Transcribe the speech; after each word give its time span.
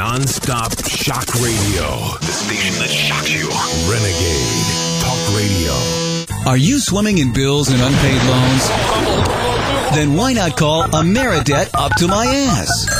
Non-stop 0.00 0.72
shock 0.88 1.26
radio. 1.34 2.16
The 2.20 2.32
station 2.32 2.72
that 2.80 2.88
shocks 2.88 3.30
you. 3.30 3.46
Renegade 3.84 4.64
Talk 5.02 5.20
Radio. 5.36 6.50
Are 6.50 6.56
you 6.56 6.78
swimming 6.78 7.18
in 7.18 7.34
bills 7.34 7.68
and 7.68 7.82
unpaid 7.82 8.22
loans? 8.22 8.68
Then 9.94 10.14
why 10.14 10.32
not 10.32 10.56
call 10.56 10.84
Ameridebt 10.84 11.72
up 11.74 11.94
to 11.96 12.08
my 12.08 12.24
ass? 12.24 12.99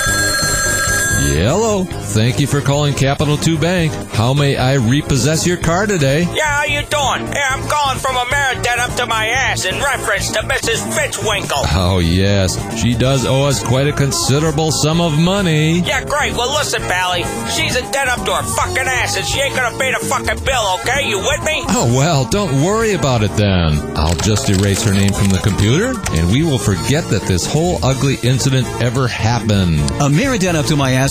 Hello. 1.23 1.83
Thank 1.83 2.39
you 2.39 2.47
for 2.47 2.61
calling 2.61 2.93
Capital 2.95 3.37
2 3.37 3.57
Bank. 3.57 3.93
How 4.13 4.33
may 4.33 4.57
I 4.57 4.75
repossess 4.75 5.45
your 5.45 5.57
car 5.57 5.85
today? 5.85 6.23
Yeah, 6.33 6.45
how 6.45 6.63
you 6.63 6.81
doing? 6.81 7.31
Hey, 7.31 7.43
I'm 7.47 7.67
calling 7.69 7.99
from 7.99 8.15
Ameridebt 8.15 8.79
up 8.79 8.95
to 8.97 9.05
my 9.05 9.27
ass 9.27 9.65
in 9.65 9.79
reference 9.79 10.31
to 10.31 10.39
Mrs. 10.39 10.81
Fitzwinkle. 10.97 11.63
Oh, 11.73 11.99
yes. 11.99 12.57
She 12.81 12.95
does 12.95 13.25
owe 13.25 13.43
us 13.43 13.63
quite 13.63 13.87
a 13.87 13.93
considerable 13.93 14.71
sum 14.71 14.99
of 14.99 15.17
money. 15.17 15.79
Yeah, 15.79 16.03
great. 16.03 16.33
Well, 16.33 16.53
listen, 16.53 16.81
Pally. 16.81 17.23
She's 17.51 17.75
in 17.75 17.89
debt 17.91 18.07
up 18.07 18.25
to 18.25 18.33
her 18.33 18.43
fucking 18.43 18.87
ass, 18.87 19.15
and 19.15 19.25
she 19.25 19.39
ain't 19.41 19.55
gonna 19.55 19.77
pay 19.77 19.91
the 19.91 19.99
fucking 19.99 20.43
bill, 20.43 20.79
okay? 20.81 21.07
You 21.07 21.19
with 21.19 21.43
me? 21.45 21.63
Oh, 21.69 21.93
well, 21.95 22.25
don't 22.25 22.63
worry 22.63 22.93
about 22.93 23.23
it 23.23 23.31
then. 23.37 23.79
I'll 23.95 24.15
just 24.15 24.49
erase 24.49 24.83
her 24.83 24.93
name 24.93 25.13
from 25.13 25.29
the 25.29 25.39
computer, 25.39 25.93
and 26.11 26.31
we 26.31 26.43
will 26.43 26.57
forget 26.59 27.05
that 27.05 27.21
this 27.23 27.45
whole 27.45 27.79
ugly 27.83 28.17
incident 28.23 28.67
ever 28.81 29.07
happened. 29.07 29.79
Ameridebt 30.01 30.55
up 30.55 30.65
to 30.65 30.75
my 30.75 30.93
ass 30.93 31.10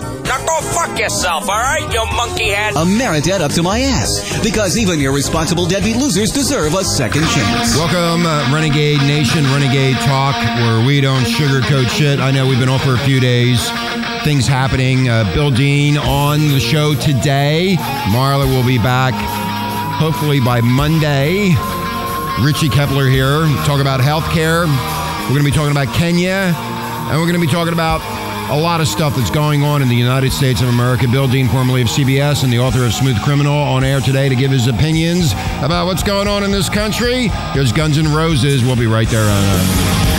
Now 0.00 0.38
go 0.46 0.60
fuck 0.60 0.98
yourself, 0.98 1.48
alright, 1.48 1.92
you 1.92 2.04
monkey 2.16 2.50
head? 2.50 2.74
Ameridebt 2.74 3.40
up 3.40 3.52
to 3.52 3.62
my 3.62 3.80
ass. 3.80 4.40
Because 4.42 4.78
even 4.78 5.00
irresponsible 5.00 5.66
deadbeat 5.66 5.96
losers 5.96 6.30
deserve 6.30 6.74
a 6.74 6.84
second 6.84 7.24
chance. 7.28 7.76
Welcome, 7.76 8.26
uh, 8.26 8.50
Renegade 8.52 9.00
Nation, 9.02 9.44
Renegade 9.44 9.96
Talk, 9.98 10.36
where 10.36 10.86
we 10.86 11.00
don't 11.00 11.24
sugarcoat 11.24 11.88
shit. 11.90 12.20
I 12.20 12.30
know 12.30 12.46
we've 12.46 12.58
been 12.58 12.68
off 12.68 12.84
for 12.84 12.94
a 12.94 12.98
few 12.98 13.20
days. 13.20 13.70
Things 14.24 14.46
happening. 14.46 15.08
Uh, 15.08 15.30
Bill 15.34 15.50
Dean 15.50 15.98
on 15.98 16.40
the 16.48 16.60
show 16.60 16.94
today. 16.94 17.76
Marla 18.08 18.46
will 18.46 18.66
be 18.66 18.78
back 18.78 19.14
hopefully 19.98 20.40
by 20.40 20.60
Monday. 20.60 21.54
Richie 22.40 22.68
Kepler 22.68 23.08
here. 23.08 23.46
Talk 23.64 23.80
about 23.80 24.00
healthcare. 24.00 24.66
We're 25.24 25.38
going 25.38 25.44
to 25.44 25.50
be 25.50 25.56
talking 25.56 25.70
about 25.70 25.94
Kenya. 25.94 26.54
And 26.56 27.20
we're 27.20 27.26
going 27.26 27.40
to 27.40 27.46
be 27.46 27.52
talking 27.52 27.72
about 27.72 28.00
a 28.52 28.60
lot 28.60 28.82
of 28.82 28.86
stuff 28.88 29.16
that's 29.16 29.30
going 29.30 29.64
on 29.64 29.80
in 29.80 29.88
the 29.88 29.96
United 29.96 30.30
States 30.30 30.60
of 30.60 30.68
America. 30.68 31.08
Bill 31.08 31.26
Dean, 31.26 31.48
formerly 31.48 31.80
of 31.80 31.88
CBS 31.88 32.44
and 32.44 32.52
the 32.52 32.58
author 32.58 32.84
of 32.84 32.92
Smooth 32.92 33.18
Criminal, 33.22 33.54
on 33.54 33.82
air 33.82 34.00
today 34.00 34.28
to 34.28 34.36
give 34.36 34.50
his 34.50 34.66
opinions 34.66 35.32
about 35.62 35.86
what's 35.86 36.02
going 36.02 36.28
on 36.28 36.44
in 36.44 36.50
this 36.50 36.68
country. 36.68 37.28
Here's 37.54 37.72
Guns 37.72 37.96
N' 37.96 38.12
Roses. 38.12 38.62
We'll 38.62 38.76
be 38.76 38.86
right 38.86 39.08
there 39.08 39.22
on. 39.22 39.30
Uh, 39.30 40.11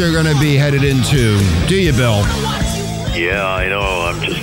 you're 0.00 0.12
going 0.12 0.24
to 0.24 0.40
be 0.40 0.56
headed 0.56 0.82
into, 0.82 1.38
do 1.68 1.76
you, 1.76 1.92
Bill? 1.92 2.22
Yeah, 3.12 3.59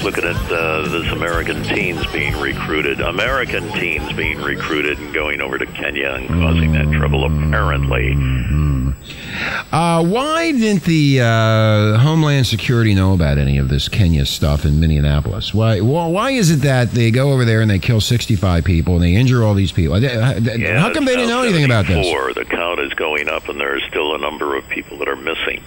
looking 0.07 0.23
at 0.23 0.51
uh, 0.53 0.87
this 0.87 1.11
American 1.11 1.61
teens 1.63 2.05
being 2.13 2.33
recruited. 2.39 3.01
American 3.01 3.69
teens 3.73 4.09
being 4.13 4.39
recruited 4.41 4.97
and 4.99 5.13
going 5.13 5.41
over 5.41 5.57
to 5.57 5.65
Kenya 5.65 6.11
and 6.11 6.29
causing 6.29 6.71
that 6.71 6.89
trouble, 6.93 7.25
apparently. 7.25 8.13
Uh, 9.73 10.01
why 10.05 10.53
didn't 10.53 10.83
the 10.83 11.19
uh, 11.19 11.97
Homeland 11.97 12.47
Security 12.47 12.95
know 12.95 13.13
about 13.13 13.37
any 13.37 13.57
of 13.57 13.67
this 13.67 13.89
Kenya 13.89 14.25
stuff 14.25 14.63
in 14.63 14.79
Minneapolis? 14.79 15.53
Why? 15.53 15.81
Why 15.81 16.07
why 16.07 16.31
is 16.31 16.51
it 16.51 16.61
that 16.61 16.91
they 16.91 17.11
go 17.11 17.33
over 17.33 17.43
there 17.43 17.59
and 17.59 17.69
they 17.69 17.77
kill 17.77 17.99
65 17.99 18.63
people 18.63 18.95
and 18.95 19.03
they 19.03 19.13
injure 19.13 19.43
all 19.43 19.55
these 19.55 19.73
people? 19.73 19.95
Uh, 19.95 19.99
Yeah, 19.99 20.79
How 20.79 20.93
come 20.93 21.03
they 21.03 21.15
didn't 21.17 21.29
know 21.29 21.43
anything 21.43 21.65
about 21.65 21.85
this? 21.85 22.07
74. 22.07 22.33
The 22.33 22.45
count 22.45 22.79
is 22.79 22.93
going 22.93 23.27
up, 23.27 23.49
and 23.49 23.59
there 23.59 23.75
are 23.75 23.81
still 23.81 24.15
a 24.15 24.19
number 24.19 24.55
of 24.55 24.65
people 24.69 24.97
that 24.99 25.09
are 25.09 25.17
missing. 25.17 25.61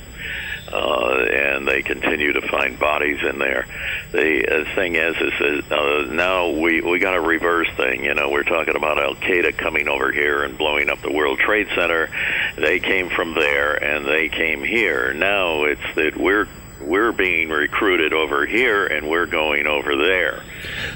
Uh, 0.73 1.27
and 1.33 1.67
they 1.67 1.83
continue 1.83 2.33
to 2.33 2.41
find 2.49 2.79
bodies 2.79 3.19
in 3.23 3.39
there. 3.39 3.67
The 4.13 4.47
uh, 4.47 4.75
thing 4.77 4.95
is, 4.95 5.17
is 5.17 5.71
uh, 5.71 6.07
now 6.11 6.51
we 6.51 6.81
we 6.81 7.01
got 7.01 7.17
a 7.17 7.21
reverse 7.21 7.69
thing. 7.77 8.05
You 8.05 8.15
know, 8.15 8.31
we're 8.31 8.45
talking 8.45 8.77
about 8.77 8.99
Al 8.99 9.17
Qaeda 9.17 9.57
coming 9.57 9.89
over 9.89 10.13
here 10.13 10.45
and 10.45 10.57
blowing 10.57 10.89
up 10.89 11.03
the 11.03 11.13
World 11.13 11.41
Trade 11.41 11.69
Center. 11.75 12.09
They 12.57 12.79
came 12.79 13.09
from 13.09 13.35
there, 13.35 13.83
and 13.83 14.07
they 14.07 14.29
came 14.29 14.63
here. 14.63 15.13
Now 15.13 15.65
it's 15.65 15.95
that 15.97 16.17
we're 16.17 16.47
we're 16.81 17.13
being 17.13 17.49
recruited 17.49 18.13
over 18.13 18.47
here, 18.47 18.87
and 18.87 19.09
we're 19.09 19.27
going 19.27 19.67
over 19.67 19.97
there. 19.97 20.43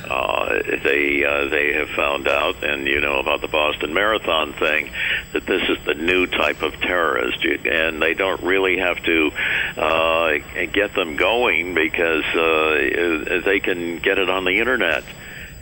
Uh, 0.09 0.62
they 0.83 1.25
uh, 1.25 1.49
they 1.49 1.72
have 1.75 1.89
found 1.91 2.28
out, 2.28 2.62
and 2.62 2.87
you 2.87 3.00
know 3.00 3.19
about 3.19 3.41
the 3.41 3.49
Boston 3.49 3.95
Marathon 3.95 4.53
thing, 4.53 4.91
that 5.33 5.47
this 5.47 5.62
is 5.69 5.78
the 5.84 5.95
new 5.95 6.27
type 6.27 6.62
of 6.62 6.75
terrorist, 6.81 7.45
and 7.45 8.00
they 8.00 8.15
don't 8.15 8.43
really 8.43 8.78
have 8.78 9.03
to 9.05 9.31
uh, 9.77 10.39
get 10.72 10.95
them 10.95 11.17
going 11.17 11.75
because 11.75 12.25
uh, 12.34 13.41
they 13.45 13.61
can 13.61 13.99
get 13.99 14.19
it 14.19 14.28
on 14.28 14.45
the 14.45 14.59
internet. 14.59 15.05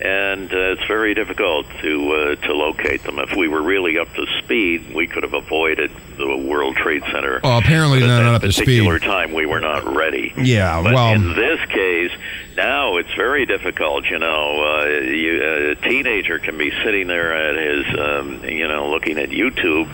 And 0.05 0.53
uh, 0.53 0.73
it's 0.73 0.85
very 0.89 1.15
difficult 1.15 1.67
to 1.81 2.13
uh, 2.13 2.35
to 2.47 2.53
locate 2.55 3.05
them. 3.05 3.21
If 3.21 3.37
we 3.37 3.47
were 3.47 3.63
really 3.63 3.99
up 3.99 4.13
to 4.15 4.27
speed, 4.43 4.93
we 4.95 5.07
could 5.07 5.23
have 5.23 5.33
avoided 5.35 5.93
the 6.17 6.37
World 6.37 6.75
Trade 6.75 7.05
Center. 7.13 7.41
Well, 7.45 7.59
apparently 7.59 8.01
But 8.01 8.09
not 8.09 8.35
up 8.35 8.43
to 8.43 8.51
speed. 8.53 8.65
particular 8.65 8.99
time, 8.99 9.33
we 9.33 9.47
were 9.47 9.61
not 9.61 9.85
ready. 9.95 10.33
Yeah, 10.37 10.83
But 10.83 10.95
well- 10.95 11.15
in 11.15 11.35
this 11.35 11.61
case, 11.69 12.11
now 12.57 12.97
it's 12.97 13.15
very 13.15 13.47
difficult. 13.47 14.05
You 14.11 14.19
know, 14.19 14.81
uh, 14.83 14.87
you, 14.89 15.71
a 15.71 15.75
teenager 15.77 16.41
can 16.41 16.59
be 16.59 16.73
sitting 16.85 17.07
there 17.07 17.33
at 17.33 17.55
his, 17.57 17.99
um, 17.99 18.45
you 18.45 18.67
know, 18.67 18.91
looking 18.91 19.19
at 19.19 19.29
YouTube 19.31 19.89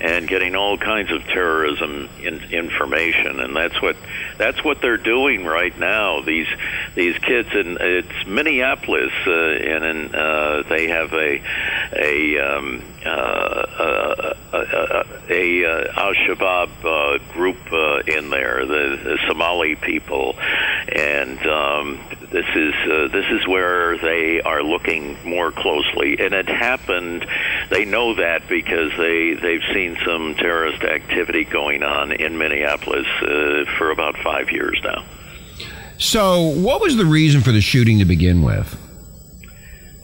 and 0.00 0.26
getting 0.26 0.56
all 0.56 0.76
kinds 0.76 1.12
of 1.12 1.24
terrorism 1.28 2.08
in, 2.20 2.42
information, 2.50 3.38
and 3.38 3.54
that's 3.54 3.80
what 3.80 3.96
that's 4.36 4.64
what 4.64 4.80
they're 4.80 4.96
doing 4.96 5.44
right 5.44 5.78
now. 5.78 6.20
These 6.22 6.48
these 6.96 7.16
kids 7.18 7.48
in 7.54 7.78
it's 7.80 8.26
Minneapolis, 8.26 9.12
uh, 9.26 9.51
and 9.52 10.14
uh, 10.14 10.62
they 10.68 10.88
have 10.88 11.12
a 11.12 11.42
a 11.94 12.38
um, 12.38 12.82
uh, 13.04 13.08
uh, 13.08 14.34
uh, 14.52 14.56
uh, 14.56 15.04
a 15.28 15.64
uh, 15.64 16.00
Al 16.00 16.14
Shabaab 16.14 16.70
uh, 16.84 17.32
group 17.32 17.58
uh, 17.72 17.98
in 18.06 18.30
there, 18.30 18.64
the, 18.64 18.98
the 19.02 19.18
Somali 19.26 19.76
people, 19.76 20.36
and 20.94 21.38
um, 21.46 22.00
this 22.30 22.46
is 22.54 22.74
uh, 22.90 23.08
this 23.08 23.26
is 23.30 23.46
where 23.46 23.98
they 23.98 24.40
are 24.40 24.62
looking 24.62 25.16
more 25.24 25.52
closely. 25.52 26.18
And 26.18 26.34
it 26.34 26.48
happened. 26.48 27.26
They 27.70 27.84
know 27.84 28.14
that 28.14 28.48
because 28.48 28.92
they 28.96 29.34
they've 29.34 29.64
seen 29.72 29.96
some 30.04 30.34
terrorist 30.34 30.82
activity 30.82 31.44
going 31.44 31.82
on 31.82 32.12
in 32.12 32.38
Minneapolis 32.38 33.06
uh, 33.22 33.64
for 33.78 33.90
about 33.90 34.16
five 34.18 34.50
years 34.50 34.80
now. 34.82 35.04
So, 35.98 36.40
what 36.40 36.80
was 36.80 36.96
the 36.96 37.06
reason 37.06 37.42
for 37.42 37.52
the 37.52 37.60
shooting 37.60 38.00
to 38.00 38.04
begin 38.04 38.42
with? 38.42 38.76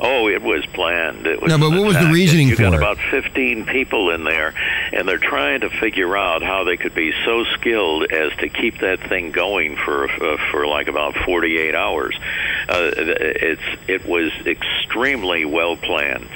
Oh, 0.00 0.28
it 0.28 0.42
was 0.42 0.64
planned. 0.66 1.26
It 1.26 1.42
was 1.42 1.50
No, 1.50 1.58
but 1.58 1.70
what 1.76 1.84
was 1.86 1.96
the 1.98 2.10
reasoning 2.12 2.48
you 2.48 2.56
got 2.56 2.68
for 2.70 2.74
it? 2.76 2.78
about 2.78 2.98
15 3.10 3.66
people 3.66 4.10
in 4.10 4.22
there, 4.22 4.54
and 4.92 5.08
they're 5.08 5.18
trying 5.18 5.62
to 5.62 5.70
figure 5.70 6.16
out 6.16 6.42
how 6.42 6.62
they 6.64 6.76
could 6.76 6.94
be 6.94 7.12
so 7.24 7.42
skilled 7.56 8.04
as 8.12 8.30
to 8.38 8.48
keep 8.48 8.78
that 8.78 9.00
thing 9.08 9.32
going 9.32 9.76
for 9.76 10.08
uh, 10.08 10.36
for 10.52 10.66
like 10.68 10.86
about 10.86 11.16
48 11.24 11.74
hours. 11.74 12.16
Uh, 12.68 12.90
it's 12.96 13.62
it 13.88 14.06
was 14.06 14.30
extremely 14.46 15.44
well 15.44 15.76
planned. 15.76 16.28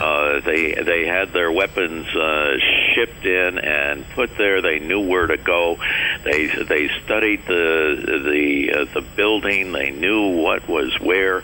Uh, 0.00 0.40
they 0.40 0.72
they 0.72 1.06
had 1.06 1.32
their 1.32 1.52
weapons 1.52 2.06
uh, 2.16 2.56
shipped 2.94 3.24
in 3.26 3.58
and 3.58 4.08
put 4.10 4.34
there. 4.38 4.62
They 4.62 4.78
knew 4.78 5.06
where 5.06 5.26
to 5.26 5.36
go. 5.36 5.76
They 6.24 6.46
they 6.46 6.88
studied 7.04 7.44
the 7.46 8.22
the 8.24 8.72
uh, 8.80 8.94
the 8.94 9.02
building. 9.02 9.72
They 9.72 9.90
knew 9.90 10.40
what 10.42 10.66
was 10.66 10.98
where, 11.00 11.42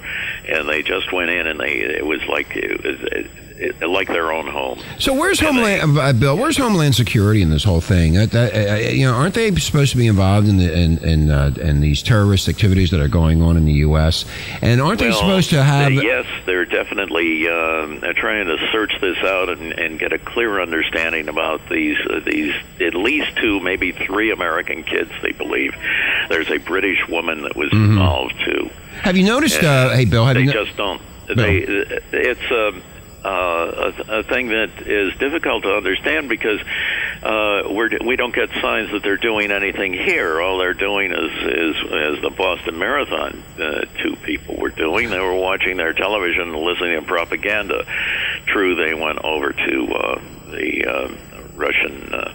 and 0.48 0.68
they 0.68 0.82
just 0.82 1.12
went 1.12 1.30
in 1.30 1.46
and 1.46 1.60
they 1.60 1.80
it 1.80 2.06
was 2.06 2.22
like 2.28 2.56
it 2.56 2.82
was 2.82 2.98
it, 3.12 3.30
like 3.80 4.08
their 4.08 4.32
own 4.32 4.46
home. 4.46 4.78
So 4.98 5.14
where's 5.14 5.40
And 5.40 5.58
they- 5.58 5.78
Homeland, 5.78 5.98
uh, 5.98 6.12
Bill? 6.12 6.36
Where's 6.36 6.56
Homeland 6.56 6.94
Security 6.94 7.42
in 7.42 7.50
this 7.50 7.64
whole 7.64 7.80
thing? 7.80 8.14
That, 8.14 8.34
uh, 8.34 8.74
you 8.90 9.06
know, 9.06 9.14
aren't 9.14 9.34
they 9.34 9.54
supposed 9.56 9.90
to 9.92 9.96
be 9.96 10.06
involved 10.06 10.48
in 10.48 10.56
the 10.58 10.72
in 10.76 10.98
in, 10.98 11.30
uh, 11.30 11.52
in 11.60 11.80
these 11.80 12.02
terrorist 12.02 12.48
activities 12.48 12.90
that 12.90 13.00
are 13.00 13.08
going 13.08 13.42
on 13.42 13.56
in 13.56 13.64
the 13.64 13.72
U.S. 13.88 14.24
And 14.62 14.80
aren't 14.80 15.00
they 15.00 15.12
supposed 15.12 15.50
to 15.50 15.62
have? 15.62 15.86
uh, 15.92 16.00
yes, 16.00 16.26
they're 16.44 16.64
definitely 16.64 17.48
um, 17.48 18.00
they're 18.00 18.12
trying 18.12 18.46
to 18.46 18.56
search 18.72 18.92
this 19.00 19.18
out 19.18 19.48
and, 19.48 19.72
and 19.72 19.98
get 19.98 20.12
a 20.12 20.18
clear 20.18 20.60
understanding 20.60 21.28
about 21.28 21.60
these 21.68 21.96
uh, 22.10 22.20
these 22.24 22.54
at 22.80 22.94
least 22.94 23.36
two, 23.36 23.60
maybe 23.60 23.92
three 23.92 24.30
American 24.30 24.82
kids. 24.82 25.10
They 25.22 25.32
believe 25.32 25.74
there's 26.28 26.50
a 26.50 26.58
British 26.58 27.06
woman 27.08 27.42
that 27.42 27.56
was 27.56 27.70
Mm-hmm. 27.70 27.92
involved 27.92 28.34
too. 28.44 28.70
Have 29.02 29.16
you 29.16 29.24
noticed? 29.24 29.62
Uh, 29.62 29.90
hey, 29.90 30.04
Bill, 30.04 30.24
have 30.24 30.34
they 30.34 30.42
you? 30.42 30.46
no- 30.46 30.64
just 30.64 30.76
don't. 30.76 31.00
They 31.28 31.58
it's 32.12 32.50
um, 32.52 32.82
uh, 33.26 33.92
a, 34.08 34.18
a 34.18 34.22
thing 34.22 34.48
that 34.48 34.70
is 34.86 35.16
difficult 35.18 35.64
to 35.64 35.74
understand 35.74 36.28
because 36.28 36.60
uh, 37.22 37.62
we're 37.68 37.90
we 38.04 38.14
don't 38.14 38.34
get 38.34 38.50
signs 38.60 38.92
that 38.92 39.02
they're 39.02 39.16
doing 39.16 39.50
anything 39.50 39.92
here. 39.92 40.40
All 40.40 40.58
they're 40.58 40.74
doing 40.74 41.10
is 41.10 41.32
is 41.42 41.76
as 41.76 42.22
the 42.22 42.32
Boston 42.36 42.78
Marathon 42.78 43.42
uh, 43.58 43.84
two 44.02 44.14
people 44.16 44.56
were 44.56 44.70
doing. 44.70 45.10
They 45.10 45.18
were 45.18 45.34
watching 45.34 45.76
their 45.76 45.92
television, 45.92 46.52
listening 46.54 47.00
to 47.00 47.06
propaganda. 47.06 47.84
True, 48.46 48.76
they 48.76 48.94
went 48.94 49.24
over 49.24 49.52
to 49.52 49.86
uh, 49.92 50.20
the 50.50 50.86
uh, 50.86 51.08
Russian. 51.56 52.12
Uh, 52.12 52.32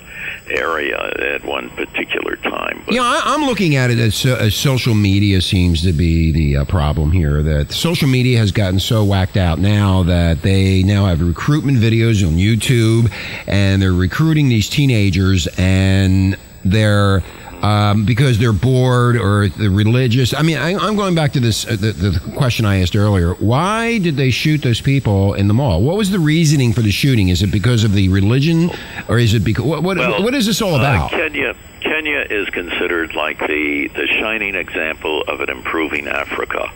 area 0.50 0.98
at 0.98 1.46
one 1.46 1.70
particular 1.70 2.36
time 2.38 2.82
but 2.86 2.96
know, 2.96 3.04
I, 3.04 3.22
I'm 3.24 3.46
looking 3.46 3.76
at 3.76 3.90
it 3.90 4.00
as, 4.00 4.26
uh, 4.26 4.36
as 4.40 4.56
social 4.56 4.94
media 4.94 5.42
seems 5.42 5.82
to 5.84 5.94
be 5.94 6.32
the 6.32 6.58
uh, 6.58 6.66
problem 6.66 7.12
here. 7.12 7.42
That 7.42 7.72
social 7.72 8.08
media 8.08 8.38
has 8.40 8.52
gotten 8.52 8.80
so 8.80 9.04
whacked 9.04 9.38
out 9.38 9.60
now 9.60 10.04
that 10.04 10.42
they 10.42 10.84
now 10.84 11.06
have 11.06 11.22
recruitment 11.22 11.78
videos 11.78 12.26
on 12.26 12.34
YouTube, 12.36 13.12
and 13.48 13.82
they're 13.82 13.94
recruiting 13.94 14.50
these 14.50 14.70
teenagers, 14.70 15.48
and 15.58 16.38
they're 16.66 17.24
um, 17.62 18.06
because 18.06 18.40
they're 18.40 18.54
bored 18.54 19.16
or 19.16 19.50
the 19.50 19.70
religious. 19.70 20.34
I 20.34 20.42
mean, 20.42 20.58
I, 20.58 20.76
I'm 20.76 20.96
going 20.96 21.16
back 21.16 21.34
to 21.34 21.40
this 21.40 21.66
uh, 21.66 21.72
the, 21.72 21.92
the 21.92 22.20
question 22.36 22.66
I 22.66 22.82
asked 22.82 22.96
earlier. 22.96 23.34
Why 23.36 24.00
did 24.00 24.18
they 24.18 24.32
shoot 24.32 24.62
those 24.62 24.82
people 24.82 25.34
in 25.36 25.48
the 25.48 25.54
mall? 25.54 25.82
What 25.82 25.98
was 25.98 26.10
the 26.12 26.20
reasoning 26.20 26.74
for 26.74 26.82
the 26.82 26.92
shooting? 26.92 27.30
Is 27.30 27.42
it 27.42 27.52
because 27.52 27.84
of 27.84 27.94
the 27.94 28.10
religion, 28.10 28.72
or 29.08 29.20
is 29.20 29.34
it 29.34 29.44
because 29.44 29.66
what 29.66 29.84
what, 29.84 29.98
Well, 29.98 30.24
what 30.24 30.34
is 30.34 30.46
this 30.46 30.62
all 30.62 30.76
uh, 30.76 30.80
about? 30.80 31.12
Kenya, 31.12 31.56
Kenya 31.82 32.26
is 32.30 32.50
considered 32.50 33.14
like 33.16 33.40
the 33.40 33.90
the 33.96 34.08
shining 34.20 34.56
example 34.56 35.24
of 35.28 35.42
an 35.42 35.50
improving 35.50 36.08
Africa. 36.08 36.72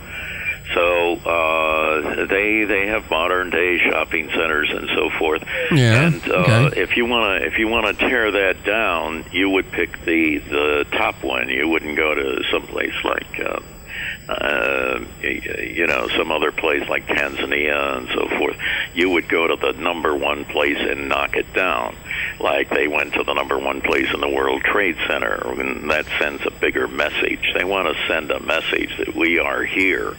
So 0.73 1.13
uh, 1.15 2.25
they 2.25 2.65
they 2.65 2.87
have 2.87 3.09
modern 3.09 3.49
day 3.49 3.77
shopping 3.79 4.29
centers 4.29 4.69
and 4.71 4.89
so 4.95 5.09
forth. 5.17 5.43
Yeah, 5.71 6.07
And 6.07 6.29
uh, 6.29 6.33
okay. 6.69 6.81
if 6.81 6.97
you 6.97 7.05
want 7.05 7.41
to 7.41 7.47
if 7.47 7.57
you 7.57 7.67
want 7.67 7.85
to 7.87 8.09
tear 8.09 8.31
that 8.31 8.63
down, 8.63 9.25
you 9.31 9.49
would 9.51 9.71
pick 9.71 10.03
the 10.05 10.39
the 10.39 10.85
top 10.91 11.23
one. 11.23 11.49
You 11.49 11.67
wouldn't 11.67 11.97
go 11.97 12.15
to 12.15 12.43
someplace 12.51 12.95
like. 13.03 13.39
Uh, 13.39 13.59
uh, 14.27 15.05
you 15.21 15.85
know, 15.85 16.07
some 16.17 16.31
other 16.31 16.51
place 16.51 16.87
like 16.89 17.05
Tanzania 17.05 17.97
and 17.97 18.07
so 18.09 18.27
forth, 18.37 18.57
you 18.93 19.09
would 19.11 19.29
go 19.29 19.47
to 19.47 19.55
the 19.55 19.79
number 19.79 20.15
one 20.15 20.45
place 20.45 20.79
and 20.79 21.07
knock 21.07 21.35
it 21.35 21.53
down. 21.53 21.95
Like 22.39 22.69
they 22.69 22.87
went 22.87 23.13
to 23.13 23.23
the 23.23 23.33
number 23.33 23.57
one 23.59 23.81
place 23.81 24.11
in 24.13 24.21
the 24.21 24.29
World 24.29 24.63
Trade 24.63 24.97
Center, 25.07 25.35
and 25.59 25.89
that 25.91 26.05
sends 26.19 26.45
a 26.45 26.51
bigger 26.51 26.87
message. 26.87 27.51
They 27.53 27.63
want 27.63 27.95
to 27.95 28.07
send 28.07 28.31
a 28.31 28.39
message 28.39 28.97
that 28.97 29.15
we 29.15 29.39
are 29.39 29.63
here. 29.63 30.15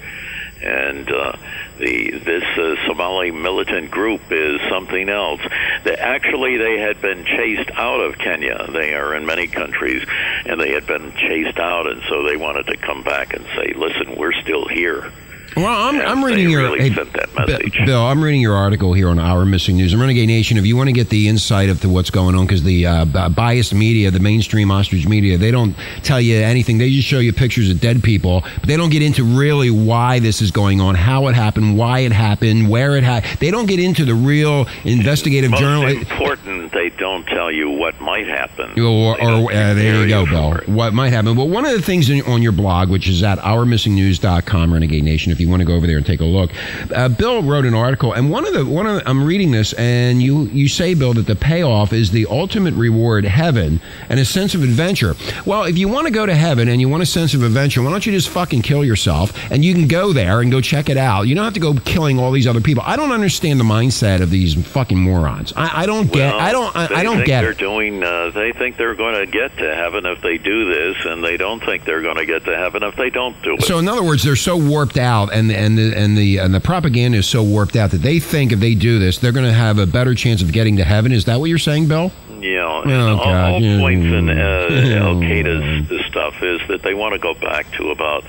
And 0.63 1.11
uh, 1.11 1.37
the 1.79 2.11
this 2.13 2.45
uh, 2.57 2.75
Somali 2.87 3.31
militant 3.31 3.91
group 3.91 4.23
is 4.31 4.61
something 4.71 5.09
else. 5.09 5.41
That 5.85 5.99
actually 5.99 6.57
they 6.57 6.79
had 6.79 7.01
been 7.01 7.25
chased 7.25 7.71
out 7.75 8.01
of 8.01 8.19
Kenya. 8.19 8.67
They 8.73 8.95
are 8.95 9.15
in 9.15 9.27
many 9.27 9.49
countries, 9.49 10.05
and 10.47 10.61
they 10.61 10.73
had 10.73 10.87
been 10.87 11.13
chased 11.13 11.59
out, 11.59 11.87
and 11.87 12.03
so 12.09 12.23
they 12.23 12.37
wanted 12.37 12.67
to 12.67 12.77
come 12.77 13.03
back 13.03 13.35
and 13.35 13.45
say, 13.55 13.75
"Listen, 13.77 14.17
we're 14.17 14.33
still 14.33 14.67
here." 14.67 15.13
Well, 15.57 15.89
I'm, 15.89 15.99
I'm 16.03 16.23
reading 16.23 16.51
your 16.51 16.61
really 16.61 16.91
hey, 16.91 16.95
sent 16.95 17.15
that 17.15 17.35
message. 17.35 17.79
Bill. 17.87 18.03
I'm 18.03 18.23
reading 18.23 18.43
your 18.43 18.55
article 18.55 18.93
here 18.93 19.09
on 19.09 19.19
Our 19.19 19.47
Missing 19.47 19.77
News 19.77 19.95
and 19.95 20.03
Renegade 20.03 20.29
Nation. 20.29 20.59
If 20.59 20.67
you 20.67 20.77
want 20.77 20.89
to 20.89 20.93
get 20.93 21.09
the 21.09 21.29
insight 21.29 21.71
of 21.71 21.83
what's 21.91 22.11
going 22.11 22.35
on, 22.35 22.45
because 22.45 22.63
the 22.63 22.87
uh, 22.87 23.05
bi- 23.07 23.31
biased 23.31 23.73
media, 23.73 24.11
the 24.11 24.21
mainstream 24.21 24.71
ostrich 24.71 25.09
media, 25.09 25.39
they 25.39 25.51
don't 25.51 25.75
tell 26.03 26.21
you 26.21 26.37
anything. 26.37 26.77
They 26.77 26.91
just 26.91 27.09
show 27.09 27.21
you 27.21 27.33
pictures 27.33 27.71
of 27.71 27.81
dead 27.81 28.03
people, 28.03 28.43
but 28.43 28.67
they 28.67 28.77
don't 28.77 28.91
get 28.91 29.01
into 29.01 29.25
really 29.25 29.71
why 29.71 30.19
this 30.19 30.43
is 30.43 30.51
going 30.51 30.83
on, 30.83 30.95
how 30.95 31.27
it 31.29 31.35
happened, 31.35 31.79
why 31.79 32.01
it 32.01 32.13
happened, 32.13 32.69
where 32.69 32.95
it 32.97 33.03
happened. 33.03 33.39
They 33.39 33.51
don't 33.51 33.67
get 33.67 33.81
into 33.81 34.05
the 34.05 34.15
real 34.15 34.67
investigative 34.85 35.53
Most 35.53 35.61
journalism. 35.61 36.03
important, 36.03 36.73
they 36.75 36.91
don't 36.91 37.25
tell 37.29 37.51
you 37.51 37.71
what 37.71 37.99
might 38.03 38.27
happen. 38.27 38.79
Or, 38.79 39.19
or 39.19 39.51
uh, 39.51 39.73
there 39.73 40.03
you 40.03 40.09
go, 40.09 40.27
Bill. 40.27 40.75
What 40.75 40.93
might 40.93 41.15
happen? 41.15 41.35
Well, 41.35 41.49
one 41.49 41.65
of 41.65 41.73
the 41.73 41.81
things 41.81 42.11
in, 42.11 42.21
on 42.27 42.43
your 42.43 42.53
blog, 42.53 42.91
which 42.91 43.09
is 43.09 43.23
at 43.23 43.39
ourmissingnews.com, 43.39 44.73
Renegade 44.75 45.03
Nation, 45.05 45.33
if 45.33 45.41
you 45.41 45.46
want 45.49 45.61
to 45.61 45.67
go 45.67 45.75
over 45.75 45.87
there 45.87 45.97
and 45.97 46.07
take 46.07 46.21
a 46.21 46.25
look, 46.25 46.51
uh, 46.95 47.09
Bill 47.09 47.43
wrote 47.43 47.65
an 47.65 47.75
article, 47.75 48.13
and 48.13 48.31
one 48.31 48.47
of 48.47 48.55
the 48.55 48.65
one 48.65 48.87
of 48.87 48.97
the, 48.97 49.09
I'm 49.09 49.25
reading 49.25 49.51
this, 49.51 49.73
and 49.75 50.23
you 50.23 50.45
you 50.47 50.69
say, 50.69 50.95
Bill, 50.95 51.15
that 51.15 51.27
the 51.27 51.37
payoff 51.37 51.93
is 51.93 52.11
the 52.11 52.27
ultimate 52.27 52.75
reward, 52.75 53.25
heaven, 53.25 53.81
and 54.09 54.21
a 54.21 54.25
sense 54.25 54.55
of 54.55 54.63
adventure. 54.63 55.15
Well, 55.45 55.65
if 55.65 55.79
you 55.79 55.89
want 55.89 56.07
to 56.07 56.13
go 56.13 56.27
to 56.27 56.35
heaven 56.35 56.69
and 56.69 56.81
you 56.81 56.89
want 56.89 57.03
a 57.03 57.07
sense 57.07 57.35
of 57.35 57.43
adventure, 57.43 57.83
why 57.83 57.91
don't 57.91 58.05
you 58.07 58.13
just 58.13 58.29
fucking 58.29 58.63
kill 58.63 58.85
yourself, 58.85 59.33
and 59.51 59.65
you 59.65 59.75
can 59.75 59.89
go 59.89 60.13
there 60.13 60.41
and 60.41 60.51
go 60.51 60.61
check 60.61 60.89
it 60.89 60.97
out. 60.97 61.23
You 61.23 61.35
don't 61.35 61.45
have 61.45 61.55
to 61.55 61.61
go 61.61 61.75
killing 61.75 62.19
all 62.19 62.33
these 62.33 62.47
other 62.47 62.61
people. 62.61 62.83
I 62.87 62.97
don't 62.97 63.13
understand 63.13 63.61
the 63.61 63.65
mindset 63.65 64.21
of 64.23 64.31
these 64.31 64.55
fucking 64.55 64.99
morons. 64.99 65.53
I, 65.57 65.83
I 65.83 65.87
don't 65.87 66.11
get. 66.13 66.33
Well, 66.33 66.39
I 66.41 66.53
don't. 66.53 66.77
I, 66.77 67.01
I 67.01 67.03
don't 67.03 67.17
think 67.17 67.27
get 67.27 67.43
they're 67.43 67.51
it. 67.53 67.59
doing. 67.59 68.03
Uh, 68.03 68.31
they 68.31 68.53
think 68.53 68.77
they're 68.77 68.95
going 68.95 69.25
to 69.25 69.31
get 69.31 69.57
to 69.59 69.75
heaven 69.75 70.07
if 70.07 70.21
they 70.23 70.39
do 70.39 70.73
this, 70.73 70.97
and 71.05 71.23
they 71.23 71.37
don't 71.37 71.63
think 71.65 71.85
they're 71.85 72.03
going 72.03 72.17
to 72.17 72.27
get 72.27 72.45
to 72.45 72.57
heaven 72.57 72.83
if 72.83 72.97
they 72.97 73.11
don't 73.11 73.41
do 73.43 73.55
it. 73.55 73.63
So 73.63 73.79
in 73.79 73.89
other 73.89 74.03
words, 74.03 74.23
they're 74.23 74.37
so 74.37 74.57
warped 74.57 74.99
out, 74.99 75.33
and 75.37 75.53
and 75.53 75.77
the 75.79 75.95
and 75.97 76.17
the 76.17 76.39
and 76.39 76.55
the 76.55 76.61
propaganda 76.61 77.19
is 77.19 77.27
so 77.27 77.43
warped 77.43 77.77
out 77.77 77.91
that 77.91 78.03
they 78.03 78.19
think 78.19 78.53
if 78.53 78.61
they 78.61 78.75
do 78.75 78.99
this, 78.99 79.19
they're 79.19 79.33
going 79.33 79.47
to 79.47 79.53
have 79.53 79.79
a 79.79 79.87
better 79.87 80.15
chance 80.15 80.43
of 80.43 80.53
getting 80.53 80.77
to 80.79 80.85
heaven. 80.85 81.13
Is 81.13 81.27
that 81.27 81.39
what 81.41 81.47
you're 81.51 81.59
saying, 81.59 81.89
Bill? 81.89 82.11
Yeah, 82.41 82.63
Oh, 82.65 83.17
all, 83.17 83.35
all 83.55 83.61
Yeah. 83.63 83.79
points 83.79 84.07
in 84.07 84.29
uh, 84.29 84.33
Yeah. 84.71 85.07
Al 85.07 85.17
Qaeda's 85.17 86.07
stuff 86.07 86.35
is 86.43 86.61
that 86.69 86.83
they 86.83 86.95
want 86.95 87.15
to 87.15 87.19
go 87.19 87.35
back 87.35 87.71
to 87.73 87.91
about 87.91 88.25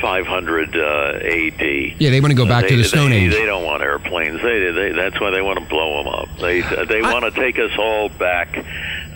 500 0.00 0.76
uh, 0.76 1.18
AD. 1.22 1.94
Yeah, 1.98 2.10
they 2.10 2.20
want 2.20 2.30
to 2.32 2.36
go 2.36 2.46
back 2.46 2.64
they, 2.64 2.70
to 2.70 2.76
the 2.76 2.84
Stone 2.84 3.10
they, 3.10 3.24
Age. 3.24 3.32
They 3.32 3.46
don't 3.46 3.64
want 3.64 3.82
airplanes. 3.82 4.42
They, 4.42 4.70
they 4.72 4.92
that's 4.92 5.20
why 5.20 5.30
they 5.30 5.40
want 5.42 5.58
to 5.60 5.64
blow 5.64 6.02
them 6.02 6.12
up. 6.12 6.28
They 6.40 6.60
they 6.86 7.02
want 7.02 7.24
to 7.24 7.30
take 7.30 7.58
us 7.58 7.70
all 7.78 8.08
back 8.10 8.64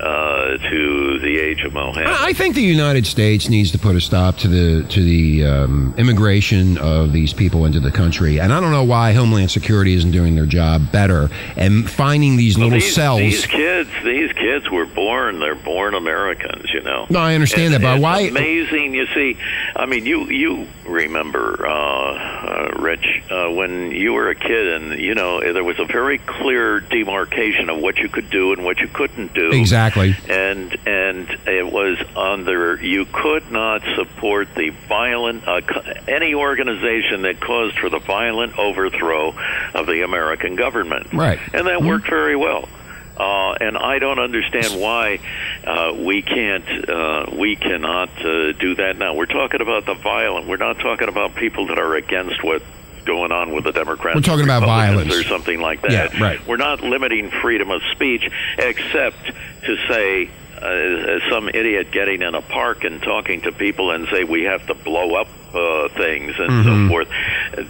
uh, 0.01 0.59
to 0.59 1.19
the 1.21 1.39
age 1.39 1.63
of 1.65 1.73
Mohammed. 1.73 2.09
I 2.09 2.33
think 2.33 2.55
the 2.55 2.63
United 2.63 3.07
States 3.07 3.49
needs 3.49 3.71
to 3.73 3.79
put 3.79 3.97
a 3.97 4.01
stop 4.01 4.37
to 4.39 4.49
the 4.49 4.87
to 4.89 5.03
the 5.03 5.45
um, 5.47 5.95
immigration 5.97 6.77
of 6.79 7.13
these 7.13 7.33
people 7.33 7.65
into 7.65 7.81
the 7.81 7.91
country, 7.91 8.39
and 8.41 8.53
I 8.53 8.61
don't 8.61 8.73
know 8.73 8.85
why 8.85 9.13
Homeland 9.13 9.51
Security 9.51 9.95
isn't 9.95 10.11
doing 10.11 10.35
their 10.35 10.47
job 10.47 10.93
better 10.93 11.31
and 11.57 11.89
finding 11.91 12.37
these 12.37 12.57
Well, 12.59 12.67
little 12.67 12.81
these, 12.81 12.95
cells. 12.95 13.21
These 13.21 13.47
kids, 13.47 13.91
these 14.05 14.33
kids 14.33 14.71
were 14.71 14.87
born. 14.87 15.39
They're 15.41 15.55
born 15.55 15.95
Americans. 15.95 16.71
You 16.73 16.83
know. 16.83 17.07
No, 17.09 17.19
I 17.21 17.35
understand 17.35 17.75
And 17.75 17.83
that, 17.85 17.95
but 17.97 18.01
why- 18.03 18.21
Amazing. 18.21 18.95
You 18.95 19.07
see, 19.15 19.37
I 19.75 19.87
mean, 19.87 20.05
you 20.07 20.25
you 20.27 20.67
remember, 20.89 21.67
uh, 21.67 21.71
uh, 21.71 22.71
Rich, 22.79 23.23
uh, 23.31 23.51
when 23.51 23.91
you 23.93 24.13
were 24.13 24.31
a 24.31 24.35
kid, 24.35 24.69
and 24.69 25.01
you 25.01 25.15
know 25.15 25.41
there 25.41 25.65
was 25.65 25.79
a 25.79 25.85
very 25.85 26.19
clear 26.19 26.81
demarcation 26.81 27.71
of 27.71 27.79
what 27.79 27.99
you 27.99 28.09
could 28.09 28.31
do 28.31 28.53
and 28.53 28.65
what 28.65 28.79
you 28.79 28.89
couldn't 28.89 29.35
do. 29.35 29.51
Exactly. 29.53 30.17
And 30.29 30.77
and 30.87 31.29
it 31.47 31.71
was 31.71 31.99
under 32.17 32.83
you 32.83 33.07
could 33.07 33.51
not 33.51 33.83
support 33.97 34.55
the 34.55 34.71
violent 34.89 35.47
uh, 35.47 35.61
any 36.09 36.35
organization 36.35 37.23
that 37.23 37.41
caused 37.41 37.79
for 37.79 37.91
the 37.91 37.99
violent 37.99 38.59
overthrow 38.59 39.35
of 39.75 39.87
the 39.87 40.03
American 40.03 40.57
government. 40.57 41.13
Right. 41.13 41.39
And 41.53 41.67
that 41.67 41.83
worked 41.83 42.09
very 42.09 42.37
well. 42.37 42.69
Uh, 43.17 43.53
and 43.61 43.79
I 43.79 43.99
don't 43.99 44.19
understand 44.19 44.81
why 44.81 45.21
uh, 45.65 45.95
we 45.97 46.23
can't, 46.23 46.89
uh, 46.89 47.27
we 47.33 47.57
cannot 47.57 48.11
uh, 48.25 48.53
do 48.53 48.75
that 48.75 48.99
now. 48.99 49.15
We're 49.15 49.27
talking 49.27 49.61
about 49.61 49.87
the 49.87 49.95
violent. 49.95 50.47
We're 50.47 50.59
not 50.59 50.79
talking 50.79 51.09
about 51.09 51.35
people 51.35 51.67
that 51.69 51.79
are 51.79 51.95
against 51.95 52.45
what 52.45 52.63
going 53.07 53.33
on 53.33 53.55
with 53.55 53.65
the 53.65 53.73
Democrats. 53.73 54.17
We're 54.17 54.21
talking 54.23 54.45
about 54.45 54.63
violence. 54.65 55.15
or 55.15 55.23
something 55.23 55.61
like 55.61 55.81
that. 55.83 55.91
Yeah, 56.15 56.23
right. 56.23 56.47
We're 56.47 56.57
not 56.57 56.83
limiting 56.83 57.31
freedom 57.31 57.71
of 57.71 57.81
speech, 57.93 58.29
except 58.59 59.25
to 59.65 59.77
say. 59.89 60.31
Uh, 60.63 61.21
some 61.31 61.49
idiot 61.49 61.91
getting 61.93 62.23
in 62.23 62.35
a 62.35 62.43
park 62.43 62.85
and 62.85 63.03
talking 63.03 63.43
to 63.43 63.53
people 63.53 63.91
and 63.91 64.09
say 64.09 64.25
we 64.25 64.45
have 64.45 64.67
to 64.67 64.75
blow 64.75 65.15
up 65.15 65.29
uh, 65.55 65.89
things 65.97 66.35
and 66.39 66.51
Mm-hmm. 66.51 66.87
so 66.87 66.89
forth. 66.89 67.09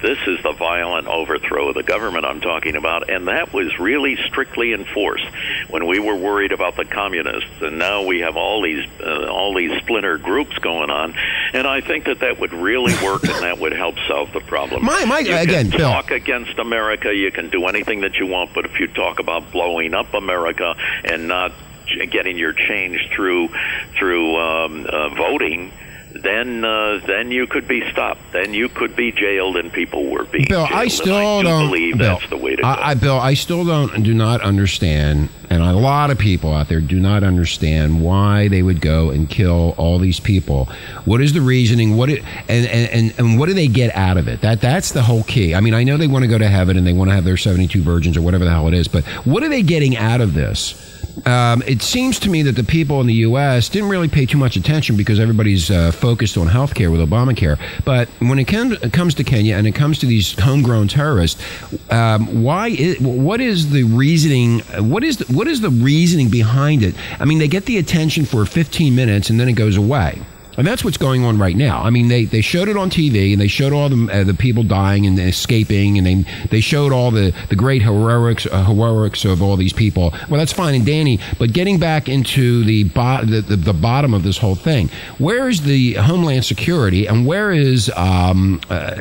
This 0.03 0.19
is 0.27 0.43
the 0.43 0.53
violent 0.53 1.07
overthrow 1.07 1.69
of 1.69 1.75
the 1.75 1.83
government 1.83 2.25
I'm 2.25 2.41
talking 2.41 2.75
about, 2.77 3.11
and 3.11 3.29
that 3.29 3.53
was 3.53 3.79
really 3.79 4.17
strictly 4.27 4.73
enforced 4.73 5.27
when 5.69 5.87
we 5.87 5.99
were 6.01 6.17
worried 6.17 6.53
about 6.53 6.77
the 6.77 6.85
communists, 6.85 7.51
and 7.61 7.79
now 7.79 8.05
we 8.05 8.21
have 8.21 8.37
all 8.37 8.63
these 8.63 8.85
uh, 9.01 9.27
all 9.29 9.55
these 9.55 9.71
splinter 9.83 10.19
groups 10.19 10.57
going 10.59 10.91
on, 10.91 11.15
and 11.53 11.67
I 11.67 11.81
think 11.81 12.05
that 12.07 12.21
that 12.21 12.41
would 12.41 12.53
really 12.53 12.95
work 13.05 13.23
and 13.25 13.43
that 13.45 13.59
would 13.59 13.73
help 13.73 13.97
solve 14.09 14.33
the 14.33 14.41
problem. 14.41 14.85
My- 14.85 15.05
my- 15.05 15.21
you 15.21 15.37
again, 15.37 15.71
can 15.71 15.79
Bill. 15.79 15.91
talk 15.93 16.11
against 16.11 16.59
America, 16.59 17.15
you 17.15 17.31
can 17.31 17.51
do 17.51 17.67
anything 17.67 18.01
that 18.01 18.17
you 18.17 18.27
want, 18.27 18.53
but 18.55 18.65
if 18.65 18.81
you 18.81 18.87
talk 18.89 19.19
about 19.21 19.53
blowing 19.53 19.95
up 19.95 20.13
America 20.15 20.75
and 21.05 21.29
not 21.29 21.53
getting 22.11 22.37
your 22.37 22.53
change 22.53 23.09
through 23.15 23.49
through 23.99 24.37
um, 24.37 24.87
uh, 24.87 25.09
voting. 25.11 25.73
Then, 26.13 26.65
uh, 26.65 27.01
then 27.07 27.31
you 27.31 27.47
could 27.47 27.69
be 27.69 27.87
stopped. 27.91 28.33
Then 28.33 28.55
you 28.55 28.71
could 28.71 28.97
be 28.97 29.13
jailed, 29.13 29.59
and 29.59 29.71
people 29.71 30.09
were 30.09 30.25
being 30.25 30.47
Bill, 30.49 30.67
jailed. 30.67 30.81
I 30.81 30.89
still 30.89 31.15
I 31.15 31.43
do 31.43 31.49
don't 31.49 31.69
believe 31.69 31.99
Bill, 31.99 32.19
that's 32.19 32.31
the 32.31 32.39
way 32.39 32.57
to 32.57 32.63
go. 32.63 32.69
I, 32.69 32.91
I, 32.91 32.95
Bill, 32.95 33.19
I 33.19 33.35
still 33.35 33.67
don't 33.67 34.03
do 34.03 34.15
not 34.15 34.41
understand, 34.41 35.29
and 35.51 35.63
a 35.63 35.75
lot 35.75 36.11
of 36.11 36.17
people 36.19 36.55
out 36.55 36.69
there 36.69 36.81
do 36.81 36.99
not 36.99 37.23
understand 37.23 38.01
why 38.01 38.49
they 38.49 38.63
would 38.63 38.81
go 38.81 39.11
and 39.11 39.29
kill 39.29 39.75
all 39.77 39.99
these 39.99 40.19
people. 40.19 40.71
What 41.05 41.21
is 41.21 41.35
the 41.35 41.43
reasoning? 41.43 41.99
What 41.99 42.09
it, 42.09 42.25
and, 42.49 42.67
and 42.67 42.91
and 42.91 43.19
and 43.19 43.39
what 43.39 43.47
do 43.47 43.53
they 43.53 43.69
get 43.69 43.95
out 43.95 44.17
of 44.17 44.27
it? 44.27 44.41
That 44.41 44.63
that's 44.63 44.93
the 44.93 45.03
whole 45.03 45.25
key. 45.25 45.55
I 45.55 45.61
mean, 45.61 45.75
I 45.75 45.85
know 45.85 45.99
they 45.99 46.07
want 46.07 46.23
to 46.23 46.29
go 46.29 46.39
to 46.39 46.49
heaven 46.49 46.79
and 46.79 46.87
they 46.87 46.95
want 46.95 47.11
to 47.11 47.15
have 47.15 47.25
their 47.25 47.37
seventy-two 47.37 47.83
virgins 47.83 48.17
or 48.17 48.23
whatever 48.23 48.47
the 48.47 48.51
hell 48.53 48.69
it 48.69 48.75
is, 48.75 48.89
but 48.89 49.05
what 49.27 49.43
are 49.43 49.51
they 49.51 49.63
getting 49.63 49.99
out 49.99 50.23
of 50.23 50.33
this? 50.33 50.96
Um, 51.25 51.63
it 51.67 51.83
seems 51.83 52.19
to 52.21 52.31
me 52.31 52.43
that 52.43 52.53
the 52.53 52.65
people 52.65 53.01
in 53.01 53.07
the 53.07 53.15
U.S. 53.15 53.69
didn't 53.69 53.89
really 53.89 54.09
pay 54.09 54.27
too 54.27 54.37
much 54.37 54.57
attention 54.57 54.97
because 54.97 55.19
everybody's 55.19 55.71
uh, 55.71 55.91
focused 55.91 56.37
on 56.37 56.49
health 56.49 56.75
care 56.75 56.91
with 56.91 57.01
Obamacare. 57.01 57.59
But 57.85 58.09
when 58.19 58.39
it, 58.39 58.45
comes 58.45 58.75
it 58.83 58.93
comes 58.93 59.15
to 59.15 59.25
Kenya 59.25 59.57
and 59.57 59.67
it 59.67 59.73
comes 59.73 59.99
to 60.01 60.07
these 60.07 60.39
homegrown 60.39 60.89
terrorists, 60.89 61.43
um, 61.91 62.43
why? 62.43 62.69
Is, 62.69 63.01
what 63.01 63.41
is 63.41 63.71
the 63.71 63.85
reasoning? 63.85 64.61
What 64.91 65.05
is 65.05 65.19
the, 65.19 65.33
what 65.33 65.49
is 65.49 65.61
the 65.61 65.71
reasoning 65.71 66.29
behind 66.29 66.83
it? 66.83 66.95
I 67.19 67.25
mean, 67.25 67.39
they 67.39 67.49
get 67.49 67.65
the 67.65 67.79
attention 67.79 68.25
for 68.25 68.45
15 68.45 68.95
minutes 68.95 69.31
and 69.31 69.41
then 69.41 69.49
it 69.49 69.55
goes 69.55 69.77
away. 69.77 70.21
And 70.57 70.67
that's 70.67 70.85
what's 70.85 70.97
going 70.97 71.25
on 71.25 71.39
right 71.39 71.57
now. 71.57 71.83
I 71.83 71.91
mean, 71.91 72.09
they, 72.09 72.25
they 72.25 72.41
showed 72.41 72.69
it 72.69 72.77
on 72.77 72.91
TV 72.91 73.33
and 73.33 73.41
they 73.41 73.49
showed 73.49 73.73
all 73.73 73.89
the, 73.89 74.09
uh, 74.13 74.25
the 74.25 74.35
people 74.35 74.63
dying 74.63 75.07
and 75.07 75.19
escaping 75.19 75.99
and 75.99 76.07
they, 76.07 76.25
they 76.51 76.61
showed 76.61 76.93
all 76.93 77.11
the, 77.11 77.35
the 77.49 77.57
great 77.57 77.83
heroics 77.83 78.47
uh, 78.47 78.65
heroics 78.65 79.25
of 79.25 79.43
all 79.43 79.57
these 79.57 79.73
people. 79.73 80.13
Well, 80.31 80.39
that's 80.39 80.53
fine 80.53 80.75
and 80.75 80.87
dandy, 80.87 81.21
but 81.39 81.53
getting 81.53 81.79
back 81.79 82.09
into 82.09 82.65
the, 82.65 82.85
bo- 82.85 83.25
the, 83.25 83.41
the, 83.43 83.57
the 83.57 83.73
bottom 83.73 84.15
of 84.15 84.23
this 84.23 84.39
whole 84.39 84.55
thing, 84.55 84.89
where 85.19 85.49
is 85.49 85.63
the 85.63 85.95
Homeland 85.95 86.45
Security 86.45 87.07
and 87.07 87.27
where 87.27 87.53
is 87.53 87.91
um, 87.97 88.61
uh, 88.71 88.95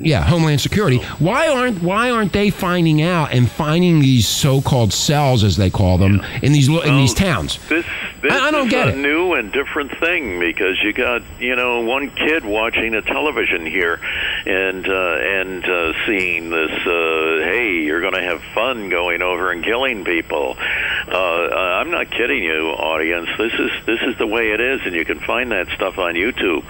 yeah 0.00 0.22
Homeland 0.24 0.60
Security? 0.60 0.98
Why 1.18 1.48
aren't 1.48 1.82
why 1.82 2.10
aren't 2.10 2.32
they 2.32 2.50
finding 2.50 3.02
out 3.02 3.32
and 3.32 3.50
finding 3.50 4.00
these 4.00 4.26
so-called 4.26 4.92
cells 4.92 5.44
as 5.44 5.56
they 5.56 5.70
call 5.70 5.98
them 5.98 6.22
in 6.42 6.52
these 6.52 6.68
in 6.68 6.96
these 6.96 7.14
towns? 7.14 7.58
This, 7.68 7.86
this 8.22 8.32
I- 8.32 8.48
I 8.48 8.50
don't 8.50 8.66
is 8.66 8.72
get 8.72 8.88
a 8.88 8.92
it. 8.92 8.96
new 8.96 9.34
and 9.34 9.52
different 9.52 9.96
thing 9.98 10.40
because 10.40 10.82
you 10.82 10.87
got 10.92 11.22
you 11.38 11.56
know 11.56 11.82
one 11.82 12.10
kid 12.10 12.44
watching 12.44 12.94
a 12.94 13.02
television 13.02 13.66
here 13.66 14.00
and 14.46 14.86
uh, 14.86 15.16
and 15.20 15.64
uh, 15.64 15.92
seeing 16.06 16.50
this. 16.50 16.70
Uh, 16.70 17.44
hey, 17.44 17.82
you're 17.82 18.00
going 18.00 18.14
to 18.14 18.22
have 18.22 18.42
fun 18.54 18.88
going 18.88 19.22
over 19.22 19.50
and 19.50 19.64
killing 19.64 20.04
people. 20.04 20.56
Uh, 20.58 21.14
I'm 21.14 21.90
not 21.90 22.10
kidding 22.10 22.42
you, 22.42 22.68
audience. 22.70 23.28
This 23.38 23.52
is 23.52 23.70
this 23.86 24.00
is 24.02 24.18
the 24.18 24.26
way 24.26 24.52
it 24.52 24.60
is, 24.60 24.80
and 24.84 24.94
you 24.94 25.04
can 25.04 25.20
find 25.20 25.52
that 25.52 25.68
stuff 25.68 25.98
on 25.98 26.14
YouTube. 26.14 26.64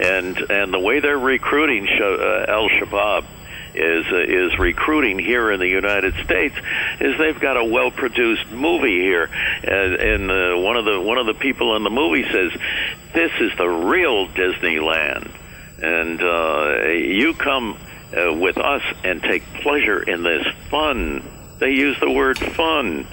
And 0.00 0.38
and 0.50 0.72
the 0.72 0.80
way 0.80 1.00
they're 1.00 1.18
recruiting 1.18 1.88
uh, 1.88 2.46
Al 2.48 2.68
Shabaab 2.68 3.24
is 3.74 4.06
uh, 4.12 4.16
is 4.16 4.58
recruiting 4.58 5.18
here 5.18 5.50
in 5.50 5.60
the 5.60 5.68
United 5.68 6.14
States 6.24 6.54
is 7.00 7.16
they've 7.18 7.40
got 7.40 7.56
a 7.56 7.64
well 7.64 7.90
produced 7.90 8.50
movie 8.50 9.00
here 9.00 9.30
and, 9.62 9.94
and 9.94 10.30
uh, 10.30 10.58
one 10.58 10.76
of 10.76 10.84
the 10.84 11.00
one 11.00 11.18
of 11.18 11.26
the 11.26 11.34
people 11.34 11.76
in 11.76 11.84
the 11.84 11.90
movie 11.90 12.24
says 12.30 12.52
this 13.14 13.32
is 13.40 13.56
the 13.56 13.68
real 13.68 14.28
Disneyland. 14.28 15.30
And 15.82 16.22
uh, 16.22 16.88
you 16.90 17.34
come 17.34 17.76
uh, 18.16 18.32
with 18.32 18.58
us 18.58 18.82
and 19.04 19.22
take 19.22 19.42
pleasure 19.62 20.02
in 20.02 20.22
this 20.22 20.46
fun. 20.70 21.24
They 21.58 21.70
use 21.70 21.98
the 22.00 22.10
word 22.10 22.38
fun 22.38 23.06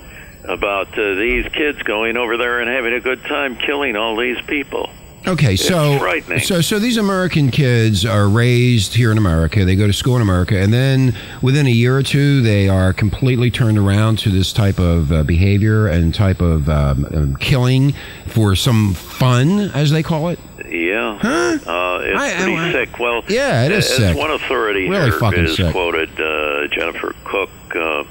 about 0.44 0.98
uh, 0.98 1.16
these 1.16 1.48
kids 1.52 1.82
going 1.84 2.18
over 2.18 2.38
there 2.38 2.62
and 2.62 2.70
having 2.70 2.94
a 2.94 3.00
good 3.00 3.24
time 3.24 3.56
killing 3.56 3.96
all 3.96 4.16
these 4.16 4.40
people 4.48 4.90
Okay, 5.28 5.56
so 5.58 6.00
so 6.40 6.62
so 6.62 6.80
these 6.80 6.98
American 6.98 7.52
kids 7.52 8.06
are 8.06 8.28
raised 8.28 8.96
here 8.96 9.12
in 9.12 9.18
America. 9.18 9.64
They 9.66 9.76
go 9.76 9.86
to 9.86 9.94
school 9.94 10.16
in 10.16 10.22
America, 10.22 10.58
and 10.58 10.74
then 10.74 11.14
within 11.42 11.68
a 11.68 11.72
year 11.72 11.96
or 11.98 12.02
two, 12.04 12.42
they 12.42 12.68
are 12.70 12.94
completely 12.94 13.52
turned 13.52 13.78
around 13.78 14.18
to 14.20 14.30
this 14.30 14.52
type 14.54 14.80
of 14.80 15.12
uh, 15.12 15.24
behavior 15.24 15.88
and 15.88 16.16
type 16.16 16.42
of 16.42 16.68
um, 16.70 17.06
um, 17.14 17.36
killing 17.36 17.94
for 18.28 18.56
some 18.56 18.94
fun, 18.94 19.60
as 19.76 19.92
they 19.92 20.02
call 20.02 20.30
it. 20.30 20.40
Yeah. 20.68 21.18
Huh? 21.20 21.28
Uh, 21.30 22.00
it's 22.04 22.20
I- 22.20 22.34
I- 22.34 22.44
pretty 22.44 22.56
I- 22.58 22.72
sick. 22.72 23.00
Well, 23.00 23.24
Yeah, 23.28 23.66
it 23.66 23.72
is 23.74 23.90
as 23.92 23.98
sick. 23.98 24.18
one 24.18 24.32
authority 24.32 24.88
Really 24.90 25.12
here 25.12 25.44
is 25.46 25.58
sick. 25.58 25.72
quoted, 25.74 26.10
uh, 26.20 26.68
Jennifer 26.68 27.14
Cooke 27.26 27.50
uh, 27.76 27.80
uh, 27.80 28.06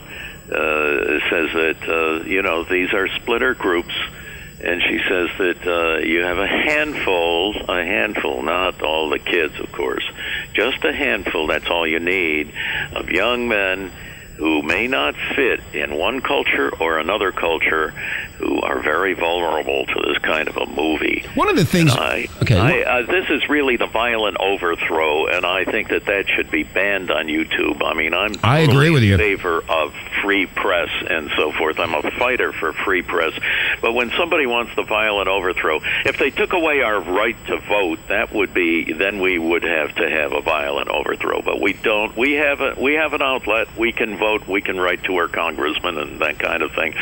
says 1.31 1.49
that, 1.55 1.77
uh, 1.89 2.25
you 2.25 2.43
know, 2.43 2.65
these 2.65 2.93
are 2.93 3.09
splitter 3.09 3.55
groups. 3.55 3.95
And 4.69 4.83
she 4.83 4.99
says 5.09 5.31
that 5.39 5.67
uh, 5.67 6.05
you 6.05 6.21
have 6.25 6.37
a 6.37 6.47
handful, 6.47 7.55
a 7.71 7.83
handful, 7.83 8.43
not 8.43 8.83
all 8.83 9.09
the 9.09 9.19
kids, 9.19 9.59
of 9.59 9.73
course, 9.73 10.05
just 10.53 10.85
a 10.85 10.93
handful, 10.93 11.47
that's 11.47 11.71
all 11.71 11.87
you 11.87 12.01
need, 12.01 12.53
of 12.95 13.09
young 13.09 13.49
men 13.49 13.91
who 14.39 14.63
may 14.63 14.87
not 14.87 15.15
fit 15.35 15.61
in 15.75 15.97
one 15.97 16.21
culture 16.21 16.71
or 16.81 16.99
another 16.99 17.33
culture 17.33 17.91
who 18.39 18.61
are 18.61 18.81
very 18.81 19.15
vulnerable 19.15 19.85
to 19.85 19.95
this 20.07 20.19
kind 20.19 20.49
of 20.49 20.57
a 20.57 20.67
movie. 20.67 21.27
One 21.35 21.49
of 21.49 21.57
the 21.57 21.65
things. 21.65 21.91
I, 21.93 22.29
okay, 22.43 22.57
I, 22.57 23.01
uh, 23.01 23.07
this 23.07 23.29
is 23.31 23.49
really 23.49 23.77
the 23.77 23.89
violent 23.89 24.37
overthrow, 24.39 25.27
and 25.27 25.45
I 25.45 25.65
think 25.65 25.89
that 25.89 26.05
that 26.07 26.29
should 26.29 26.49
be 26.51 26.63
banned 26.63 27.11
on 27.11 27.27
YouTube. 27.27 27.83
I 27.85 27.95
mean, 27.95 28.15
I'm 28.15 28.37
I 28.45 28.61
agree 28.61 28.91
with 28.91 29.03
you. 29.03 29.15
in 29.15 29.19
favor 29.19 29.65
of 29.69 29.93
free 30.23 30.47
press 30.47 30.89
and 31.11 31.31
so 31.37 31.51
forth. 31.51 31.81
I'm 31.81 31.95
a 31.95 32.11
fighter 32.13 32.53
for 32.53 32.73
free 32.73 33.03
press, 33.03 33.33
but 33.83 33.93
when 33.93 34.13
somebody 34.17 34.47
wants 34.47 34.73
the 34.77 34.85
violent 34.85 35.29
overthrow, 35.29 35.81
if 36.05 36.19
they 36.19 36.31
took 36.31 36.53
away 36.53 36.83
our 36.83 37.01
right 37.01 37.37
to 37.49 37.59
vote, 37.59 37.99
that 38.09 38.33
would 38.33 38.55
be 38.55 38.93
then 38.93 39.19
we 39.19 39.37
would 39.37 39.65
have 39.65 39.97
to 39.97 40.09
have 40.09 40.33
a 40.33 40.41
violent 40.43 40.89
overthrow. 40.91 41.43
But 41.43 41.61
we 41.61 41.73
don't. 41.73 42.17
We 42.17 42.35
have 42.35 42.61
a 42.61 42.77
we 42.81 42.95
have 42.95 43.15
an 43.15 43.23
outlet. 43.23 43.77
We 43.77 43.91
can 43.91 44.17
vote. 44.17 44.28
We 44.37 44.61
can 44.61 44.79
write 44.79 45.05
to 45.05 45.17
our 45.17 45.29
congressman 45.29 45.99
and 45.99 46.21
that 46.21 46.39
kind 46.39 46.63
of 46.63 46.73
thing. 46.73 46.95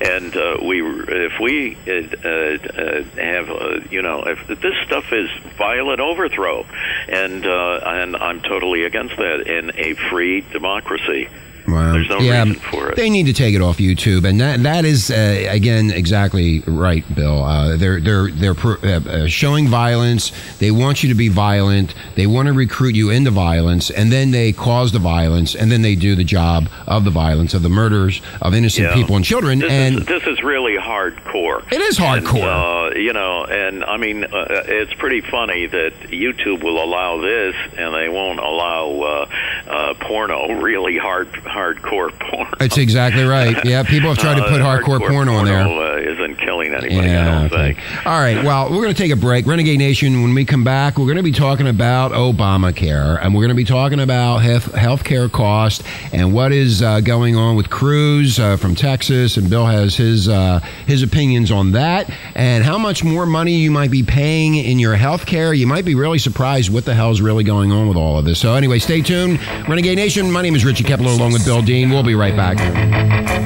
And 0.00 0.36
uh, 0.36 0.58
we 0.62 0.82
if 0.82 1.40
we 1.40 1.76
uh, 1.86 2.28
uh, 2.28 3.02
have 3.20 3.50
uh, 3.50 3.80
you 3.90 4.02
know 4.02 4.24
if 4.24 4.46
this 4.46 4.74
stuff 4.84 5.12
is 5.12 5.30
violent 5.56 6.00
overthrow, 6.00 6.66
and 7.08 7.46
uh, 7.46 7.80
and 7.84 8.16
I'm 8.16 8.40
totally 8.42 8.84
against 8.84 9.16
that 9.16 9.46
in 9.46 9.72
a 9.74 9.94
free 10.10 10.42
democracy. 10.42 11.28
Wow. 11.68 11.92
There's 11.92 12.08
no 12.08 12.18
yeah, 12.18 12.44
reason 12.44 12.60
for 12.60 12.90
it. 12.90 12.96
They 12.96 13.10
need 13.10 13.26
to 13.26 13.32
take 13.32 13.54
it 13.54 13.60
off 13.60 13.78
YouTube, 13.78 14.24
and 14.28 14.40
that 14.40 14.62
that 14.62 14.84
is 14.84 15.10
uh, 15.10 15.46
again 15.50 15.90
exactly 15.90 16.60
right, 16.66 17.04
Bill. 17.14 17.42
Uh, 17.42 17.76
they're 17.76 18.00
they're 18.00 18.30
they're 18.30 18.54
pro- 18.54 18.76
uh, 18.82 19.00
uh, 19.00 19.26
showing 19.26 19.68
violence. 19.68 20.32
They 20.58 20.70
want 20.70 21.02
you 21.02 21.08
to 21.08 21.14
be 21.14 21.28
violent. 21.28 21.94
They 22.14 22.26
want 22.26 22.46
to 22.46 22.52
recruit 22.52 22.94
you 22.94 23.10
into 23.10 23.30
violence, 23.30 23.90
and 23.90 24.12
then 24.12 24.30
they 24.30 24.52
cause 24.52 24.92
the 24.92 24.98
violence, 24.98 25.54
and 25.54 25.70
then 25.72 25.82
they 25.82 25.94
do 25.96 26.14
the 26.14 26.24
job 26.24 26.68
of 26.86 27.04
the 27.04 27.10
violence 27.10 27.52
of 27.54 27.62
the 27.62 27.68
murders 27.68 28.20
of 28.40 28.54
innocent 28.54 28.88
Yeah. 28.88 28.94
people 28.94 29.16
and 29.16 29.24
children. 29.24 29.58
This 29.60 29.70
and 29.72 29.98
is, 30.00 30.06
this 30.06 30.22
is 30.26 30.42
really 30.42 30.76
hardcore. 30.76 31.62
It 31.72 31.80
is 31.80 31.98
hardcore. 31.98 32.90
And, 32.90 32.96
uh, 32.96 32.98
you 32.98 33.12
know, 33.12 33.44
and 33.44 33.84
I 33.84 33.96
mean, 33.96 34.24
uh, 34.24 34.28
it's 34.66 34.94
pretty 34.94 35.20
funny 35.20 35.66
that 35.66 35.92
YouTube 36.10 36.62
will 36.62 36.82
allow 36.82 37.20
this, 37.20 37.54
and 37.76 37.94
they 37.94 38.08
won't 38.08 38.38
allow 38.40 39.00
uh, 39.00 39.70
uh, 39.70 39.94
porno, 40.00 40.60
really 40.60 40.96
hard, 40.96 41.28
hardcore 41.56 42.16
porn. 42.18 42.48
That's 42.58 42.76
exactly 42.78 43.24
right. 43.24 43.56
Yeah, 43.64 43.82
people 43.82 44.10
have 44.10 44.18
tried 44.18 44.36
to 44.36 44.42
put 44.48 44.60
Uh, 44.60 44.64
hardcore 44.66 45.00
porn 45.00 45.28
on 45.28 45.46
there. 45.46 45.66
Uh, 45.66 45.96
isn't 45.96 46.36
killing 46.38 46.74
anybody. 46.74 47.10
I 47.10 47.24
don't 47.24 47.52
okay. 47.52 47.74
think. 47.74 48.06
All 48.06 48.20
right. 48.20 48.44
Well, 48.44 48.70
we're 48.70 48.82
going 48.82 48.94
to 48.94 49.02
take 49.02 49.12
a 49.12 49.16
break. 49.16 49.46
Renegade 49.46 49.78
Nation, 49.78 50.22
when 50.22 50.34
we 50.34 50.44
come 50.44 50.64
back, 50.64 50.98
we're 50.98 51.06
going 51.06 51.16
to 51.16 51.22
be 51.22 51.32
talking 51.32 51.66
about 51.68 52.12
Obamacare 52.12 53.18
and 53.22 53.34
we're 53.34 53.40
going 53.40 53.48
to 53.48 53.54
be 53.54 53.64
talking 53.64 54.00
about 54.00 54.38
health 54.38 55.04
care 55.04 55.28
cost 55.28 55.82
and 56.12 56.32
what 56.32 56.52
is 56.52 56.82
uh, 56.82 57.00
going 57.00 57.36
on 57.36 57.56
with 57.56 57.70
Cruz 57.70 58.38
uh, 58.38 58.56
from 58.56 58.74
Texas. 58.74 59.36
And 59.36 59.48
Bill 59.48 59.66
has 59.66 59.96
his, 59.96 60.28
uh, 60.28 60.60
his 60.86 61.02
opinions 61.02 61.50
on 61.50 61.72
that 61.72 62.10
and 62.34 62.64
how 62.64 62.78
much 62.78 63.02
more 63.02 63.26
money 63.26 63.56
you 63.56 63.70
might 63.70 63.90
be 63.90 64.02
paying 64.02 64.56
in 64.56 64.78
your 64.78 64.96
health 64.96 65.26
care. 65.26 65.54
You 65.54 65.66
might 65.66 65.84
be 65.84 65.94
really 65.94 66.18
surprised 66.18 66.72
what 66.72 66.84
the 66.84 66.94
hell 66.94 67.10
is 67.10 67.20
really 67.20 67.44
going 67.44 67.72
on 67.72 67.88
with 67.88 67.96
all 67.96 68.18
of 68.18 68.24
this. 68.24 68.38
So, 68.38 68.54
anyway, 68.54 68.78
stay 68.78 69.00
tuned. 69.00 69.40
Renegade 69.68 69.96
Nation, 69.96 70.30
my 70.30 70.42
name 70.42 70.54
is 70.54 70.64
Richie 70.64 70.84
Kepler 70.84 71.10
along 71.10 71.32
with 71.32 71.45
Bill 71.46 71.62
Dean. 71.62 71.90
We'll 71.90 72.02
be 72.02 72.16
right 72.16 72.34
back. 72.34 72.56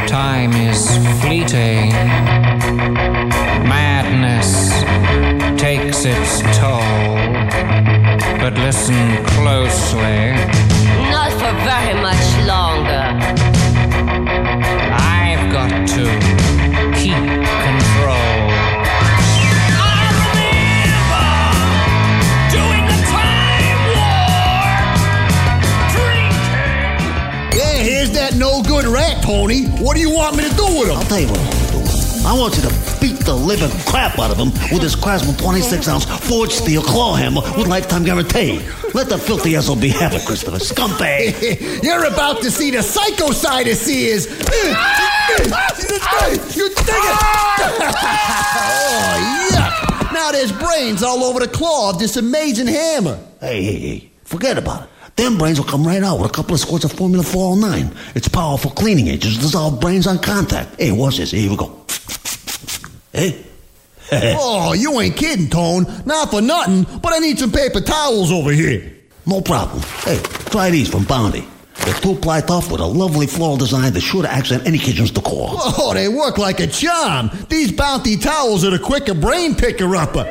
Time 0.08 0.52
is 0.52 0.96
fleeting. 1.20 1.90
Madness 3.68 4.80
takes 5.60 6.06
its 6.06 6.40
toll. 6.58 6.80
But 8.40 8.54
listen 8.54 9.22
closely. 9.26 10.32
Not 11.10 11.30
for 11.32 11.52
very 11.68 12.00
much 12.00 12.46
longer. 12.48 13.49
Good 28.80 28.92
rat, 28.92 29.22
Tony. 29.22 29.66
What 29.82 29.94
do 29.94 30.00
you 30.00 30.10
want 30.10 30.36
me 30.36 30.48
to 30.48 30.54
do 30.56 30.64
with 30.64 30.88
him? 30.88 30.96
I'll 30.96 31.04
tell 31.04 31.20
you 31.20 31.28
what 31.28 31.38
I 31.38 31.44
want 31.44 31.54
to 31.54 31.72
do. 31.72 31.80
I 32.26 32.38
want 32.38 32.56
you 32.56 32.62
to 32.62 33.00
beat 33.00 33.24
the 33.24 33.34
living 33.34 33.70
crap 33.86 34.18
out 34.18 34.30
of 34.30 34.36
him 34.38 34.50
with 34.70 34.82
this 34.82 34.94
Craftsman 34.94 35.36
26 35.36 35.88
ounce 35.88 36.04
forged 36.28 36.52
steel 36.52 36.82
claw 36.82 37.14
hammer 37.14 37.40
with 37.56 37.66
lifetime 37.66 38.04
guarantee. 38.04 38.60
Let 38.94 39.08
the 39.08 39.18
filthy 39.18 39.60
SOB 39.60 39.82
have 40.00 40.12
it, 40.14 40.24
Christopher. 40.26 40.58
Scumbag. 40.58 41.82
You're 41.82 42.06
about 42.06 42.42
to 42.42 42.50
see 42.50 42.70
the 42.70 42.82
psycho 42.82 43.32
side 43.32 43.68
of 43.68 43.76
Sears. 43.76 44.26
you 44.26 44.36
dig 46.68 46.88
it? 46.88 47.16
oh, 48.62 49.48
yuck. 49.52 50.12
Now 50.12 50.32
there's 50.32 50.52
brains 50.52 51.02
all 51.02 51.24
over 51.24 51.40
the 51.40 51.48
claw 51.48 51.90
of 51.90 51.98
this 51.98 52.16
amazing 52.16 52.66
hammer. 52.66 53.18
Hey, 53.40 53.62
hey, 53.62 53.78
hey. 53.78 54.10
Forget 54.24 54.58
about 54.58 54.84
it. 54.84 54.89
Them 55.16 55.38
brains 55.38 55.58
will 55.58 55.66
come 55.66 55.86
right 55.86 56.02
out 56.02 56.18
with 56.18 56.30
a 56.30 56.32
couple 56.32 56.54
of 56.54 56.60
squirts 56.60 56.84
of 56.84 56.92
Formula 56.92 57.22
409. 57.22 57.94
It's 58.14 58.28
powerful 58.28 58.70
cleaning 58.70 59.08
agents 59.08 59.38
dissolve 59.38 59.80
brains 59.80 60.06
on 60.06 60.18
contact. 60.18 60.80
Hey, 60.80 60.92
watch 60.92 61.18
this. 61.18 61.30
Here 61.30 61.50
we 61.50 61.56
go. 61.56 61.84
Hey. 63.12 63.44
oh, 64.12 64.72
you 64.72 64.98
ain't 65.00 65.16
kidding, 65.16 65.48
Tone. 65.48 65.84
Not 66.04 66.30
for 66.30 66.40
nothing, 66.40 66.84
but 67.00 67.12
I 67.12 67.18
need 67.18 67.38
some 67.38 67.52
paper 67.52 67.80
towels 67.80 68.32
over 68.32 68.50
here. 68.50 68.92
No 69.26 69.40
problem. 69.40 69.82
Hey, 70.04 70.20
try 70.50 70.70
these 70.70 70.88
from 70.88 71.04
Bounty. 71.04 71.46
They're 71.84 71.94
two-ply 71.94 72.42
tough 72.42 72.70
with 72.70 72.80
a 72.80 72.86
lovely 72.86 73.26
floral 73.26 73.56
design 73.56 73.92
that's 73.92 74.04
sure 74.04 74.22
to 74.22 74.30
accent 74.30 74.66
any 74.66 74.78
kitchen's 74.78 75.10
decor. 75.10 75.48
Oh, 75.52 75.92
they 75.94 76.08
work 76.08 76.36
like 76.38 76.60
a 76.60 76.66
charm. 76.66 77.30
These 77.48 77.72
bounty 77.72 78.16
towels 78.16 78.64
are 78.64 78.70
the 78.70 78.78
quicker 78.78 79.14
brain 79.14 79.54
picker 79.54 79.96
upper. 79.96 80.30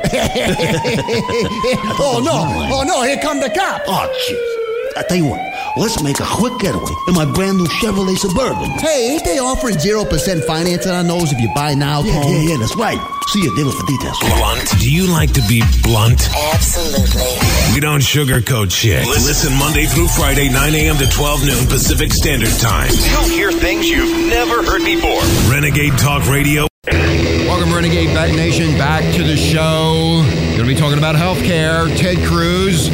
oh 1.98 2.20
no! 2.24 2.76
Oh 2.76 2.84
no! 2.86 3.02
Here 3.02 3.18
come 3.20 3.40
the 3.40 3.50
cops. 3.50 3.84
Oh, 3.88 4.06
jeez. 4.28 4.59
I 5.00 5.02
tell 5.04 5.16
you 5.16 5.24
what, 5.32 5.40
let's 5.78 6.02
make 6.02 6.20
a 6.20 6.26
quick 6.28 6.58
getaway 6.60 6.92
in 7.08 7.14
my 7.14 7.24
brand 7.24 7.56
new 7.56 7.64
Chevrolet 7.80 8.18
Suburban. 8.18 8.68
Hey, 8.84 9.12
ain't 9.14 9.24
they 9.24 9.38
offering 9.38 9.76
0% 9.76 10.44
financing 10.44 10.92
on 10.92 11.06
those 11.06 11.32
if 11.32 11.40
you 11.40 11.48
buy 11.54 11.72
now, 11.72 12.02
Yeah, 12.02 12.20
Tone? 12.20 12.32
yeah, 12.32 12.40
yeah, 12.52 12.56
that's 12.58 12.76
right. 12.76 12.98
See 13.28 13.40
you, 13.42 13.54
dealer 13.56 13.72
for 13.72 13.86
details. 13.86 14.18
Blunt. 14.20 14.68
Do 14.78 14.92
you 14.92 15.06
like 15.10 15.32
to 15.32 15.42
be 15.48 15.62
blunt? 15.82 16.28
Absolutely. 16.52 17.32
We 17.72 17.80
don't 17.80 18.00
sugarcoat 18.02 18.70
shit. 18.70 19.06
Listen 19.06 19.56
Monday 19.56 19.86
through 19.86 20.08
Friday, 20.08 20.50
9 20.50 20.74
a.m. 20.74 20.96
to 20.98 21.08
12 21.08 21.46
noon 21.46 21.66
Pacific 21.68 22.12
Standard 22.12 22.52
Time. 22.60 22.90
You'll 22.92 23.30
hear 23.30 23.50
things 23.52 23.88
you've 23.88 24.28
never 24.28 24.62
heard 24.62 24.84
before. 24.84 25.22
Renegade 25.50 25.96
Talk 25.98 26.28
Radio. 26.28 26.66
Welcome, 26.86 27.72
Renegade 27.74 28.14
Bat 28.14 28.34
Nation, 28.36 28.76
back 28.76 29.02
to 29.14 29.22
the 29.22 29.36
show. 29.36 30.22
Going 30.56 30.58
to 30.58 30.64
be 30.66 30.74
talking 30.74 30.98
about 30.98 31.14
healthcare. 31.16 31.88
Ted 31.96 32.18
Cruz, 32.26 32.88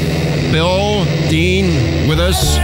Bill 0.53 1.05
Dean 1.29 2.09
with 2.09 2.21
us. 2.21 2.57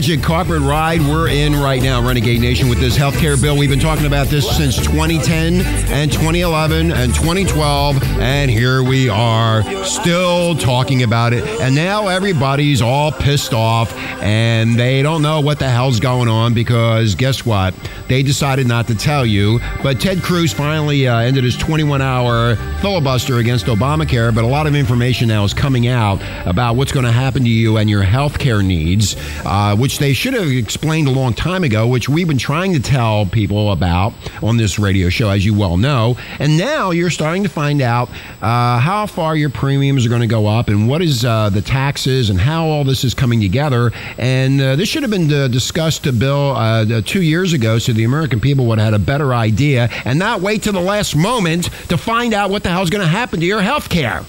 Magic 0.00 0.22
carpet 0.22 0.62
ride 0.62 0.98
we're 1.02 1.28
in 1.28 1.54
right 1.54 1.82
now, 1.82 2.00
Renegade 2.00 2.40
Nation, 2.40 2.70
with 2.70 2.80
this 2.80 2.96
healthcare 2.96 3.38
bill. 3.38 3.58
We've 3.58 3.68
been 3.68 3.78
talking 3.78 4.06
about 4.06 4.28
this 4.28 4.48
since 4.56 4.78
2010 4.78 5.60
and 5.92 6.10
2011 6.10 6.90
and 6.90 7.14
2012, 7.14 8.02
and 8.18 8.50
here 8.50 8.82
we 8.82 9.10
are 9.10 9.62
still 9.84 10.54
talking 10.54 11.02
about 11.02 11.34
it. 11.34 11.44
And 11.60 11.74
now 11.74 12.08
everybody's 12.08 12.80
all 12.80 13.12
pissed 13.12 13.52
off 13.52 13.94
and 14.22 14.78
they 14.78 15.02
don't 15.02 15.20
know 15.20 15.42
what 15.42 15.58
the 15.58 15.68
hell's 15.68 16.00
going 16.00 16.28
on 16.28 16.54
because 16.54 17.14
guess 17.14 17.44
what? 17.44 17.74
They 18.08 18.22
decided 18.22 18.66
not 18.66 18.86
to 18.88 18.94
tell 18.94 19.26
you. 19.26 19.60
But 19.82 20.00
Ted 20.00 20.22
Cruz 20.22 20.52
finally 20.52 21.08
uh, 21.08 21.18
ended 21.18 21.44
his 21.44 21.58
21 21.58 22.00
hour 22.00 22.56
filibuster 22.80 23.36
against 23.36 23.66
Obamacare, 23.66 24.34
but 24.34 24.44
a 24.44 24.46
lot 24.46 24.66
of 24.66 24.74
information 24.74 25.28
now 25.28 25.44
is 25.44 25.52
coming 25.52 25.88
out 25.88 26.22
about 26.46 26.76
what's 26.76 26.90
going 26.90 27.04
to 27.04 27.12
happen 27.12 27.44
to 27.44 27.50
you 27.50 27.76
and 27.76 27.90
your 27.90 28.02
health 28.02 28.38
care 28.38 28.62
needs, 28.62 29.14
uh, 29.44 29.76
which 29.76 29.89
they 29.98 30.12
should 30.12 30.34
have 30.34 30.48
explained 30.48 31.08
a 31.08 31.10
long 31.10 31.34
time 31.34 31.64
ago, 31.64 31.86
which 31.86 32.08
we've 32.08 32.28
been 32.28 32.38
trying 32.38 32.72
to 32.72 32.80
tell 32.80 33.26
people 33.26 33.72
about 33.72 34.12
on 34.42 34.56
this 34.56 34.78
radio 34.78 35.08
show, 35.08 35.30
as 35.30 35.44
you 35.44 35.54
well 35.54 35.76
know. 35.76 36.16
And 36.38 36.56
now 36.56 36.90
you're 36.90 37.10
starting 37.10 37.42
to 37.42 37.48
find 37.48 37.80
out 37.80 38.08
uh, 38.40 38.78
how 38.78 39.06
far 39.06 39.36
your 39.36 39.50
premiums 39.50 40.06
are 40.06 40.08
going 40.08 40.20
to 40.20 40.26
go 40.26 40.46
up 40.46 40.68
and 40.68 40.88
what 40.88 41.02
is 41.02 41.24
uh, 41.24 41.50
the 41.50 41.62
taxes 41.62 42.30
and 42.30 42.40
how 42.40 42.66
all 42.66 42.84
this 42.84 43.04
is 43.04 43.14
coming 43.14 43.40
together. 43.40 43.92
And 44.18 44.60
uh, 44.60 44.76
this 44.76 44.88
should 44.88 45.02
have 45.02 45.10
been 45.10 45.32
uh, 45.32 45.48
discussed 45.48 46.04
to 46.04 46.12
Bill 46.12 46.54
uh, 46.56 47.02
two 47.02 47.22
years 47.22 47.52
ago 47.52 47.78
so 47.78 47.92
the 47.92 48.04
American 48.04 48.40
people 48.40 48.66
would 48.66 48.78
have 48.78 48.92
had 48.92 48.94
a 48.94 49.04
better 49.04 49.34
idea 49.34 49.88
and 50.04 50.18
not 50.18 50.40
wait 50.40 50.62
to 50.62 50.72
the 50.72 50.80
last 50.80 51.16
moment 51.16 51.64
to 51.88 51.96
find 51.96 52.34
out 52.34 52.50
what 52.50 52.62
the 52.62 52.68
hell's 52.68 52.90
going 52.90 53.02
to 53.02 53.08
happen 53.08 53.40
to 53.40 53.46
your 53.46 53.62
health 53.62 53.88
care. 53.88 54.24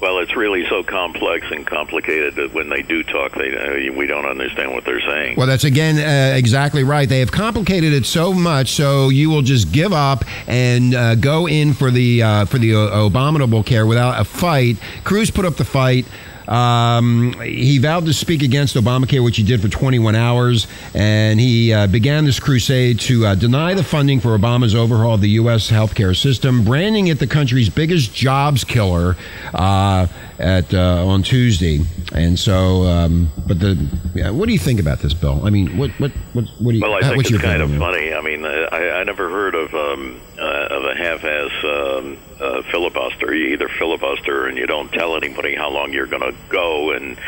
Well, 0.00 0.20
it's 0.20 0.36
really 0.36 0.64
so 0.68 0.84
complex 0.84 1.46
and 1.50 1.66
complicated 1.66 2.36
that 2.36 2.54
when 2.54 2.68
they 2.68 2.82
do 2.82 3.02
talk, 3.02 3.34
they 3.34 3.90
we 3.90 4.06
don't 4.06 4.26
understand 4.26 4.72
what 4.72 4.84
they're 4.84 5.00
saying. 5.00 5.36
Well, 5.36 5.48
that's 5.48 5.64
again 5.64 5.98
uh, 5.98 6.36
exactly 6.36 6.84
right. 6.84 7.08
They 7.08 7.18
have 7.18 7.32
complicated 7.32 7.92
it 7.92 8.06
so 8.06 8.32
much, 8.32 8.70
so 8.70 9.08
you 9.08 9.28
will 9.28 9.42
just 9.42 9.72
give 9.72 9.92
up 9.92 10.24
and 10.46 10.94
uh, 10.94 11.14
go 11.16 11.48
in 11.48 11.74
for 11.74 11.90
the 11.90 12.22
uh, 12.22 12.44
for 12.44 12.58
the 12.58 12.76
uh, 12.76 13.06
abominable 13.06 13.64
care 13.64 13.86
without 13.86 14.20
a 14.20 14.24
fight. 14.24 14.76
Cruz 15.02 15.32
put 15.32 15.44
up 15.44 15.56
the 15.56 15.64
fight. 15.64 16.06
Um, 16.48 17.34
he 17.42 17.78
vowed 17.78 18.06
to 18.06 18.14
speak 18.14 18.42
against 18.42 18.74
Obamacare, 18.74 19.22
which 19.22 19.36
he 19.36 19.42
did 19.42 19.60
for 19.60 19.68
21 19.68 20.16
hours, 20.16 20.66
and 20.94 21.38
he 21.38 21.72
uh, 21.72 21.86
began 21.86 22.24
this 22.24 22.40
crusade 22.40 23.00
to 23.00 23.26
uh, 23.26 23.34
deny 23.34 23.74
the 23.74 23.84
funding 23.84 24.18
for 24.18 24.36
Obama's 24.36 24.74
overhaul 24.74 25.14
of 25.14 25.20
the 25.20 25.30
U.S. 25.30 25.70
healthcare 25.70 26.16
system, 26.16 26.64
branding 26.64 27.08
it 27.08 27.18
the 27.18 27.26
country's 27.26 27.68
biggest 27.68 28.14
jobs 28.14 28.64
killer 28.64 29.16
uh, 29.52 30.06
at 30.38 30.72
uh, 30.72 31.06
on 31.06 31.22
Tuesday. 31.22 31.80
And 32.12 32.38
so, 32.38 32.84
um, 32.84 33.30
but 33.46 33.60
the 33.60 33.76
yeah, 34.14 34.30
what 34.30 34.46
do 34.46 34.52
you 34.52 34.58
think 34.58 34.80
about 34.80 35.00
this, 35.00 35.14
Bill? 35.14 35.44
I 35.44 35.50
mean, 35.50 35.76
what 35.76 35.90
what 36.00 36.10
what, 36.32 36.44
what 36.58 36.72
do 36.72 36.76
you? 36.78 36.82
Well, 36.82 36.94
I 36.94 37.00
uh, 37.00 37.10
think 37.10 37.30
it's 37.30 37.42
kind 37.42 37.62
of 37.62 37.70
opinion? 37.70 37.80
funny. 37.80 38.14
I 38.14 38.20
mean, 38.22 38.44
uh, 38.44 38.68
I, 38.72 39.00
I 39.00 39.04
never 39.04 39.28
heard 39.28 39.54
of 39.54 39.74
um, 39.74 40.20
uh, 40.38 40.66
of 40.70 40.84
a 40.84 40.94
half-ass 40.96 41.64
um, 41.64 42.18
uh, 42.40 42.62
filibuster. 42.70 43.34
You 43.34 43.52
either 43.52 43.68
filibuster 43.68 44.46
and 44.46 44.56
you 44.56 44.66
don't 44.66 44.90
tell 44.92 45.16
anybody 45.16 45.54
how 45.54 45.70
long 45.70 45.92
you're 45.92 46.06
going 46.06 46.22
to 46.22 46.34
go, 46.48 46.92
and 46.92 47.18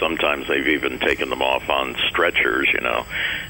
sometimes 0.00 0.48
they've 0.48 0.68
even 0.68 0.98
taken 0.98 1.30
them 1.30 1.42
off 1.42 1.68
on 1.68 1.96
stretchers, 2.08 2.68
you 2.72 2.80
know, 2.80 3.04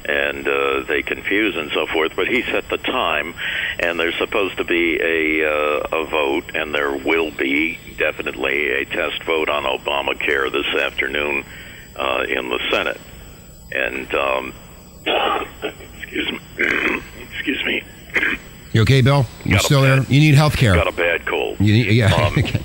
and 0.05 0.47
uh, 0.47 0.83
they 0.83 1.01
confuse 1.01 1.55
and 1.55 1.71
so 1.71 1.87
forth. 1.87 2.15
But 2.15 2.27
he 2.27 2.43
set 2.43 2.69
the 2.69 2.77
time, 2.77 3.33
and 3.79 3.99
there's 3.99 4.17
supposed 4.17 4.57
to 4.57 4.63
be 4.63 4.99
a 5.01 5.47
uh, 5.47 5.87
a 5.91 6.05
vote, 6.05 6.55
and 6.55 6.73
there 6.73 6.95
will 6.95 7.31
be 7.31 7.79
definitely 7.97 8.71
a 8.71 8.85
test 8.97 9.23
vote 9.23 9.49
on 9.49 9.63
Obamacare 9.63 10.51
this 10.51 10.81
afternoon 10.81 11.45
uh, 11.95 12.25
in 12.27 12.49
the 12.49 12.59
Senate, 12.71 12.99
and. 13.71 14.13
Um, 14.13 14.53
excuse 16.01 16.31
me. 16.31 16.39
excuse 17.31 17.65
me. 17.65 17.83
You 18.73 18.81
okay, 18.81 19.01
Bill? 19.01 19.25
You 19.45 19.59
still 19.59 19.81
there? 19.81 20.03
You 20.03 20.19
need 20.19 20.35
health 20.35 20.57
care. 20.57 20.75
Got 20.75 20.87
a 20.87 20.91
bad 20.91 21.25
cold. 21.25 21.59
You 21.59 21.73
need, 21.73 21.91
yeah. 21.93 22.13
Um, 22.13 22.33
okay. 22.37 22.61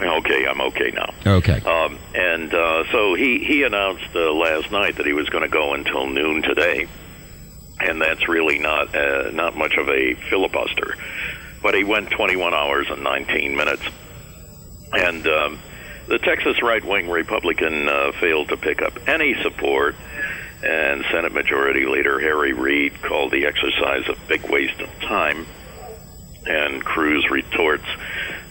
Okay, 0.00 0.46
I'm 0.46 0.60
okay 0.60 0.90
now. 0.90 1.14
Okay. 1.24 1.60
Um, 1.60 1.98
and 2.14 2.52
uh, 2.52 2.84
so 2.90 3.14
he 3.14 3.44
he 3.44 3.62
announced 3.62 4.08
uh, 4.14 4.32
last 4.32 4.70
night 4.72 4.96
that 4.96 5.06
he 5.06 5.12
was 5.12 5.28
going 5.28 5.42
to 5.42 5.48
go 5.48 5.74
until 5.74 6.06
noon 6.06 6.42
today, 6.42 6.88
and 7.80 8.00
that's 8.00 8.28
really 8.28 8.58
not 8.58 8.94
uh, 8.94 9.30
not 9.30 9.56
much 9.56 9.74
of 9.76 9.88
a 9.88 10.14
filibuster. 10.28 10.96
But 11.62 11.74
he 11.74 11.84
went 11.84 12.10
21 12.10 12.52
hours 12.52 12.88
and 12.90 13.04
19 13.04 13.56
minutes, 13.56 13.82
and 14.92 15.26
um, 15.26 15.58
the 16.06 16.18
Texas 16.18 16.62
right 16.62 16.84
wing 16.84 17.08
Republican 17.08 17.88
uh, 17.88 18.12
failed 18.12 18.48
to 18.48 18.56
pick 18.56 18.82
up 18.82 19.08
any 19.08 19.34
support. 19.42 19.96
And 20.62 21.04
Senate 21.10 21.32
Majority 21.32 21.86
Leader 21.86 22.20
Harry 22.20 22.52
Reid 22.52 23.02
called 23.02 23.32
the 23.32 23.46
exercise 23.46 24.08
a 24.08 24.16
big 24.28 24.48
waste 24.48 24.80
of 24.80 24.88
time. 25.00 25.46
And 26.46 26.84
Cruz 26.84 27.28
retorts, 27.30 27.86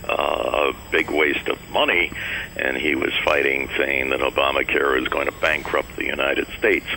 uh, 0.10 0.74
a 0.74 0.92
big 0.92 1.10
waste 1.10 1.48
of 1.48 1.58
money. 1.70 2.12
And 2.58 2.76
he 2.76 2.96
was 2.96 3.14
fighting, 3.24 3.70
saying 3.78 4.10
that 4.10 4.20
Obamacare 4.20 5.02
is 5.02 5.08
going 5.08 5.28
to 5.28 5.34
bankrupt 5.40 5.96
the 5.96 6.06
United 6.06 6.48
States. 6.58 6.88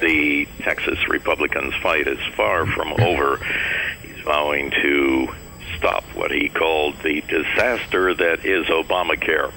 The 0.00 0.46
Texas 0.58 1.08
Republicans' 1.08 1.74
fight 1.82 2.06
is 2.06 2.18
far 2.36 2.66
from 2.66 2.92
over. 3.00 3.38
He's 4.02 4.24
vowing 4.24 4.72
to 4.72 5.28
stop 5.86 6.04
what 6.16 6.32
he 6.32 6.48
called 6.48 6.96
the 7.04 7.20
disaster 7.28 8.12
that 8.12 8.44
is 8.44 8.66
Obamacare 8.66 9.52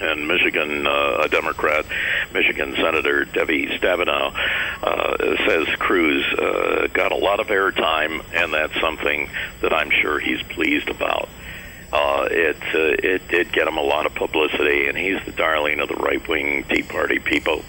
and 0.00 0.26
Michigan, 0.26 0.86
uh, 0.86 1.20
a 1.24 1.28
Democrat, 1.28 1.84
Michigan 2.32 2.74
Senator 2.74 3.26
Debbie 3.26 3.66
Stabenow 3.66 4.34
uh, 4.82 5.36
says 5.46 5.68
Cruz 5.76 6.24
uh, 6.38 6.88
got 6.92 7.12
a 7.12 7.16
lot 7.16 7.38
of 7.38 7.48
airtime, 7.48 8.24
and 8.32 8.52
that's 8.52 8.80
something 8.80 9.28
that 9.60 9.72
I'm 9.72 9.90
sure 9.90 10.18
he's 10.18 10.42
pleased 10.42 10.88
about. 10.88 11.28
Uh, 11.92 12.26
it 12.30 12.56
uh, 12.74 12.96
it 13.06 13.28
did 13.28 13.52
get 13.52 13.68
him 13.68 13.76
a 13.76 13.82
lot 13.82 14.06
of 14.06 14.14
publicity, 14.14 14.86
and 14.86 14.96
he's 14.96 15.22
the 15.26 15.32
darling 15.32 15.80
of 15.80 15.88
the 15.88 15.96
right 15.96 16.26
wing 16.26 16.64
Tea 16.64 16.82
Party 16.82 17.18
people. 17.18 17.62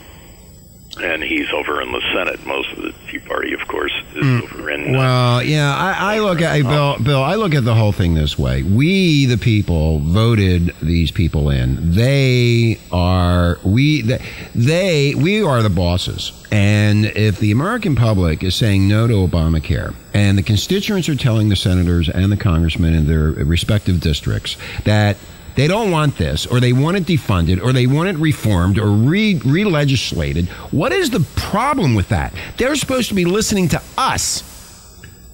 And 0.99 1.23
he's 1.23 1.49
over 1.53 1.81
in 1.81 1.91
the 1.93 2.01
Senate. 2.13 2.45
Most 2.45 2.69
of 2.73 2.83
the 2.83 2.93
Tea 3.09 3.19
Party, 3.19 3.53
of 3.53 3.65
course, 3.67 3.93
is 4.13 4.43
over 4.43 4.69
in. 4.69 4.93
Uh, 4.93 4.97
Well, 4.99 5.43
yeah, 5.43 5.73
I, 5.73 6.15
I 6.15 6.19
look 6.19 6.41
at 6.41 6.61
Bill. 6.63 6.97
Bill, 6.99 7.23
I 7.23 7.35
look 7.35 7.55
at 7.55 7.63
the 7.63 7.73
whole 7.73 7.93
thing 7.93 8.13
this 8.13 8.37
way: 8.37 8.61
we, 8.61 9.25
the 9.25 9.37
people, 9.37 9.99
voted 9.99 10.75
these 10.81 11.09
people 11.09 11.49
in. 11.49 11.93
They 11.93 12.77
are 12.91 13.57
we. 13.63 14.01
They, 14.01 14.21
they 14.53 15.15
we 15.15 15.41
are 15.41 15.63
the 15.63 15.69
bosses. 15.69 16.33
And 16.51 17.05
if 17.05 17.39
the 17.39 17.51
American 17.51 17.95
public 17.95 18.43
is 18.43 18.53
saying 18.55 18.85
no 18.89 19.07
to 19.07 19.13
Obamacare, 19.13 19.95
and 20.13 20.37
the 20.37 20.43
constituents 20.43 21.07
are 21.07 21.15
telling 21.15 21.47
the 21.47 21.55
senators 21.55 22.09
and 22.09 22.29
the 22.29 22.37
congressmen 22.37 22.93
in 22.93 23.07
their 23.07 23.31
respective 23.45 24.01
districts 24.01 24.57
that 24.83 25.15
they 25.55 25.67
don't 25.67 25.91
want 25.91 26.17
this, 26.17 26.45
or 26.45 26.59
they 26.59 26.73
want 26.73 26.97
it 26.97 27.03
defunded, 27.03 27.61
or 27.63 27.73
they 27.73 27.87
want 27.87 28.09
it 28.09 28.17
reformed, 28.17 28.77
or 28.77 28.87
re 28.87 29.35
legislated. 29.35 30.47
What 30.71 30.91
is 30.91 31.09
the 31.09 31.25
problem 31.35 31.95
with 31.95 32.09
that? 32.09 32.33
They're 32.57 32.75
supposed 32.75 33.09
to 33.09 33.15
be 33.15 33.25
listening 33.25 33.67
to 33.69 33.81
us. 33.97 34.43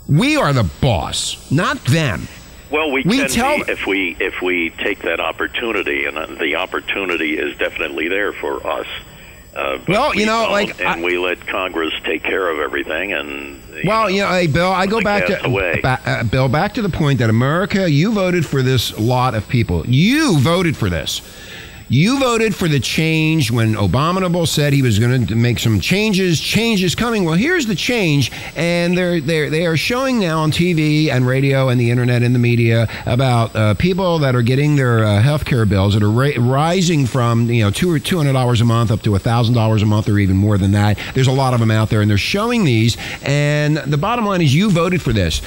We 0.07 0.37
are 0.37 0.53
the 0.53 0.63
boss, 0.81 1.51
not 1.51 1.83
them. 1.85 2.27
Well, 2.71 2.91
we, 2.91 3.03
We 3.03 3.17
can 3.19 3.29
tell- 3.29 3.63
be 3.65 3.71
if 3.71 3.85
we 3.85 4.17
if 4.19 4.41
we 4.41 4.71
take 4.71 5.01
that 5.03 5.19
opportunity, 5.19 6.05
and 6.05 6.17
uh, 6.17 6.25
the 6.39 6.55
opportunity 6.55 7.37
is 7.37 7.57
definitely 7.57 8.07
there 8.09 8.33
for 8.33 8.65
us. 8.65 8.87
Uh, 9.57 9.79
Well, 9.87 10.15
you 10.15 10.25
know, 10.25 10.49
like, 10.51 10.79
and 10.79 11.03
we 11.03 11.17
let 11.17 11.45
Congress 11.47 11.93
take 12.03 12.21
care 12.23 12.47
of 12.49 12.59
everything, 12.59 13.13
and 13.13 13.59
Well, 13.85 14.09
you 14.09 14.21
know, 14.21 14.29
hey, 14.29 14.47
Bill, 14.47 14.71
I 14.71 14.85
go 14.85 15.01
back 15.01 15.25
to 15.27 15.49
uh, 15.83 16.23
Bill, 16.23 16.47
back 16.47 16.75
to 16.75 16.81
the 16.81 16.89
point 16.89 17.19
that 17.19 17.29
America, 17.29 17.89
you 17.89 18.11
voted 18.11 18.45
for 18.45 18.61
this 18.61 18.97
lot 18.99 19.33
of 19.33 19.47
people. 19.47 19.85
You 19.87 20.39
voted 20.39 20.77
for 20.77 20.89
this. 20.89 21.21
You 21.89 22.19
voted 22.19 22.53
for 22.53 22.67
the 22.67 22.81
change 22.81 23.49
when 23.49 23.75
Abominable 23.75 24.45
said 24.45 24.73
he 24.73 24.81
was 24.81 24.99
going 24.99 25.27
to 25.27 25.35
make 25.35 25.57
some 25.57 25.79
changes. 25.79 26.41
Change 26.41 26.83
is 26.83 26.95
coming. 26.95 27.23
Well, 27.23 27.35
here's 27.35 27.65
the 27.65 27.75
change, 27.75 28.29
and 28.57 28.97
they're 28.97 29.21
they 29.21 29.47
they 29.47 29.65
are 29.65 29.77
showing 29.77 30.19
now 30.19 30.39
on 30.39 30.51
TV 30.51 31.09
and 31.09 31.25
radio 31.25 31.69
and 31.69 31.79
the 31.79 31.89
internet 31.89 32.23
and 32.23 32.35
the 32.35 32.39
media 32.39 32.89
about 33.05 33.55
uh, 33.55 33.73
people 33.75 34.19
that 34.19 34.35
are 34.35 34.41
getting 34.41 34.75
their 34.75 35.05
uh, 35.05 35.21
health 35.21 35.45
care 35.45 35.65
bills 35.65 35.93
that 35.93 36.03
are 36.03 36.11
ra- 36.11 36.31
rising 36.37 37.05
from 37.05 37.49
you 37.49 37.63
know 37.63 37.71
two 37.71 37.89
or 37.89 37.99
two 37.99 38.17
hundred 38.17 38.33
dollars 38.33 38.59
a 38.59 38.65
month 38.65 38.91
up 38.91 39.01
to 39.03 39.17
thousand 39.17 39.55
dollars 39.55 39.81
a 39.81 39.85
month 39.85 40.09
or 40.09 40.19
even 40.19 40.35
more 40.35 40.57
than 40.57 40.71
that. 40.71 40.99
There's 41.13 41.27
a 41.27 41.31
lot 41.31 41.53
of 41.53 41.61
them 41.61 41.71
out 41.71 41.89
there, 41.89 42.01
and 42.01 42.11
they're 42.11 42.17
showing 42.17 42.65
these. 42.65 42.97
And 43.23 43.77
the 43.77 43.97
bottom 43.97 44.25
line 44.25 44.41
is, 44.41 44.53
you 44.53 44.69
voted 44.69 45.01
for 45.01 45.13
this. 45.13 45.41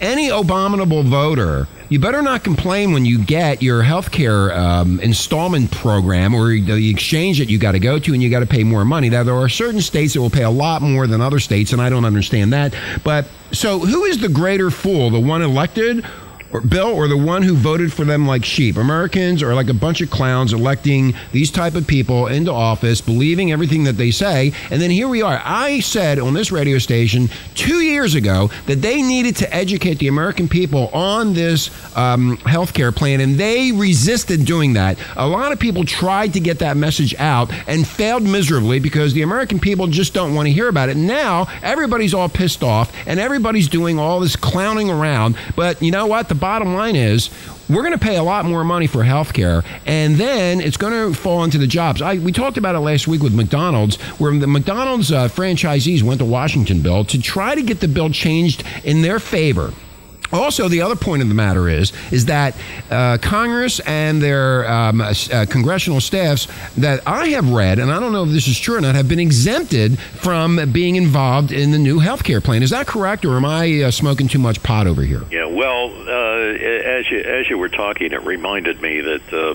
Any 0.00 0.28
abominable 0.28 1.02
voter, 1.04 1.68
you 1.88 1.98
better 1.98 2.20
not 2.20 2.44
complain 2.44 2.92
when 2.92 3.06
you 3.06 3.18
get 3.18 3.62
your 3.62 3.82
health 3.82 4.10
care 4.10 4.52
um, 4.52 5.00
installment 5.00 5.70
program 5.70 6.34
or 6.34 6.48
the 6.48 6.90
exchange 6.90 7.38
that 7.38 7.48
you 7.48 7.58
got 7.58 7.72
to 7.72 7.78
go 7.78 7.98
to 7.98 8.12
and 8.12 8.22
you 8.22 8.28
got 8.28 8.40
to 8.40 8.46
pay 8.46 8.62
more 8.62 8.84
money. 8.84 9.08
Now, 9.08 9.22
there 9.22 9.34
are 9.34 9.48
certain 9.48 9.80
states 9.80 10.14
that 10.14 10.20
will 10.20 10.30
pay 10.30 10.42
a 10.42 10.50
lot 10.50 10.82
more 10.82 11.06
than 11.06 11.20
other 11.20 11.38
states, 11.38 11.72
and 11.72 11.80
I 11.80 11.88
don't 11.88 12.04
understand 12.04 12.52
that. 12.52 12.74
But 13.04 13.26
so, 13.52 13.78
who 13.78 14.04
is 14.04 14.18
the 14.20 14.28
greater 14.28 14.70
fool, 14.70 15.10
the 15.10 15.20
one 15.20 15.40
elected? 15.40 16.04
Or 16.52 16.60
Bill, 16.60 16.88
or 16.88 17.08
the 17.08 17.16
one 17.16 17.42
who 17.42 17.54
voted 17.56 17.92
for 17.92 18.04
them 18.04 18.26
like 18.26 18.44
sheep? 18.44 18.76
Americans 18.76 19.42
are 19.42 19.54
like 19.54 19.68
a 19.68 19.74
bunch 19.74 20.00
of 20.00 20.10
clowns 20.10 20.52
electing 20.52 21.14
these 21.32 21.50
type 21.50 21.74
of 21.74 21.86
people 21.88 22.28
into 22.28 22.52
office, 22.52 23.00
believing 23.00 23.50
everything 23.50 23.82
that 23.84 23.94
they 23.94 24.12
say, 24.12 24.52
and 24.70 24.80
then 24.80 24.90
here 24.90 25.08
we 25.08 25.22
are. 25.22 25.42
I 25.44 25.80
said 25.80 26.20
on 26.20 26.34
this 26.34 26.52
radio 26.52 26.78
station 26.78 27.28
two 27.56 27.80
years 27.80 28.14
ago 28.14 28.48
that 28.66 28.76
they 28.76 29.02
needed 29.02 29.34
to 29.36 29.52
educate 29.52 29.94
the 29.94 30.06
American 30.06 30.48
people 30.48 30.88
on 30.88 31.34
this 31.34 31.68
um, 31.96 32.36
health 32.38 32.72
care 32.72 32.92
plan, 32.92 33.20
and 33.20 33.36
they 33.36 33.72
resisted 33.72 34.44
doing 34.44 34.74
that. 34.74 34.98
A 35.16 35.26
lot 35.26 35.50
of 35.50 35.58
people 35.58 35.84
tried 35.84 36.32
to 36.34 36.40
get 36.40 36.60
that 36.60 36.76
message 36.76 37.12
out 37.16 37.50
and 37.66 37.86
failed 37.86 38.22
miserably 38.22 38.78
because 38.78 39.14
the 39.14 39.22
American 39.22 39.58
people 39.58 39.88
just 39.88 40.14
don't 40.14 40.34
want 40.34 40.46
to 40.46 40.52
hear 40.52 40.68
about 40.68 40.90
it. 40.90 40.96
Now 40.96 41.48
everybody's 41.62 42.14
all 42.14 42.28
pissed 42.28 42.62
off, 42.62 42.92
and 43.04 43.18
everybody's 43.18 43.68
doing 43.68 43.98
all 43.98 44.20
this 44.20 44.36
clowning 44.36 44.90
around. 44.90 45.36
But 45.56 45.82
you 45.82 45.90
know 45.90 46.06
what? 46.06 46.28
The 46.28 46.35
bottom 46.36 46.74
line 46.74 46.96
is 46.96 47.30
we're 47.68 47.82
going 47.82 47.92
to 47.92 47.98
pay 47.98 48.16
a 48.16 48.22
lot 48.22 48.44
more 48.44 48.64
money 48.64 48.86
for 48.86 49.02
health 49.02 49.32
care, 49.32 49.64
and 49.86 50.16
then 50.16 50.60
it's 50.60 50.76
going 50.76 50.92
to 50.92 51.18
fall 51.18 51.42
into 51.42 51.58
the 51.58 51.66
jobs. 51.66 52.00
I, 52.00 52.18
we 52.18 52.32
talked 52.32 52.56
about 52.56 52.74
it 52.74 52.80
last 52.80 53.08
week 53.08 53.22
with 53.22 53.34
McDonald's, 53.34 53.96
where 54.18 54.36
the 54.38 54.46
McDonald's 54.46 55.10
uh, 55.10 55.28
franchisees 55.28 56.02
went 56.02 56.20
to 56.20 56.24
Washington, 56.24 56.80
Bill, 56.80 57.04
to 57.04 57.20
try 57.20 57.54
to 57.54 57.62
get 57.62 57.80
the 57.80 57.88
bill 57.88 58.10
changed 58.10 58.62
in 58.84 59.02
their 59.02 59.18
favor. 59.18 59.72
Also, 60.32 60.68
the 60.68 60.80
other 60.80 60.96
point 60.96 61.22
of 61.22 61.28
the 61.28 61.34
matter 61.34 61.68
is 61.68 61.92
is 62.10 62.26
that 62.26 62.54
uh, 62.90 63.18
Congress 63.18 63.80
and 63.80 64.22
their 64.22 64.68
um, 64.70 65.00
uh, 65.00 65.46
congressional 65.48 66.00
staffs 66.00 66.48
that 66.76 67.06
I 67.06 67.28
have 67.28 67.50
read, 67.50 67.78
and 67.78 67.90
I 67.90 68.00
don't 68.00 68.12
know 68.12 68.24
if 68.24 68.30
this 68.30 68.48
is 68.48 68.58
true 68.58 68.76
or 68.76 68.80
not, 68.80 68.94
have 68.94 69.08
been 69.08 69.20
exempted 69.20 69.98
from 69.98 70.72
being 70.72 70.96
involved 70.96 71.52
in 71.52 71.70
the 71.70 71.78
new 71.78 71.98
health 71.98 72.24
care 72.24 72.40
plan. 72.40 72.62
Is 72.62 72.70
that 72.70 72.86
correct, 72.86 73.24
or 73.24 73.36
am 73.36 73.44
I 73.44 73.82
uh, 73.82 73.90
smoking 73.90 74.28
too 74.28 74.38
much 74.38 74.62
pot 74.62 74.86
over 74.86 75.02
here? 75.02 75.24
Yeah, 75.30 75.46
well, 75.46 75.92
uh, 76.08 76.54
as 76.56 77.10
you 77.10 77.20
as 77.20 77.48
you 77.48 77.58
were 77.58 77.68
talking, 77.68 78.12
it 78.12 78.22
reminded 78.24 78.80
me 78.80 79.00
that 79.00 79.32
uh, 79.32 79.54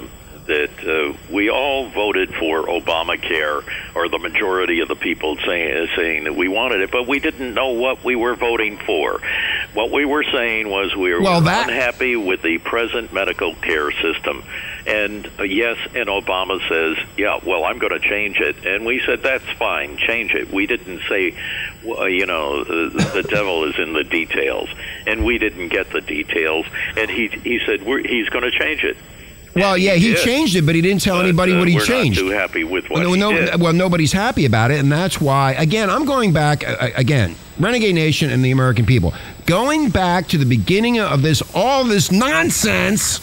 that 0.52 0.84
uh, 0.86 1.18
we 1.34 1.50
all 1.50 1.90
voted 1.90 2.34
for 2.36 2.66
Obamacare, 2.68 3.64
or 3.96 4.10
the 4.10 4.20
majority 4.20 4.82
of 4.82 4.90
the 4.90 4.96
people 4.96 5.38
saying 5.46 5.88
saying 5.96 6.26
that 6.26 6.36
we 6.36 6.48
wanted 6.50 6.82
it, 6.82 6.92
but 6.92 7.08
we 7.08 7.20
didn't 7.20 7.54
know 7.54 7.70
what 7.72 8.04
we 8.04 8.16
were 8.16 8.36
voting 8.36 8.78
for. 8.78 9.22
What 9.74 9.92
we 9.92 10.04
were 10.06 10.24
saying 10.24 10.68
was 10.70 10.94
we 10.96 11.14
were 11.14 11.22
Well, 11.22 11.42
that- 11.42 11.70
unhappy 11.70 12.16
with 12.18 12.42
the 12.42 12.58
present 12.58 13.14
medical 13.14 13.56
care 13.56 13.92
system. 13.92 14.44
And 14.86 15.30
uh, 15.40 15.44
yes, 15.44 15.78
and 15.96 16.10
Obama 16.10 16.60
says, 16.68 16.98
yeah, 17.16 17.40
well, 17.46 17.64
I'm 17.66 17.78
going 17.78 17.94
to 17.94 18.00
change 18.00 18.40
it. 18.40 18.66
And 18.66 18.84
we 18.86 19.00
said, 19.06 19.22
that's 19.22 19.48
fine, 19.60 19.98
change 19.98 20.34
it. 20.34 20.52
We 20.52 20.66
didn't 20.66 21.02
say, 21.08 21.36
well, 21.86 22.10
you 22.10 22.26
know, 22.26 22.64
the, 22.64 23.12
the 23.14 23.24
devil 23.24 23.64
is 23.66 23.76
in 23.78 23.94
the 23.94 24.04
details. 24.04 24.70
And 25.06 25.24
we 25.24 25.38
didn't 25.38 25.70
get 25.70 25.92
the 25.92 26.02
details. 26.02 26.66
And 26.98 27.10
he, 27.12 27.28
he 27.28 27.60
said, 27.66 27.84
we're, 27.86 28.00
he's 28.06 28.28
going 28.30 28.44
to 28.44 28.52
change 28.52 28.84
it. 28.84 28.98
Well, 29.56 29.78
yeah, 29.78 29.96
he 29.96 30.14
did. 30.14 30.24
changed 30.24 30.56
it, 30.56 30.66
but 30.66 30.76
he 30.76 30.82
didn't 30.82 31.02
tell 31.02 31.18
But, 31.18 31.26
anybody 31.26 31.54
uh, 31.54 31.60
what 31.60 31.68
he 31.68 31.76
we're 31.76 31.86
changed. 31.86 32.20
not 32.22 32.28
too 32.28 32.34
happy 32.34 32.64
with 32.64 32.90
what 32.90 33.02
well, 33.02 33.14
he 33.14 33.20
no, 33.20 33.58
well, 33.58 33.74
nobody's 33.74 34.14
happy 34.14 34.46
about 34.46 34.72
it, 34.72 34.80
and 34.80 34.92
that's 34.92 35.20
why. 35.20 35.54
Again, 35.54 35.90
I'm 35.90 36.06
going 36.06 36.32
back 36.32 36.68
uh, 36.68 36.90
again. 36.96 37.36
Renegade 37.60 37.94
Nation 37.94 38.30
and 38.32 38.44
the 38.44 38.52
American 38.52 38.86
people, 38.86 39.14
going 39.46 39.90
back 39.90 40.28
to 40.30 40.38
the 40.38 40.46
beginning 40.46 41.00
of 41.00 41.22
this, 41.22 41.44
all 41.54 41.84
this 41.84 42.12
nonsense. 42.12 43.20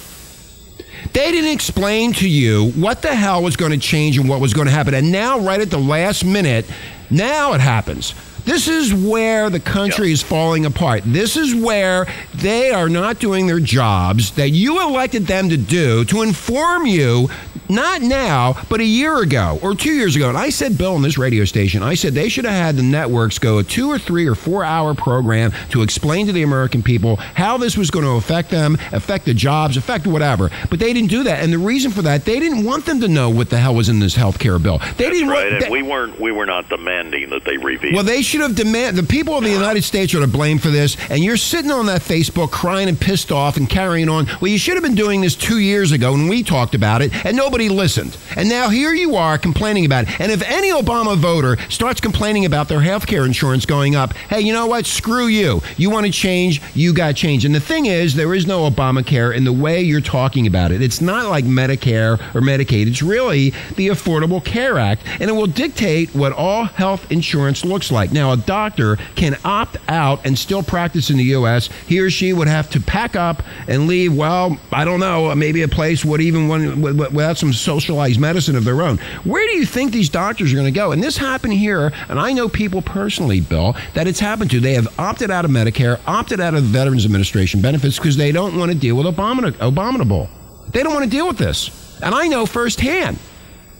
They 1.12 1.32
didn't 1.32 1.50
explain 1.50 2.12
to 2.14 2.28
you 2.28 2.70
what 2.72 3.00
the 3.02 3.14
hell 3.14 3.42
was 3.42 3.56
going 3.56 3.72
to 3.72 3.78
change 3.78 4.18
and 4.18 4.28
what 4.28 4.40
was 4.40 4.52
going 4.52 4.66
to 4.66 4.72
happen, 4.72 4.94
and 4.94 5.10
now, 5.10 5.38
right 5.40 5.60
at 5.60 5.70
the 5.70 5.78
last 5.78 6.24
minute, 6.24 6.66
now 7.10 7.54
it 7.54 7.60
happens. 7.60 8.14
This 8.48 8.66
is 8.66 8.94
where 8.94 9.50
the 9.50 9.60
country 9.60 10.10
is 10.10 10.22
falling 10.22 10.64
apart. 10.64 11.02
This 11.04 11.36
is 11.36 11.54
where 11.54 12.06
they 12.36 12.70
are 12.70 12.88
not 12.88 13.18
doing 13.18 13.46
their 13.46 13.60
jobs 13.60 14.30
that 14.36 14.48
you 14.48 14.80
elected 14.80 15.26
them 15.26 15.50
to 15.50 15.58
do 15.58 16.06
to 16.06 16.22
inform 16.22 16.86
you, 16.86 17.28
not 17.68 18.02
now, 18.02 18.54
but 18.68 18.80
a 18.80 18.84
year 18.84 19.18
ago 19.18 19.58
or 19.62 19.74
two 19.74 19.92
years 19.92 20.16
ago. 20.16 20.28
And 20.28 20.38
I 20.38 20.50
said, 20.50 20.78
Bill, 20.78 20.94
on 20.94 21.02
this 21.02 21.18
radio 21.18 21.44
station, 21.44 21.82
I 21.82 21.94
said 21.94 22.14
they 22.14 22.28
should 22.28 22.44
have 22.44 22.54
had 22.54 22.76
the 22.76 22.82
networks 22.82 23.38
go 23.38 23.58
a 23.58 23.64
two 23.64 23.88
or 23.90 23.98
three 23.98 24.26
or 24.26 24.34
four 24.34 24.64
hour 24.64 24.94
program 24.94 25.52
to 25.70 25.82
explain 25.82 26.26
to 26.26 26.32
the 26.32 26.42
American 26.42 26.82
people 26.82 27.16
how 27.16 27.56
this 27.58 27.76
was 27.76 27.90
going 27.90 28.04
to 28.04 28.12
affect 28.12 28.50
them, 28.50 28.76
affect 28.92 29.24
the 29.24 29.34
jobs, 29.34 29.76
affect 29.76 30.06
whatever. 30.06 30.50
But 30.70 30.78
they 30.78 30.92
didn't 30.92 31.10
do 31.10 31.22
that. 31.24 31.42
And 31.42 31.52
the 31.52 31.58
reason 31.58 31.90
for 31.90 32.02
that, 32.02 32.24
they 32.24 32.40
didn't 32.40 32.64
want 32.64 32.86
them 32.86 33.00
to 33.00 33.08
know 33.08 33.30
what 33.30 33.50
the 33.50 33.58
hell 33.58 33.74
was 33.74 33.88
in 33.88 33.98
this 33.98 34.14
health 34.14 34.38
care 34.38 34.58
bill. 34.58 34.78
They 34.78 34.84
That's 34.86 35.10
didn't 35.10 35.28
right, 35.28 35.44
want, 35.44 35.54
and 35.54 35.62
they- 35.64 35.70
we 35.70 35.82
weren't 35.82 36.20
we 36.20 36.32
were 36.32 36.46
not 36.46 36.68
demanding 36.68 37.30
that 37.30 37.44
they 37.44 37.56
reveal. 37.56 37.92
well, 37.94 38.04
they 38.04 38.22
should 38.22 38.40
have 38.40 38.54
demanded 38.54 38.96
the 39.04 39.08
people 39.08 39.36
of 39.36 39.44
the 39.44 39.50
United 39.50 39.84
States 39.84 40.14
are 40.14 40.20
to 40.20 40.26
blame 40.26 40.58
for 40.58 40.68
this. 40.70 40.96
And 41.10 41.22
you're 41.22 41.36
sitting 41.36 41.70
on 41.70 41.86
that 41.86 42.00
Facebook 42.02 42.50
crying 42.50 42.88
and 42.88 42.98
pissed 42.98 43.30
off 43.32 43.56
and 43.56 43.68
carrying 43.68 44.08
on. 44.08 44.26
Well, 44.40 44.50
you 44.50 44.58
should 44.58 44.74
have 44.74 44.82
been 44.82 44.94
doing 44.94 45.20
this 45.20 45.34
two 45.36 45.58
years 45.58 45.92
ago 45.92 46.12
when 46.12 46.28
we 46.28 46.42
talked 46.42 46.74
about 46.74 47.02
it, 47.02 47.12
and 47.24 47.36
nobody 47.36 47.57
listened. 47.66 48.16
And 48.36 48.48
now 48.48 48.68
here 48.68 48.92
you 48.92 49.16
are 49.16 49.38
complaining 49.38 49.84
about 49.86 50.04
it. 50.04 50.20
And 50.20 50.30
if 50.30 50.42
any 50.42 50.70
Obama 50.70 51.16
voter 51.16 51.56
starts 51.70 52.00
complaining 52.00 52.44
about 52.44 52.68
their 52.68 52.80
health 52.80 53.06
care 53.06 53.24
insurance 53.24 53.64
going 53.66 53.96
up, 53.96 54.12
hey, 54.12 54.40
you 54.42 54.52
know 54.52 54.66
what? 54.66 54.86
Screw 54.86 55.26
you. 55.26 55.62
You 55.78 55.88
want 55.90 56.06
to 56.06 56.12
change? 56.12 56.60
You 56.74 56.92
got 56.92 57.16
change. 57.16 57.44
And 57.44 57.54
the 57.54 57.60
thing 57.60 57.86
is, 57.86 58.14
there 58.14 58.34
is 58.34 58.46
no 58.46 58.68
Obamacare 58.70 59.34
in 59.34 59.44
the 59.44 59.52
way 59.52 59.80
you're 59.80 60.00
talking 60.00 60.46
about 60.46 60.72
it. 60.72 60.82
It's 60.82 61.00
not 61.00 61.30
like 61.30 61.46
Medicare 61.46 62.14
or 62.34 62.40
Medicaid. 62.42 62.86
It's 62.86 63.02
really 63.02 63.50
the 63.76 63.88
Affordable 63.88 64.44
Care 64.44 64.78
Act, 64.78 65.02
and 65.20 65.30
it 65.30 65.32
will 65.32 65.46
dictate 65.46 66.14
what 66.14 66.32
all 66.32 66.64
health 66.64 67.10
insurance 67.10 67.64
looks 67.64 67.90
like. 67.90 68.12
Now, 68.12 68.32
a 68.32 68.36
doctor 68.36 68.96
can 69.16 69.36
opt 69.44 69.78
out 69.88 70.26
and 70.26 70.38
still 70.38 70.62
practice 70.62 71.10
in 71.10 71.16
the 71.16 71.24
U.S. 71.24 71.70
He 71.86 72.00
or 72.00 72.10
she 72.10 72.32
would 72.32 72.48
have 72.48 72.68
to 72.70 72.80
pack 72.80 73.16
up 73.16 73.42
and 73.66 73.86
leave. 73.86 74.14
Well, 74.14 74.58
I 74.72 74.84
don't 74.84 75.00
know, 75.00 75.34
maybe 75.34 75.62
a 75.62 75.68
place 75.68 76.04
would 76.04 76.20
even 76.20 76.48
one 76.48 76.64
wi- 76.66 76.92
wi- 76.92 77.08
without 77.14 77.38
some 77.38 77.47
socialized 77.52 78.20
medicine 78.20 78.56
of 78.56 78.64
their 78.64 78.82
own. 78.82 78.98
Where 79.24 79.46
do 79.46 79.56
you 79.56 79.66
think 79.66 79.92
these 79.92 80.08
doctors 80.08 80.52
are 80.52 80.56
going 80.56 80.72
to 80.72 80.78
go? 80.78 80.92
And 80.92 81.02
this 81.02 81.16
happened 81.16 81.54
here, 81.54 81.92
and 82.08 82.18
I 82.18 82.32
know 82.32 82.48
people 82.48 82.82
personally, 82.82 83.40
Bill, 83.40 83.76
that 83.94 84.06
it's 84.06 84.20
happened 84.20 84.50
to. 84.52 84.60
They 84.60 84.74
have 84.74 84.88
opted 84.98 85.30
out 85.30 85.44
of 85.44 85.50
Medicare, 85.50 86.00
opted 86.06 86.40
out 86.40 86.54
of 86.54 86.62
the 86.62 86.68
Veterans 86.68 87.04
Administration 87.04 87.60
benefits 87.60 87.96
because 87.98 88.16
they 88.16 88.32
don't 88.32 88.56
want 88.56 88.72
to 88.72 88.78
deal 88.78 88.96
with 88.96 89.06
abomin- 89.06 89.56
abominable. 89.60 90.28
They 90.70 90.82
don't 90.82 90.92
want 90.92 91.04
to 91.04 91.10
deal 91.10 91.26
with 91.26 91.38
this, 91.38 91.98
and 92.02 92.14
I 92.14 92.26
know 92.26 92.46
firsthand. 92.46 93.18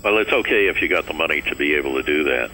Well, 0.03 0.19
it's 0.19 0.33
okay 0.33 0.69
if 0.69 0.81
you 0.81 0.89
got 0.89 1.07
the 1.07 1.13
money 1.13 1.43
to 1.43 1.57
be 1.57 1.75
able 1.75 1.95
to 1.95 2.03
do 2.03 2.25
that. 2.25 2.51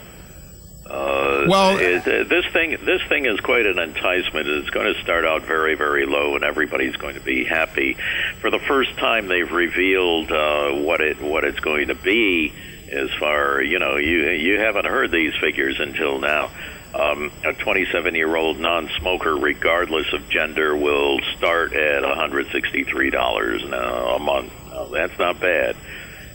Uh, 0.88 1.46
Well- 1.48 1.78
it, 1.78 2.06
uh, 2.06 2.24
this 2.24 2.44
thing 2.52 2.76
this 2.84 3.02
thing 3.08 3.26
is 3.26 3.40
quite 3.40 3.66
an 3.66 3.78
enticement. 3.78 4.48
It's 4.48 4.70
going 4.70 4.92
to 4.92 5.00
start 5.02 5.24
out 5.24 5.42
very 5.42 5.74
very 5.74 6.06
low, 6.06 6.34
and 6.34 6.44
everybody's 6.44 6.96
going 6.96 7.14
to 7.14 7.20
be 7.20 7.44
happy. 7.44 7.96
For 8.40 8.50
the 8.50 8.58
first 8.58 8.96
time, 8.98 9.26
they've 9.28 9.50
revealed 9.50 10.30
uh, 10.30 10.72
what 10.72 11.00
it 11.00 11.20
what 11.20 11.44
it's 11.44 11.60
going 11.60 11.88
to 11.88 11.94
be. 11.94 12.52
As 12.92 13.10
far 13.18 13.62
you 13.62 13.78
know, 13.78 13.96
you 13.96 14.28
you 14.30 14.60
haven't 14.60 14.84
heard 14.86 15.10
these 15.10 15.34
figures 15.40 15.80
until 15.80 16.18
now. 16.18 16.50
Um, 16.94 17.32
a 17.44 17.52
27 17.52 18.14
year 18.14 18.36
old 18.36 18.60
non 18.60 18.88
smoker, 19.00 19.34
regardless 19.36 20.12
of 20.12 20.28
gender, 20.28 20.76
will 20.76 21.18
start 21.36 21.72
at 21.72 22.04
$163 22.04 23.68
now 23.68 24.14
a 24.14 24.18
month. 24.20 24.52
Now, 24.70 24.84
that's 24.84 25.18
not 25.18 25.40
bad. 25.40 25.74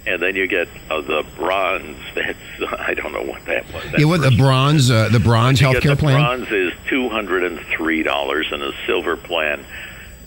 And 0.07 0.21
then 0.21 0.35
you 0.35 0.47
get 0.47 0.67
uh, 0.89 1.01
the 1.01 1.25
bronze. 1.35 1.97
That's 2.15 2.38
I 2.79 2.93
don't 2.93 3.12
know 3.12 3.23
what 3.23 3.45
that 3.45 3.65
was. 3.73 3.83
That 3.91 3.99
Yeah, 3.99 4.05
what 4.05 4.21
the 4.21 4.35
bronze, 4.35 4.89
uh, 4.89 5.09
the 5.09 5.19
bronze 5.19 5.59
healthcare 5.59 5.91
the 5.91 5.95
plan? 5.97 6.15
bronze 6.15 6.51
is 6.51 6.73
two 6.88 7.09
hundred 7.09 7.43
and 7.43 7.59
three 7.67 8.03
dollars, 8.03 8.47
and 8.51 8.63
a 8.63 8.71
silver 8.85 9.17
plan, 9.17 9.63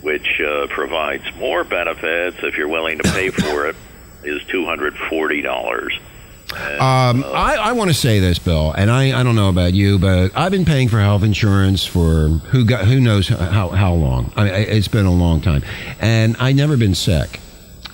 which 0.01 0.39
uh, 0.39 0.67
provides 0.67 1.23
more 1.37 1.63
benefits 1.63 2.37
if 2.43 2.55
you're 2.57 2.67
willing 2.67 2.99
to 2.99 3.11
pay 3.11 3.29
for 3.29 3.67
it, 3.67 3.75
is 4.23 4.43
two 4.45 4.65
hundred 4.65 4.95
forty 5.09 5.41
dollars. 5.41 5.97
Um, 6.53 7.23
I, 7.25 7.57
I 7.59 7.71
want 7.71 7.89
to 7.89 7.95
say 7.95 8.19
this, 8.19 8.37
Bill, 8.37 8.71
and 8.73 8.91
I, 8.91 9.19
I 9.19 9.23
don't 9.23 9.35
know 9.35 9.49
about 9.49 9.73
you, 9.73 9.97
but 9.97 10.31
I've 10.35 10.51
been 10.51 10.65
paying 10.65 10.87
for 10.87 10.99
health 10.99 11.23
insurance 11.23 11.83
for 11.83 12.27
who 12.27 12.63
got 12.63 12.85
who 12.85 12.99
knows 12.99 13.27
how 13.27 13.69
how 13.69 13.93
long. 13.93 14.31
I 14.35 14.43
mean, 14.43 14.53
it's 14.53 14.87
been 14.87 15.07
a 15.07 15.11
long 15.13 15.41
time, 15.41 15.63
and 15.99 16.37
I've 16.37 16.55
never 16.55 16.77
been 16.77 16.93
sick. 16.93 17.39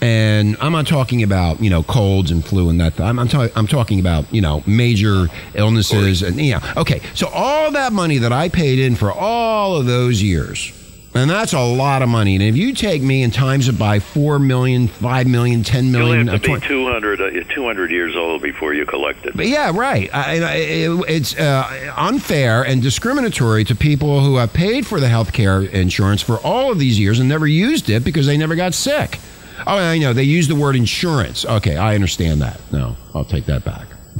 And 0.02 0.56
I'm 0.62 0.72
not 0.72 0.88
talking 0.88 1.24
about 1.24 1.62
you 1.62 1.70
know 1.70 1.84
colds 1.84 2.32
and 2.32 2.44
flu 2.44 2.70
and 2.70 2.80
that. 2.80 3.00
I'm 3.00 3.20
I'm, 3.20 3.28
talk, 3.28 3.52
I'm 3.56 3.68
talking 3.68 4.00
about 4.00 4.32
you 4.34 4.42
know 4.42 4.64
major 4.66 5.28
illnesses 5.54 6.22
and 6.22 6.40
yeah. 6.40 6.74
Okay, 6.78 7.02
so 7.14 7.28
all 7.28 7.72
that 7.72 7.92
money 7.94 8.18
that 8.20 8.32
I 8.32 8.50
paid 8.50 8.80
in 8.80 8.96
for 8.96 9.12
all 9.12 9.76
of 9.76 9.86
those 9.86 10.22
years. 10.22 10.74
And 11.14 11.30
that's 11.30 11.54
a 11.54 11.60
lot 11.60 12.04
of 12.04 12.10
money. 12.10 12.36
And 12.36 12.44
if 12.44 12.56
you 12.56 12.74
take 12.74 13.02
me 13.02 13.24
and 13.24 13.34
times 13.34 13.68
it 13.68 13.80
by 13.80 14.00
4 14.00 14.38
million, 14.38 14.88
5 14.88 15.28
million, 15.28 15.64
10 15.64 15.86
You'll 15.88 16.12
have 16.12 16.44
to 16.44 16.52
uh, 16.52 16.60
be 16.60 16.68
200, 16.68 17.22
uh, 17.22 17.44
200 17.54 17.92
years 17.92 18.16
old 18.16 18.44
before 18.44 18.76
you 18.76 18.86
collect 18.86 19.26
it. 19.26 19.36
but 19.36 19.48
yeah, 19.48 19.72
right. 19.74 20.10
I, 20.14 20.40
I, 20.40 20.54
it, 20.56 21.10
it's 21.10 21.38
uh, 21.38 21.94
unfair 21.98 22.64
and 22.64 22.82
discriminatory 22.82 23.64
to 23.66 23.76
people 23.76 24.22
who 24.22 24.36
have 24.36 24.54
paid 24.54 24.86
for 24.86 25.00
the 25.00 25.10
health 25.10 25.34
care 25.34 25.64
insurance 25.64 26.22
for 26.22 26.38
all 26.38 26.72
of 26.72 26.78
these 26.78 27.00
years 27.00 27.20
and 27.20 27.28
never 27.28 27.48
used 27.48 27.90
it 27.90 28.04
because 28.04 28.28
they 28.28 28.38
never 28.38 28.56
got 28.56 28.76
sick. 28.76 29.20
Oh, 29.68 29.78
I 29.78 29.98
know. 29.98 30.14
They 30.14 30.24
use 30.24 30.48
the 30.48 30.56
word 30.56 30.76
insurance. 30.76 31.46
Okay, 31.46 31.78
I 31.78 31.96
understand 31.96 32.42
that. 32.42 32.60
No, 32.72 32.96
I'll 33.14 33.26
take 33.26 33.46
that 33.46 33.66
back. 33.66 33.88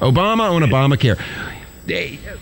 Obama 0.00 0.50
on 0.50 0.62
Obamacare. 0.62 1.18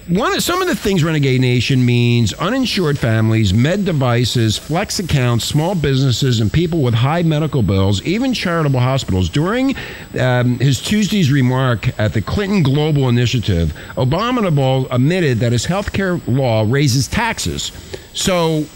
One 0.08 0.34
of, 0.34 0.42
some 0.42 0.60
of 0.60 0.66
the 0.66 0.74
things 0.74 1.04
Renegade 1.04 1.40
Nation 1.40 1.84
means 1.84 2.32
uninsured 2.34 2.98
families, 2.98 3.54
med 3.54 3.84
devices, 3.84 4.58
flex 4.58 4.98
accounts, 4.98 5.44
small 5.44 5.76
businesses, 5.76 6.40
and 6.40 6.52
people 6.52 6.82
with 6.82 6.94
high 6.94 7.22
medical 7.22 7.62
bills, 7.62 8.02
even 8.02 8.34
charitable 8.34 8.80
hospitals. 8.80 9.28
During 9.28 9.76
um, 10.18 10.58
his 10.58 10.82
Tuesday's 10.82 11.30
remark 11.30 11.96
at 11.98 12.12
the 12.12 12.22
Clinton 12.22 12.64
Global 12.64 13.08
Initiative, 13.08 13.72
Abominable 13.96 14.88
admitted 14.90 15.38
that 15.38 15.52
his 15.52 15.64
health 15.64 15.92
care 15.92 16.16
law 16.26 16.64
raises 16.66 17.06
taxes. 17.06 17.70
So 18.14 18.66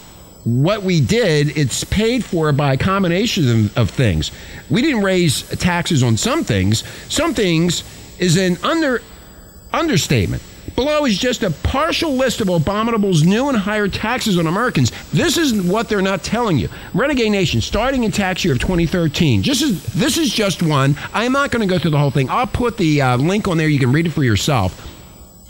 what 0.44 0.82
we 0.82 1.00
did, 1.00 1.56
it's 1.56 1.84
paid 1.84 2.24
for 2.24 2.52
by 2.52 2.74
a 2.74 2.76
combination 2.76 3.66
of, 3.66 3.78
of 3.78 3.90
things. 3.90 4.30
We 4.70 4.82
didn't 4.82 5.02
raise 5.02 5.42
taxes 5.58 6.02
on 6.02 6.16
some 6.16 6.44
things. 6.44 6.84
Some 7.08 7.34
things 7.34 7.84
is 8.18 8.36
an 8.36 8.56
under 8.64 9.02
understatement. 9.72 10.42
Below 10.76 11.04
is 11.04 11.18
just 11.18 11.42
a 11.42 11.50
partial 11.50 12.12
list 12.12 12.40
of 12.40 12.48
Abominable's 12.48 13.22
new 13.22 13.48
and 13.48 13.58
higher 13.58 13.88
taxes 13.88 14.38
on 14.38 14.46
Americans. 14.46 14.92
This 15.12 15.36
is 15.36 15.60
what 15.60 15.88
they're 15.88 16.00
not 16.00 16.22
telling 16.22 16.58
you. 16.58 16.68
Renegade 16.94 17.32
Nation, 17.32 17.60
starting 17.60 18.04
in 18.04 18.12
tax 18.12 18.44
year 18.44 18.54
of 18.54 18.60
2013. 18.60 19.42
Just 19.42 19.62
as, 19.62 19.84
this 19.92 20.16
is 20.16 20.32
just 20.32 20.62
one. 20.62 20.96
I'm 21.12 21.32
not 21.32 21.50
going 21.50 21.66
to 21.66 21.72
go 21.72 21.78
through 21.78 21.90
the 21.90 21.98
whole 21.98 22.10
thing. 22.10 22.30
I'll 22.30 22.46
put 22.46 22.76
the 22.76 23.02
uh, 23.02 23.16
link 23.16 23.48
on 23.48 23.58
there. 23.58 23.68
You 23.68 23.78
can 23.78 23.92
read 23.92 24.06
it 24.06 24.10
for 24.10 24.24
yourself. 24.24 24.89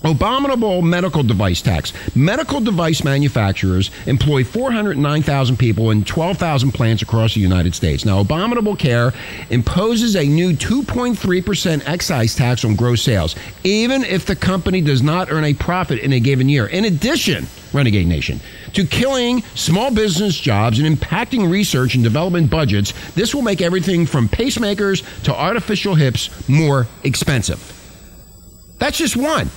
Abominable 0.02 0.80
medical 0.80 1.22
device 1.22 1.60
tax. 1.60 1.92
Medical 2.16 2.60
device 2.60 3.04
manufacturers 3.04 3.90
employ 4.06 4.44
409,000 4.44 5.58
people 5.58 5.90
in 5.90 6.04
12,000 6.04 6.72
plants 6.72 7.02
across 7.02 7.34
the 7.34 7.40
United 7.40 7.74
States. 7.74 8.06
Now, 8.06 8.20
Abominable 8.20 8.76
Care 8.76 9.12
imposes 9.50 10.16
a 10.16 10.24
new 10.24 10.52
2.3% 10.54 11.86
excise 11.86 12.34
tax 12.34 12.64
on 12.64 12.76
gross 12.76 13.02
sales, 13.02 13.36
even 13.62 14.02
if 14.04 14.24
the 14.24 14.36
company 14.36 14.80
does 14.80 15.02
not 15.02 15.30
earn 15.30 15.44
a 15.44 15.52
profit 15.52 15.98
in 15.98 16.14
a 16.14 16.20
given 16.20 16.48
year. 16.48 16.66
In 16.66 16.86
addition, 16.86 17.46
Renegade 17.74 18.06
Nation, 18.06 18.40
to 18.72 18.86
killing 18.86 19.42
small 19.54 19.94
business 19.94 20.40
jobs 20.40 20.78
and 20.78 20.98
impacting 20.98 21.50
research 21.50 21.94
and 21.94 22.02
development 22.02 22.48
budgets, 22.48 22.94
this 23.12 23.34
will 23.34 23.42
make 23.42 23.60
everything 23.60 24.06
from 24.06 24.30
pacemakers 24.30 25.04
to 25.24 25.34
artificial 25.34 25.94
hips 25.94 26.48
more 26.48 26.86
expensive. 27.04 27.76
That's 28.78 28.96
just 28.96 29.14
one. 29.14 29.50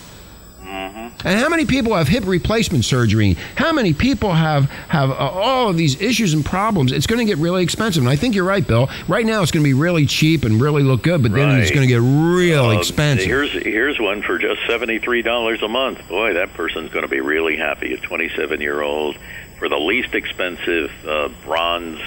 And 0.73 1.39
how 1.39 1.49
many 1.49 1.65
people 1.65 1.95
have 1.95 2.07
hip 2.07 2.25
replacement 2.25 2.83
surgery? 2.83 3.37
How 3.55 3.71
many 3.71 3.93
people 3.93 4.33
have 4.33 4.69
have 4.89 5.11
uh, 5.11 5.13
all 5.13 5.69
of 5.69 5.77
these 5.77 6.01
issues 6.01 6.33
and 6.33 6.43
problems? 6.43 6.91
It's 6.91 7.07
going 7.07 7.19
to 7.19 7.25
get 7.25 7.37
really 7.41 7.63
expensive. 7.63 8.03
And 8.03 8.09
I 8.09 8.15
think 8.15 8.35
you're 8.35 8.43
right, 8.43 8.65
Bill. 8.65 8.89
Right 9.07 9.25
now, 9.25 9.41
it's 9.41 9.51
going 9.51 9.63
to 9.63 9.67
be 9.67 9.73
really 9.73 10.05
cheap 10.05 10.43
and 10.43 10.59
really 10.59 10.83
look 10.83 11.03
good, 11.03 11.21
but 11.21 11.31
then 11.31 11.59
it's 11.59 11.71
going 11.71 11.87
to 11.87 11.93
get 11.93 12.01
real 12.01 12.65
Uh, 12.65 12.77
expensive. 12.79 13.27
Here's 13.27 13.51
here's 13.51 13.99
one 13.99 14.21
for 14.21 14.37
just 14.37 14.61
seventy 14.67 14.99
three 14.99 15.21
dollars 15.21 15.61
a 15.61 15.67
month. 15.67 16.07
Boy, 16.09 16.33
that 16.33 16.53
person's 16.53 16.91
going 16.91 17.03
to 17.03 17.09
be 17.11 17.21
really 17.21 17.55
happy. 17.55 17.93
A 17.93 17.97
twenty 17.97 18.29
seven 18.29 18.59
year 18.59 18.81
old 18.81 19.15
for 19.59 19.69
the 19.69 19.79
least 19.79 20.15
expensive 20.15 20.91
uh, 21.07 21.29
bronze. 21.45 21.99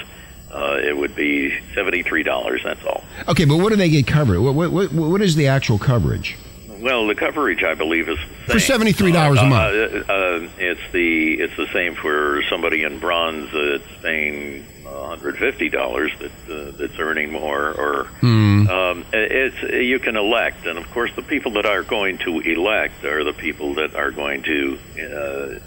Uh, 0.51 0.77
it 0.81 0.95
would 0.95 1.15
be 1.15 1.57
seventy 1.73 2.03
three 2.03 2.23
dollars. 2.23 2.61
That's 2.63 2.83
all. 2.85 3.03
Okay, 3.27 3.45
but 3.45 3.57
what 3.57 3.69
do 3.69 3.75
they 3.77 3.89
get 3.89 4.07
covered? 4.07 4.39
What, 4.41 4.53
what, 4.55 4.71
what, 4.71 4.91
what 4.91 5.21
is 5.21 5.35
the 5.35 5.47
actual 5.47 5.77
coverage? 5.77 6.35
Well, 6.79 7.07
the 7.07 7.15
coverage 7.15 7.63
I 7.63 7.73
believe 7.73 8.07
is 8.09 8.19
For 8.45 8.53
$73 8.57 9.37
a 9.37 9.41
Uh, 9.41 9.45
month. 9.45 9.75
Uh, 10.09 10.13
uh, 10.13 10.49
it's 10.57 10.81
the 10.91 11.33
it's 11.39 11.55
the 11.57 11.67
same 11.73 11.95
for 11.95 12.41
somebody 12.49 12.83
in 12.83 12.99
bronze 12.99 13.49
that's 13.51 14.01
paying 14.03 14.65
one 14.83 15.09
hundred 15.19 15.37
fifty 15.37 15.69
dollars 15.69 16.11
that 16.19 16.31
uh, 16.53 16.71
that's 16.77 16.97
earning 16.99 17.31
more 17.31 17.71
or 17.71 18.05
Hmm. 18.21 18.67
Um, 18.69 19.05
it's 19.13 19.61
you 19.63 19.99
can 19.99 20.15
elect, 20.17 20.65
and 20.65 20.77
of 20.77 20.89
course, 20.91 21.11
the 21.15 21.21
people 21.21 21.51
that 21.53 21.65
are 21.65 21.83
going 21.83 22.17
to 22.19 22.39
elect 22.41 23.03
are 23.05 23.23
the 23.23 23.33
people 23.33 23.73
that 23.75 23.95
are 23.95 24.11
going 24.11 24.43
to 24.43 24.79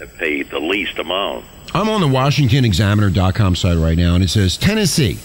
uh, 0.01 0.05
pay 0.17 0.43
the 0.43 0.59
least 0.59 0.97
amount. 0.99 1.45
I'm 1.73 1.87
on 1.89 2.01
the 2.01 2.07
WashingtonExaminer.com 2.07 3.55
site 3.55 3.77
right 3.77 3.97
now, 3.97 4.15
and 4.15 4.23
it 4.23 4.29
says 4.29 4.57
Tennessee. 4.57 5.17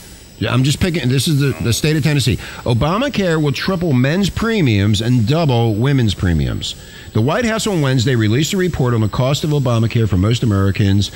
I'm 0.43 0.65
just 0.65 0.81
picking. 0.81 1.09
This 1.09 1.29
is 1.29 1.41
the, 1.41 1.53
the 1.63 1.73
state 1.73 1.97
of 1.97 2.03
Tennessee. 2.03 2.37
Obamacare 2.65 3.43
will 3.43 3.53
triple 3.53 3.93
men's 3.93 4.29
premiums 4.29 5.01
and 5.01 5.27
double 5.27 5.75
women's 5.75 6.15
premiums. 6.15 6.75
The 7.13 7.23
White 7.23 7.47
House 7.47 7.67
on 7.67 7.81
Wednesday 7.81 8.17
released 8.17 8.53
a 8.53 8.57
report 8.57 8.93
on 8.93 9.01
the 9.01 9.09
cost 9.09 9.45
of 9.45 9.51
Obamacare 9.51 10.09
for 10.09 10.19
most 10.19 10.43
Americans, 10.43 11.11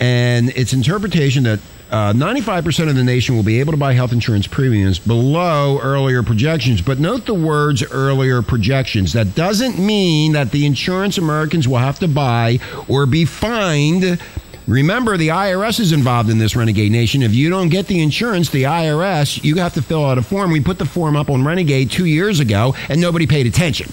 and 0.00 0.48
its 0.50 0.72
interpretation 0.72 1.44
that 1.44 1.60
uh, 1.90 2.12
95% 2.12 2.88
of 2.88 2.96
the 2.96 3.04
nation 3.04 3.36
will 3.36 3.44
be 3.44 3.60
able 3.60 3.72
to 3.72 3.76
buy 3.76 3.92
health 3.92 4.12
insurance 4.12 4.46
premiums 4.46 4.98
below 4.98 5.78
earlier 5.80 6.22
projections. 6.22 6.82
But 6.82 6.98
note 6.98 7.26
the 7.26 7.34
words 7.34 7.84
earlier 7.84 8.42
projections. 8.42 9.12
That 9.12 9.36
doesn't 9.36 9.78
mean 9.78 10.32
that 10.32 10.50
the 10.50 10.66
insurance 10.66 11.16
Americans 11.16 11.68
will 11.68 11.78
have 11.78 12.00
to 12.00 12.08
buy 12.08 12.58
or 12.88 13.06
be 13.06 13.24
fined. 13.24 14.20
Remember, 14.66 15.16
the 15.16 15.28
IRS 15.28 15.78
is 15.78 15.92
involved 15.92 16.28
in 16.28 16.38
this 16.38 16.56
Renegade 16.56 16.90
Nation. 16.90 17.22
If 17.22 17.34
you 17.34 17.50
don't 17.50 17.68
get 17.68 17.86
the 17.86 18.02
insurance, 18.02 18.50
the 18.50 18.64
IRS, 18.64 19.44
you 19.44 19.56
have 19.56 19.74
to 19.74 19.82
fill 19.82 20.04
out 20.04 20.18
a 20.18 20.22
form. 20.22 20.50
We 20.50 20.60
put 20.60 20.78
the 20.78 20.84
form 20.84 21.14
up 21.14 21.30
on 21.30 21.44
Renegade 21.44 21.90
two 21.92 22.06
years 22.06 22.40
ago, 22.40 22.74
and 22.88 23.00
nobody 23.00 23.28
paid 23.28 23.46
attention. 23.46 23.92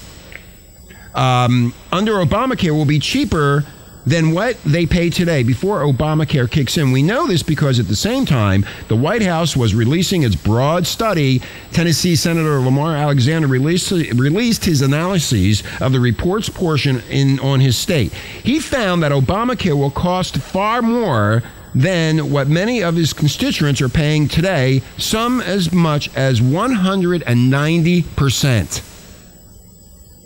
Um, 1.14 1.76
under 1.92 2.14
Obamacare 2.14 2.72
will 2.72 2.86
be 2.86 2.98
cheaper 2.98 3.66
than 4.06 4.32
what 4.32 4.62
they 4.63 4.86
pay 4.86 5.10
today 5.10 5.44
before 5.44 5.82
Obamacare 5.82 6.50
kicks 6.50 6.78
in. 6.78 6.92
We 6.92 7.04
know 7.04 7.28
this 7.28 7.44
because 7.44 7.80
at 7.80 7.88
the 7.88 7.96
same 7.96 8.26
time, 8.26 8.66
the 8.88 8.96
White 8.96 9.22
House 9.22 9.56
was 9.56 9.74
releasing 9.74 10.24
its 10.24 10.36
broad 10.36 10.86
study. 10.86 11.42
Tennessee 11.72 12.16
Senator 12.16 12.60
Lamar 12.60 12.96
Alexander 12.96 13.48
released, 13.48 13.92
released 13.92 14.66
his 14.66 14.82
analyses 14.82 15.63
of 15.80 15.92
the 15.92 16.00
report's 16.00 16.50
portion 16.50 17.02
in 17.10 17.39
on 17.39 17.60
his 17.60 17.78
state. 17.78 18.13
He 18.13 18.60
found 18.60 19.04
that 19.04 19.12
Obamacare 19.12 19.78
will 19.78 19.92
cost 19.92 20.38
far 20.38 20.82
more 20.82 21.44
than 21.76 22.32
what 22.32 22.48
many 22.48 22.84
of 22.84 22.96
his 22.96 23.13
constituents 23.13 23.82
are 23.82 23.89
paying 23.89 24.28
today, 24.28 24.82
some 24.98 25.42
as 25.42 25.72
much 25.72 26.16
as 26.16 26.39
190%. 26.39 28.89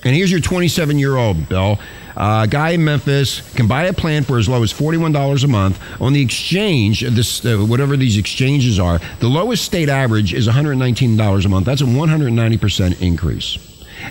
And 0.04 0.16
here's 0.16 0.32
your 0.32 0.42
27 0.42 1.00
year 1.00 1.16
old, 1.16 1.50
Bill. 1.50 1.80
Uh, 2.18 2.46
a 2.46 2.48
guy 2.48 2.72
in 2.72 2.84
Memphis 2.84 3.42
can 3.54 3.68
buy 3.68 3.84
a 3.84 3.94
plan 3.94 4.24
for 4.24 4.40
as 4.40 4.50
low 4.50 4.64
as 4.64 4.74
$41 4.74 5.44
a 5.44 5.48
month 5.48 5.80
on 6.02 6.14
the 6.14 6.22
exchange, 6.22 7.02
this 7.02 7.46
uh, 7.46 7.58
whatever 7.58 7.96
these 7.96 8.18
exchanges 8.18 8.80
are. 8.80 9.00
The 9.20 9.28
lowest 9.28 9.64
state 9.64 9.88
average 9.88 10.34
is 10.34 10.48
$119 10.48 11.46
a 11.46 11.50
month. 11.50 11.66
That's 11.68 11.82
a 11.82 11.86
190% 11.86 13.02
increase. 13.04 13.60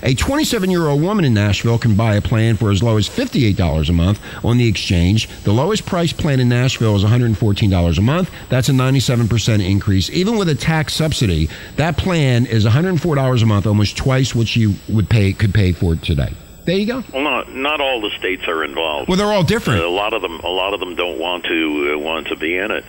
A 0.03 0.15
27 0.15 0.71
year 0.71 0.87
old 0.87 1.03
woman 1.03 1.25
in 1.25 1.35
Nashville 1.35 1.79
can 1.79 1.97
buy 1.97 2.15
a 2.15 2.23
plan 2.23 2.57
for 2.57 2.71
as 2.71 2.81
low 2.81 2.97
as 2.97 3.09
$58 3.09 3.89
a 3.89 3.93
month 3.93 4.21
on 4.45 4.57
the 4.57 4.69
exchange. 4.69 5.29
The 5.43 5.53
lowest 5.53 5.85
price 5.85 6.13
plan 6.13 6.39
in 6.39 6.49
Nashville 6.49 6.95
is 6.95 7.03
$114 7.05 7.99
a 7.99 8.01
month. 8.01 8.31
That's 8.49 8.69
a 8.69 8.73
97% 8.73 9.69
increase. 9.69 10.11
Even 10.11 10.37
with 10.37 10.49
a 10.49 10.55
tax 10.55 10.95
subsidy, 10.95 11.49
that 11.75 11.97
plan 11.97 12.47
is 12.47 12.65
$104 12.65 13.43
a 13.43 13.47
month, 13.47 13.67
almost 13.67 13.97
twice 13.97 14.33
what 14.33 14.47
she 14.47 14.77
would 14.89 15.09
pay 15.09 15.33
could 15.33 15.55
pay 15.55 15.73
for 15.73 15.97
today. 15.97 16.33
There 16.67 16.77
you 16.77 16.87
go. 16.87 17.05
Well, 17.13 17.23
not 17.23 17.55
not 17.55 17.81
all 17.81 18.01
the 18.01 18.11
states 18.19 18.43
are 18.49 18.65
involved. 18.65 19.09
Well, 19.09 19.17
they're 19.17 19.33
all 19.33 19.45
different. 19.45 19.83
a 19.83 19.89
lot 19.89 20.13
of 20.13 20.21
them, 20.21 20.41
a 20.41 20.49
lot 20.49 20.75
of 20.75 20.81
them 20.81 20.97
don't 20.97 21.19
want 21.19 21.45
to 21.45 21.95
uh, 21.95 21.99
want 21.99 22.27
to 22.27 22.37
be 22.37 22.57
in 22.57 22.73
it, 22.73 22.85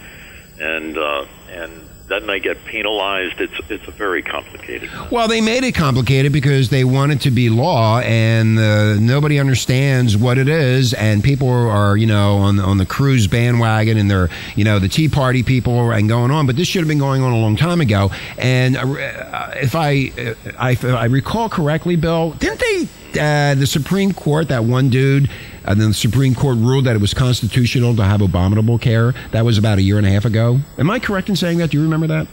and 0.60 0.98
uh, 0.98 1.26
and 1.52 1.87
then 2.08 2.26
they 2.26 2.40
get 2.40 2.64
penalized. 2.66 3.42
It's 3.42 3.54
it's 3.70 3.88
a 3.88 3.92
very 3.92 4.22
complicated. 4.22 4.90
Well, 5.12 5.28
they 5.28 5.42
made 5.42 5.64
it 5.64 5.74
complicated 5.74 6.32
because 6.32 6.70
they 6.70 6.84
want 6.84 7.12
it 7.12 7.22
to 7.22 7.32
be 7.32 7.50
law, 7.50 8.00
and 8.00 8.58
uh, 8.58 8.94
nobody 8.96 9.40
understands 9.40 10.16
what 10.16 10.38
it 10.38 10.48
is, 10.48 10.94
and 10.94 11.24
people 11.24 11.50
are, 11.50 11.98
you 11.98 12.08
know, 12.08 12.38
on 12.38 12.60
on 12.60 12.78
the 12.78 12.86
Cruz 12.86 13.28
bandwagon, 13.28 13.98
and 13.98 14.10
they're, 14.10 14.30
you 14.56 14.64
know, 14.64 14.80
the 14.80 14.88
Tea 14.88 15.10
Party 15.10 15.44
people 15.44 15.92
and 15.92 16.08
going 16.08 16.32
on. 16.32 16.48
But 16.48 16.56
this 16.56 16.68
should 16.68 16.80
have 16.80 16.88
been 16.88 17.00
going 17.00 17.22
on 17.22 17.34
a 17.34 17.40
long 17.40 17.58
time 17.58 17.82
ago. 17.82 18.12
And 18.38 18.78
uh, 18.78 19.52
if 19.56 19.76
I, 19.76 20.12
uh, 20.18 20.34
I 20.58 20.72
if 20.72 20.86
I 20.86 21.06
recall 21.06 21.50
correctly, 21.50 21.98
Bill, 21.98 22.32
didn't 22.32 22.60
they? 22.60 22.88
Uh, 23.20 23.56
the 23.56 23.66
Supreme 23.66 24.14
Court, 24.14 24.50
that 24.50 24.64
one 24.64 24.90
dude, 24.90 25.30
and 25.68 25.82
then 25.82 25.90
the 25.90 25.94
Supreme 25.94 26.34
Court 26.34 26.58
ruled 26.58 26.86
that 26.86 26.96
it 26.96 27.02
was 27.02 27.14
constitutional 27.14 27.96
to 27.98 28.04
have 28.04 28.22
abominable 28.22 28.78
care. 28.80 29.14
That 29.32 29.44
was 29.44 29.58
about 29.58 29.78
a 29.78 29.82
year 29.82 29.98
and 29.98 30.08
a 30.08 30.10
half 30.10 30.26
ago. 30.26 30.60
Am 30.78 30.90
I 30.90 31.00
correct 31.00 31.30
in 31.30 31.36
saying 31.36 31.58
that? 31.58 31.72
Do 31.72 31.78
you 31.78 31.84
remember 31.84 32.08
that? 32.08 32.28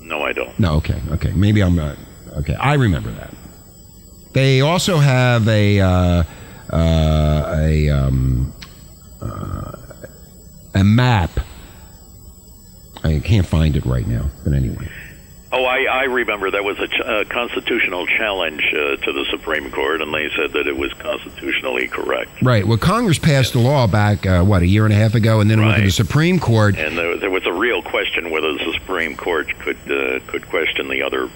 No, 0.00 0.22
I 0.22 0.32
don't. 0.32 0.58
No, 0.58 0.74
okay, 0.76 1.00
okay. 1.10 1.32
Maybe 1.32 1.62
I'm 1.62 1.74
not. 1.74 1.96
Okay, 2.38 2.54
I 2.54 2.74
remember 2.74 3.10
that. 3.10 3.34
They 4.32 4.60
also 4.60 4.98
have 4.98 5.48
a 5.48 5.80
uh, 5.80 6.22
uh, 6.70 7.54
a 7.56 7.90
um, 7.90 8.52
uh, 9.20 9.72
a 10.74 10.84
map. 10.84 11.30
I 13.02 13.20
can't 13.20 13.46
find 13.46 13.76
it 13.76 13.84
right 13.84 14.06
now, 14.06 14.30
but 14.44 14.52
anyway. 14.52 14.88
Oh, 15.50 15.64
I, 15.64 15.84
I 15.84 16.04
remember 16.04 16.50
that 16.50 16.62
was 16.62 16.78
a 16.78 16.88
ch- 16.88 17.00
uh, 17.00 17.24
constitutional 17.24 18.06
challenge 18.06 18.62
uh, 18.70 18.96
to 18.96 19.12
the 19.12 19.24
Supreme 19.30 19.70
Court, 19.70 20.02
and 20.02 20.12
they 20.12 20.28
said 20.36 20.52
that 20.52 20.66
it 20.66 20.76
was 20.76 20.92
constitutionally 20.94 21.88
correct. 21.88 22.30
Right. 22.42 22.66
Well, 22.66 22.76
Congress 22.76 23.18
passed 23.18 23.54
a 23.54 23.58
law 23.58 23.86
back 23.86 24.26
uh, 24.26 24.44
what 24.44 24.60
a 24.60 24.66
year 24.66 24.84
and 24.84 24.92
a 24.92 24.96
half 24.96 25.14
ago, 25.14 25.40
and 25.40 25.50
then 25.50 25.60
it 25.60 25.62
went 25.64 25.76
to 25.78 25.84
the 25.84 25.90
Supreme 25.90 26.38
Court. 26.38 26.76
And 26.76 26.98
there, 26.98 27.16
there 27.16 27.30
was 27.30 27.46
a 27.46 27.52
real 27.52 27.82
question 27.82 28.30
whether 28.30 28.52
the 28.52 28.72
Supreme 28.74 29.16
Court 29.16 29.48
could 29.60 29.78
uh, 29.90 30.20
could 30.26 30.46
question 30.48 30.88
the 30.88 31.02
other 31.02 31.30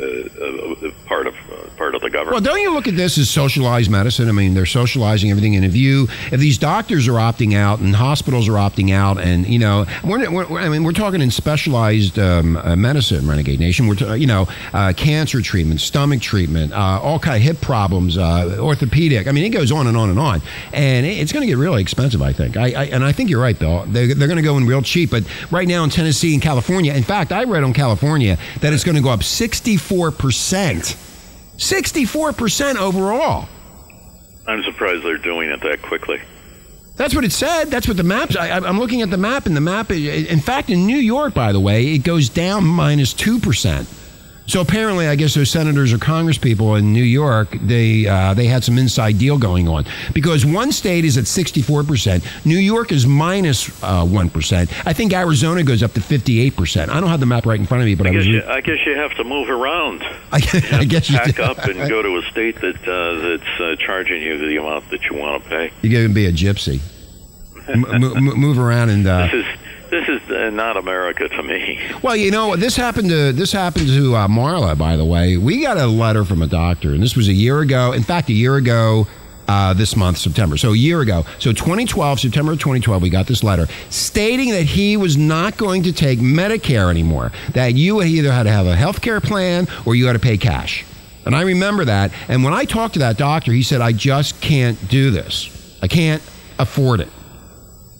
uh, 0.00 0.04
uh, 0.04 0.44
uh, 0.84 0.88
uh, 0.88 0.90
part 1.06 1.26
of 1.26 1.34
uh, 1.50 1.66
part 1.76 1.94
of 1.94 2.00
the 2.02 2.10
government. 2.10 2.32
Well, 2.32 2.40
don't 2.40 2.60
you 2.60 2.72
look 2.72 2.86
at 2.88 2.96
this 2.96 3.18
as 3.18 3.28
socialized 3.30 3.90
medicine? 3.90 4.28
I 4.28 4.32
mean, 4.32 4.54
they're 4.54 4.66
socializing 4.66 5.30
everything, 5.30 5.56
and 5.56 5.64
if 5.64 5.74
you, 5.76 6.04
if 6.32 6.40
these 6.40 6.58
doctors 6.58 7.08
are 7.08 7.12
opting 7.12 7.54
out 7.56 7.80
and 7.80 7.94
hospitals 7.94 8.48
are 8.48 8.52
opting 8.52 8.92
out, 8.92 9.18
and 9.20 9.46
you 9.46 9.58
know, 9.58 9.86
we're, 10.04 10.30
we're 10.30 10.58
I 10.60 10.68
mean, 10.68 10.84
we're 10.84 10.92
talking 10.92 11.20
in 11.20 11.30
specialized 11.30 12.18
um, 12.18 12.56
uh, 12.56 12.76
medicine, 12.76 13.28
Renegade 13.28 13.60
Nation. 13.60 13.86
We're, 13.86 13.94
ta- 13.96 14.12
you 14.14 14.26
know, 14.26 14.46
uh, 14.72 14.92
cancer 14.96 15.40
treatment, 15.42 15.80
stomach 15.80 16.20
treatment, 16.20 16.72
uh, 16.72 17.00
all 17.02 17.18
kind 17.18 17.36
of 17.36 17.42
hip 17.42 17.60
problems, 17.60 18.16
uh, 18.18 18.56
orthopedic. 18.60 19.26
I 19.26 19.32
mean, 19.32 19.44
it 19.44 19.50
goes 19.50 19.72
on 19.72 19.86
and 19.86 19.96
on 19.96 20.10
and 20.10 20.18
on, 20.18 20.42
and 20.72 21.06
it- 21.06 21.18
it's 21.18 21.32
going 21.32 21.42
to 21.42 21.46
get 21.46 21.58
really 21.58 21.82
expensive. 21.82 22.22
I 22.22 22.32
think, 22.32 22.56
I, 22.56 22.66
I 22.72 22.84
and 22.86 23.04
I 23.04 23.12
think 23.12 23.30
you're 23.30 23.40
right, 23.42 23.58
Bill. 23.58 23.84
They're, 23.86 24.14
they're 24.14 24.28
going 24.28 24.36
to 24.36 24.42
go 24.42 24.56
in 24.56 24.66
real 24.66 24.82
cheap, 24.82 25.10
but 25.10 25.24
right 25.50 25.66
now 25.66 25.82
in 25.84 25.90
Tennessee 25.90 26.32
and 26.34 26.42
California, 26.42 26.92
in 26.94 27.02
fact, 27.02 27.32
I 27.32 27.44
read 27.44 27.64
on 27.64 27.72
California 27.72 28.38
that 28.60 28.72
it's 28.72 28.84
going 28.84 28.96
to 28.96 29.02
go 29.02 29.10
up 29.10 29.22
64 29.88 30.10
percent. 30.12 30.96
64% 31.56 32.76
overall. 32.76 33.48
I'm 34.46 34.62
surprised 34.62 35.02
they're 35.02 35.16
doing 35.16 35.48
it 35.50 35.60
that 35.62 35.82
quickly. 35.82 36.20
That's 36.96 37.14
what 37.14 37.24
it 37.24 37.32
said. 37.32 37.66
That's 37.66 37.88
what 37.88 37.96
the 37.96 38.02
maps. 38.02 38.36
I, 38.36 38.50
I'm 38.50 38.78
looking 38.78 39.02
at 39.02 39.10
the 39.10 39.16
map, 39.16 39.46
and 39.46 39.56
the 39.56 39.60
map. 39.60 39.90
In 39.90 40.40
fact, 40.40 40.68
in 40.68 40.86
New 40.86 40.98
York, 40.98 41.32
by 41.32 41.52
the 41.52 41.60
way, 41.60 41.94
it 41.94 41.98
goes 41.98 42.28
down 42.28 42.64
minus 42.64 43.12
two 43.14 43.38
percent. 43.38 43.88
So 44.48 44.62
apparently, 44.62 45.06
I 45.06 45.14
guess 45.14 45.34
those 45.34 45.50
senators 45.50 45.92
or 45.92 45.98
congresspeople 45.98 46.78
in 46.78 46.92
New 46.92 47.02
York, 47.04 47.48
they 47.60 48.06
uh, 48.06 48.32
they 48.32 48.46
had 48.46 48.64
some 48.64 48.78
inside 48.78 49.18
deal 49.18 49.36
going 49.36 49.68
on 49.68 49.84
because 50.14 50.46
one 50.46 50.72
state 50.72 51.04
is 51.04 51.18
at 51.18 51.26
64 51.26 51.84
percent, 51.84 52.24
New 52.46 52.56
York 52.56 52.90
is 52.90 53.06
minus 53.06 53.70
uh, 53.84 54.06
one 54.06 54.30
percent. 54.30 54.70
I 54.86 54.94
think 54.94 55.12
Arizona 55.12 55.62
goes 55.62 55.82
up 55.82 55.92
to 55.92 56.00
58 56.00 56.56
percent. 56.56 56.90
I 56.90 56.98
don't 56.98 57.10
have 57.10 57.20
the 57.20 57.26
map 57.26 57.44
right 57.44 57.60
in 57.60 57.66
front 57.66 57.82
of 57.82 57.86
me, 57.86 57.94
but 57.94 58.06
I, 58.06 58.10
I 58.10 58.12
guess 58.14 58.24
you, 58.24 58.42
I 58.46 58.60
guess 58.62 58.78
you 58.86 58.96
have 58.96 59.14
to 59.16 59.24
move 59.24 59.50
around. 59.50 60.02
I, 60.32 60.36
I 60.72 60.84
guess 60.84 61.10
you 61.10 61.18
pack 61.18 61.38
up 61.40 61.58
and 61.58 61.86
go 61.88 62.00
to 62.00 62.16
a 62.16 62.22
state 62.30 62.58
that 62.62 62.88
uh, 62.88 63.20
that's 63.28 63.60
uh, 63.60 63.76
charging 63.84 64.22
you 64.22 64.38
the 64.38 64.56
amount 64.56 64.88
that 64.90 65.04
you 65.04 65.14
want 65.16 65.42
to 65.44 65.48
pay. 65.50 65.72
You're 65.82 65.92
going 65.92 66.08
to 66.08 66.14
be 66.14 66.24
a 66.24 66.32
gypsy. 66.32 66.80
M- 67.68 67.84
m- 67.84 68.14
move 68.24 68.58
around 68.58 68.88
and. 68.88 69.06
Uh, 69.06 69.26
This 69.26 69.44
is 69.44 69.46
this 69.90 70.08
is 70.08 70.30
uh, 70.30 70.50
not 70.50 70.76
America 70.76 71.28
to 71.28 71.42
me. 71.42 71.80
Well, 72.02 72.16
you 72.16 72.30
know, 72.30 72.56
this 72.56 72.76
happened 72.76 73.08
to 73.10 73.32
this 73.32 73.52
happened 73.52 73.88
to 73.88 74.14
uh, 74.14 74.28
Marla. 74.28 74.76
By 74.76 74.96
the 74.96 75.04
way, 75.04 75.36
we 75.36 75.62
got 75.62 75.76
a 75.76 75.86
letter 75.86 76.24
from 76.24 76.42
a 76.42 76.46
doctor, 76.46 76.92
and 76.92 77.02
this 77.02 77.16
was 77.16 77.28
a 77.28 77.32
year 77.32 77.60
ago. 77.60 77.92
In 77.92 78.02
fact, 78.02 78.28
a 78.28 78.34
year 78.34 78.56
ago. 78.56 79.06
Uh, 79.50 79.72
this 79.72 79.96
month, 79.96 80.18
September. 80.18 80.58
So 80.58 80.74
a 80.74 80.76
year 80.76 81.00
ago. 81.00 81.24
So 81.38 81.54
2012, 81.54 82.20
September 82.20 82.52
of 82.52 82.58
2012, 82.58 83.00
we 83.00 83.08
got 83.08 83.26
this 83.26 83.42
letter 83.42 83.66
stating 83.88 84.50
that 84.50 84.64
he 84.64 84.98
was 84.98 85.16
not 85.16 85.56
going 85.56 85.84
to 85.84 85.92
take 85.92 86.18
Medicare 86.18 86.90
anymore. 86.90 87.32
That 87.54 87.68
you 87.72 88.02
either 88.02 88.30
had 88.30 88.42
to 88.42 88.50
have 88.50 88.66
a 88.66 88.76
health 88.76 89.00
care 89.00 89.22
plan 89.22 89.66
or 89.86 89.94
you 89.94 90.06
had 90.06 90.12
to 90.12 90.18
pay 90.18 90.36
cash. 90.36 90.84
And 91.24 91.34
I 91.34 91.40
remember 91.40 91.86
that. 91.86 92.12
And 92.28 92.44
when 92.44 92.52
I 92.52 92.66
talked 92.66 92.92
to 92.92 93.00
that 93.00 93.16
doctor, 93.16 93.50
he 93.50 93.62
said, 93.62 93.80
I 93.80 93.92
just 93.92 94.38
can't 94.42 94.86
do 94.90 95.10
this. 95.10 95.78
I 95.80 95.88
can't 95.88 96.22
afford 96.58 97.00
it. 97.00 97.08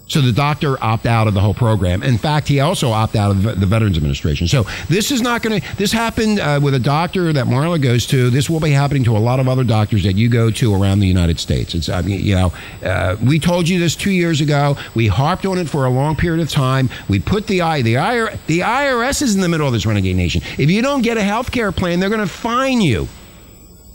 So 0.08 0.22
the 0.22 0.32
doctor 0.32 0.82
opt 0.82 1.06
out 1.06 1.28
of 1.28 1.34
the 1.34 1.40
whole 1.40 1.54
program. 1.54 2.02
In 2.02 2.16
fact, 2.16 2.48
he 2.48 2.60
also 2.60 2.90
opt 2.90 3.14
out 3.14 3.30
of 3.30 3.42
the 3.42 3.52
the 3.52 3.66
Veterans 3.66 3.96
Administration. 3.96 4.48
So 4.48 4.64
this 4.88 5.10
is 5.10 5.20
not 5.20 5.42
going 5.42 5.60
to. 5.60 5.76
This 5.76 5.92
happened 5.92 6.40
uh, 6.40 6.60
with 6.62 6.74
a 6.74 6.78
doctor 6.78 7.32
that 7.32 7.46
Marla 7.46 7.80
goes 7.80 8.06
to. 8.06 8.30
This 8.30 8.48
will 8.48 8.60
be 8.60 8.70
happening 8.70 9.04
to 9.04 9.16
a 9.16 9.18
lot 9.18 9.38
of 9.38 9.48
other 9.48 9.64
doctors 9.64 10.02
that 10.04 10.14
you 10.16 10.28
go 10.28 10.50
to 10.50 10.74
around 10.74 11.00
the 11.00 11.06
United 11.06 11.38
States. 11.38 11.74
It's 11.74 11.88
I 11.88 12.02
mean, 12.02 12.24
you 12.24 12.34
know, 12.34 12.52
uh, 12.82 13.16
we 13.22 13.38
told 13.38 13.68
you 13.68 13.78
this 13.78 13.94
two 13.94 14.10
years 14.10 14.40
ago. 14.40 14.76
We 14.94 15.08
harped 15.08 15.44
on 15.44 15.58
it 15.58 15.68
for 15.68 15.84
a 15.84 15.90
long 15.90 16.16
period 16.16 16.40
of 16.40 16.50
time. 16.50 16.88
We 17.08 17.18
put 17.18 17.46
the 17.46 17.60
I 17.60 17.82
the 17.82 17.94
IR, 17.94 18.38
the 18.46 18.60
IRS 18.60 19.22
is 19.22 19.34
in 19.34 19.42
the 19.42 19.48
middle 19.48 19.66
of 19.66 19.72
this 19.74 19.84
renegade 19.84 20.16
nation. 20.16 20.42
If 20.56 20.70
you 20.70 20.80
don't 20.80 21.02
get 21.02 21.18
a 21.18 21.22
health 21.22 21.50
care 21.52 21.70
plan, 21.70 22.00
they're 22.00 22.08
going 22.08 22.20
to 22.20 22.26
fine 22.26 22.80
you. 22.80 23.08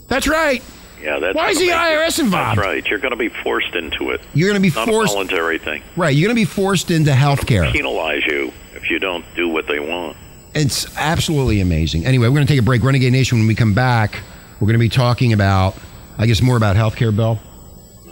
That's 0.08 0.28
right. 0.28 0.62
Yeah, 1.02 1.18
that's 1.18 1.34
Why 1.36 1.50
is 1.50 1.58
the 1.58 1.66
you- 1.66 1.72
IRS 1.72 2.18
involved? 2.18 2.58
That's 2.58 2.66
right. 2.66 2.86
You're 2.86 2.98
going 2.98 3.10
to 3.12 3.16
be 3.16 3.28
forced 3.28 3.74
into 3.74 4.10
it. 4.10 4.20
You're 4.32 4.48
going 4.48 4.56
to 4.56 4.62
be 4.62 4.68
It's 4.68 4.76
not 4.76 4.88
forced. 4.88 5.12
a 5.12 5.14
voluntary 5.14 5.58
thing. 5.58 5.82
Right. 5.96 6.14
You're 6.14 6.28
going 6.28 6.36
to 6.36 6.40
be 6.40 6.44
forced 6.46 6.90
into 6.90 7.14
health 7.14 7.46
care. 7.46 7.70
Penalize 7.70 8.24
you 8.26 8.52
if 8.74 8.88
you 8.90 8.98
don't 8.98 9.24
do 9.34 9.48
what 9.48 9.66
they 9.66 9.80
want. 9.80 10.16
It's 10.54 10.96
absolutely 10.96 11.60
amazing. 11.60 12.06
Anyway, 12.06 12.28
we're 12.28 12.34
going 12.36 12.46
to 12.46 12.52
take 12.52 12.60
a 12.60 12.64
break. 12.64 12.82
Renegade 12.82 13.12
Nation, 13.12 13.38
when 13.38 13.46
we 13.48 13.54
come 13.54 13.74
back, 13.74 14.20
we're 14.60 14.66
going 14.66 14.74
to 14.74 14.78
be 14.78 14.88
talking 14.88 15.32
about, 15.32 15.74
I 16.16 16.26
guess, 16.26 16.40
more 16.40 16.56
about 16.56 16.76
healthcare, 16.76 17.14
Bill. 17.14 17.38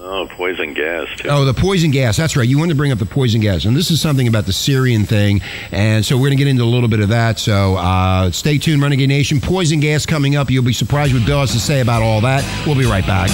Oh, 0.05 0.27
poison 0.31 0.75
gas 0.75 1.07
too. 1.17 1.29
Oh, 1.29 1.45
the 1.45 1.55
poison 1.55 1.93
gas. 1.93 2.17
That's 2.17 2.37
right. 2.37 2.49
You 2.49 2.59
wanted 2.59 2.71
to 2.73 2.77
bring 2.77 2.91
up 2.91 2.99
the 2.99 3.07
poison 3.07 3.41
gas. 3.41 3.65
And 3.65 3.77
this 3.77 3.91
is 3.91 4.01
something 4.01 4.27
about 4.27 4.47
the 4.47 4.53
Syrian 4.53 5.05
thing. 5.05 5.41
And 5.71 6.05
so 6.05 6.17
we're 6.17 6.27
going 6.27 6.39
to 6.39 6.45
get 6.45 6.49
into 6.49 6.65
a 6.65 6.67
little 6.67 6.89
bit 6.89 6.99
of 7.01 7.11
that. 7.11 7.39
So 7.39 7.77
uh, 7.77 8.33
stay 8.33 8.59
tuned, 8.59 8.83
Renegade 8.83 9.09
Nation. 9.09 9.41
Poison 9.41 9.79
gas 9.79 10.05
coming 10.05 10.35
up. 10.35 10.51
You'll 10.51 10.65
be 10.65 10.73
surprised 10.73 11.15
what 11.15 11.25
Bill 11.25 11.39
has 11.41 11.53
to 11.53 11.61
say 11.61 11.81
about 11.81 12.03
all 12.03 12.21
that. 12.23 12.43
We'll 12.67 12.77
be 12.77 12.85
right 12.85 13.07
back. 13.07 13.31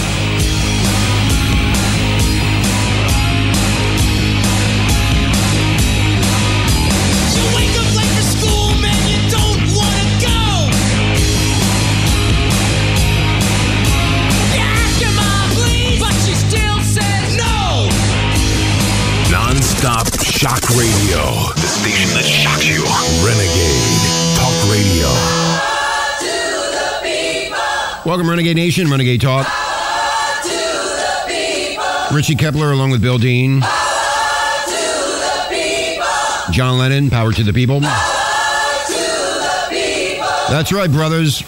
Renegade 28.38 28.54
Nation, 28.54 28.88
Renegade 28.88 29.20
Talk. 29.20 29.48
Richie 32.12 32.36
Kepler 32.36 32.70
along 32.70 32.92
with 32.92 33.02
Bill 33.02 33.18
Dean. 33.18 33.62
John 36.52 36.78
Lennon, 36.78 37.10
Power 37.10 37.32
to 37.32 37.42
the 37.42 37.52
People. 37.52 37.80
That's 40.50 40.72
right, 40.72 40.88
brothers. 40.88 41.42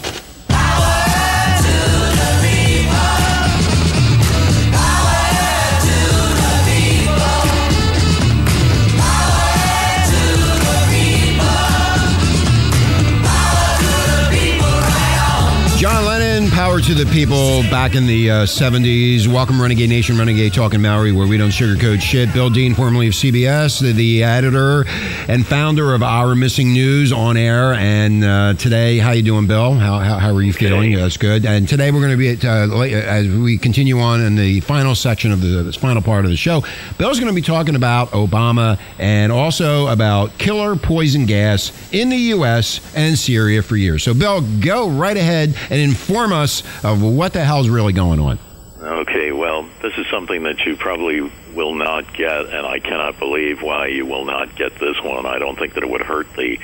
To 16.81 16.95
the 16.95 17.05
People, 17.11 17.61
back 17.69 17.93
in 17.93 18.07
the 18.07 18.31
uh, 18.31 18.35
70s. 18.45 19.27
Welcome, 19.27 19.61
Renegade 19.61 19.89
Nation, 19.89 20.17
Renegade 20.17 20.51
Talking 20.51 20.81
Maori, 20.81 21.11
where 21.11 21.27
we 21.27 21.37
don't 21.37 21.51
sugarcoat 21.51 22.01
shit. 22.01 22.33
Bill 22.33 22.49
Dean, 22.49 22.73
formerly 22.73 23.07
of 23.07 23.13
CBS, 23.13 23.79
the, 23.79 23.91
the 23.91 24.23
editor 24.23 24.85
and 25.27 25.45
founder 25.45 25.93
of 25.93 26.01
Our 26.01 26.33
Missing 26.33 26.73
News 26.73 27.11
on 27.13 27.37
air. 27.37 27.73
And 27.73 28.23
uh, 28.23 28.55
today, 28.55 28.97
how 28.97 29.11
you 29.11 29.21
doing, 29.21 29.45
Bill? 29.45 29.73
How, 29.75 29.99
how, 29.99 30.17
how 30.17 30.33
are 30.33 30.41
you 30.41 30.53
feeling? 30.53 30.93
That's 30.95 31.17
good. 31.17 31.45
And 31.45 31.69
today 31.69 31.91
we're 31.91 31.99
going 31.99 32.11
to 32.13 32.17
be, 32.17 32.29
at, 32.29 32.43
uh, 32.43 32.65
late- 32.65 32.93
as 32.93 33.27
we 33.27 33.59
continue 33.59 33.99
on 33.99 34.21
in 34.21 34.35
the 34.35 34.61
final 34.61 34.95
section 34.95 35.31
of 35.31 35.41
the, 35.41 35.61
this 35.63 35.75
final 35.75 36.01
part 36.01 36.25
of 36.25 36.31
the 36.31 36.37
show, 36.37 36.63
Bill's 36.97 37.19
going 37.19 37.31
to 37.31 37.35
be 37.35 37.43
talking 37.43 37.75
about 37.75 38.09
Obama 38.09 38.79
and 38.97 39.31
also 39.31 39.87
about 39.87 40.35
killer 40.39 40.75
poison 40.75 41.27
gas 41.27 41.71
in 41.93 42.09
the 42.09 42.17
U.S. 42.17 42.81
and 42.95 43.19
Syria 43.19 43.61
for 43.61 43.75
years. 43.75 44.01
So, 44.03 44.15
Bill, 44.15 44.41
go 44.61 44.89
right 44.89 45.17
ahead 45.17 45.55
and 45.69 45.79
inform 45.79 46.33
us 46.33 46.63
of 46.83 47.01
what 47.01 47.33
the 47.33 47.43
hell's 47.43 47.69
really 47.69 47.93
going 47.93 48.19
on. 48.19 48.39
Okay, 48.81 49.31
well, 49.31 49.69
this 49.83 49.93
is 49.97 50.07
something 50.07 50.43
that 50.43 50.65
you 50.65 50.75
probably 50.75 51.21
will 51.53 51.75
not 51.75 52.13
get, 52.13 52.47
and 52.47 52.65
I 52.65 52.79
cannot 52.79 53.19
believe 53.19 53.61
why 53.61 53.87
you 53.87 54.07
will 54.07 54.25
not 54.25 54.55
get 54.55 54.73
this 54.79 54.99
one. 55.03 55.27
I 55.27 55.37
don't 55.37 55.57
think 55.57 55.75
that 55.75 55.83
it 55.83 55.89
would 55.89 56.01
hurt 56.01 56.33
the 56.35 56.57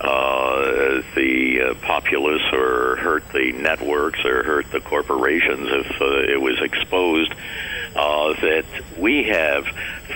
uh, 0.00 1.02
the 1.16 1.60
uh, 1.60 1.74
populace 1.84 2.52
or 2.52 2.94
hurt 2.96 3.28
the 3.32 3.50
networks 3.50 4.24
or 4.24 4.44
hurt 4.44 4.70
the 4.70 4.78
corporations 4.78 5.68
if 5.72 6.00
uh, 6.00 6.32
it 6.32 6.40
was 6.40 6.60
exposed 6.62 7.32
uh, 7.96 8.32
that 8.40 8.64
we 8.96 9.24
have 9.24 9.66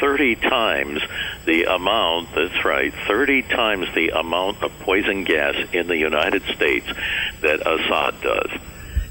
30 0.00 0.36
times 0.36 1.00
the 1.46 1.64
amount, 1.64 2.32
that's 2.34 2.64
right, 2.64 2.94
30 3.08 3.42
times 3.42 3.88
the 3.94 4.10
amount 4.10 4.62
of 4.62 4.70
poison 4.80 5.24
gas 5.24 5.56
in 5.72 5.88
the 5.88 5.96
United 5.96 6.42
States 6.54 6.86
that 7.40 7.66
Assad 7.66 8.20
does. 8.20 8.60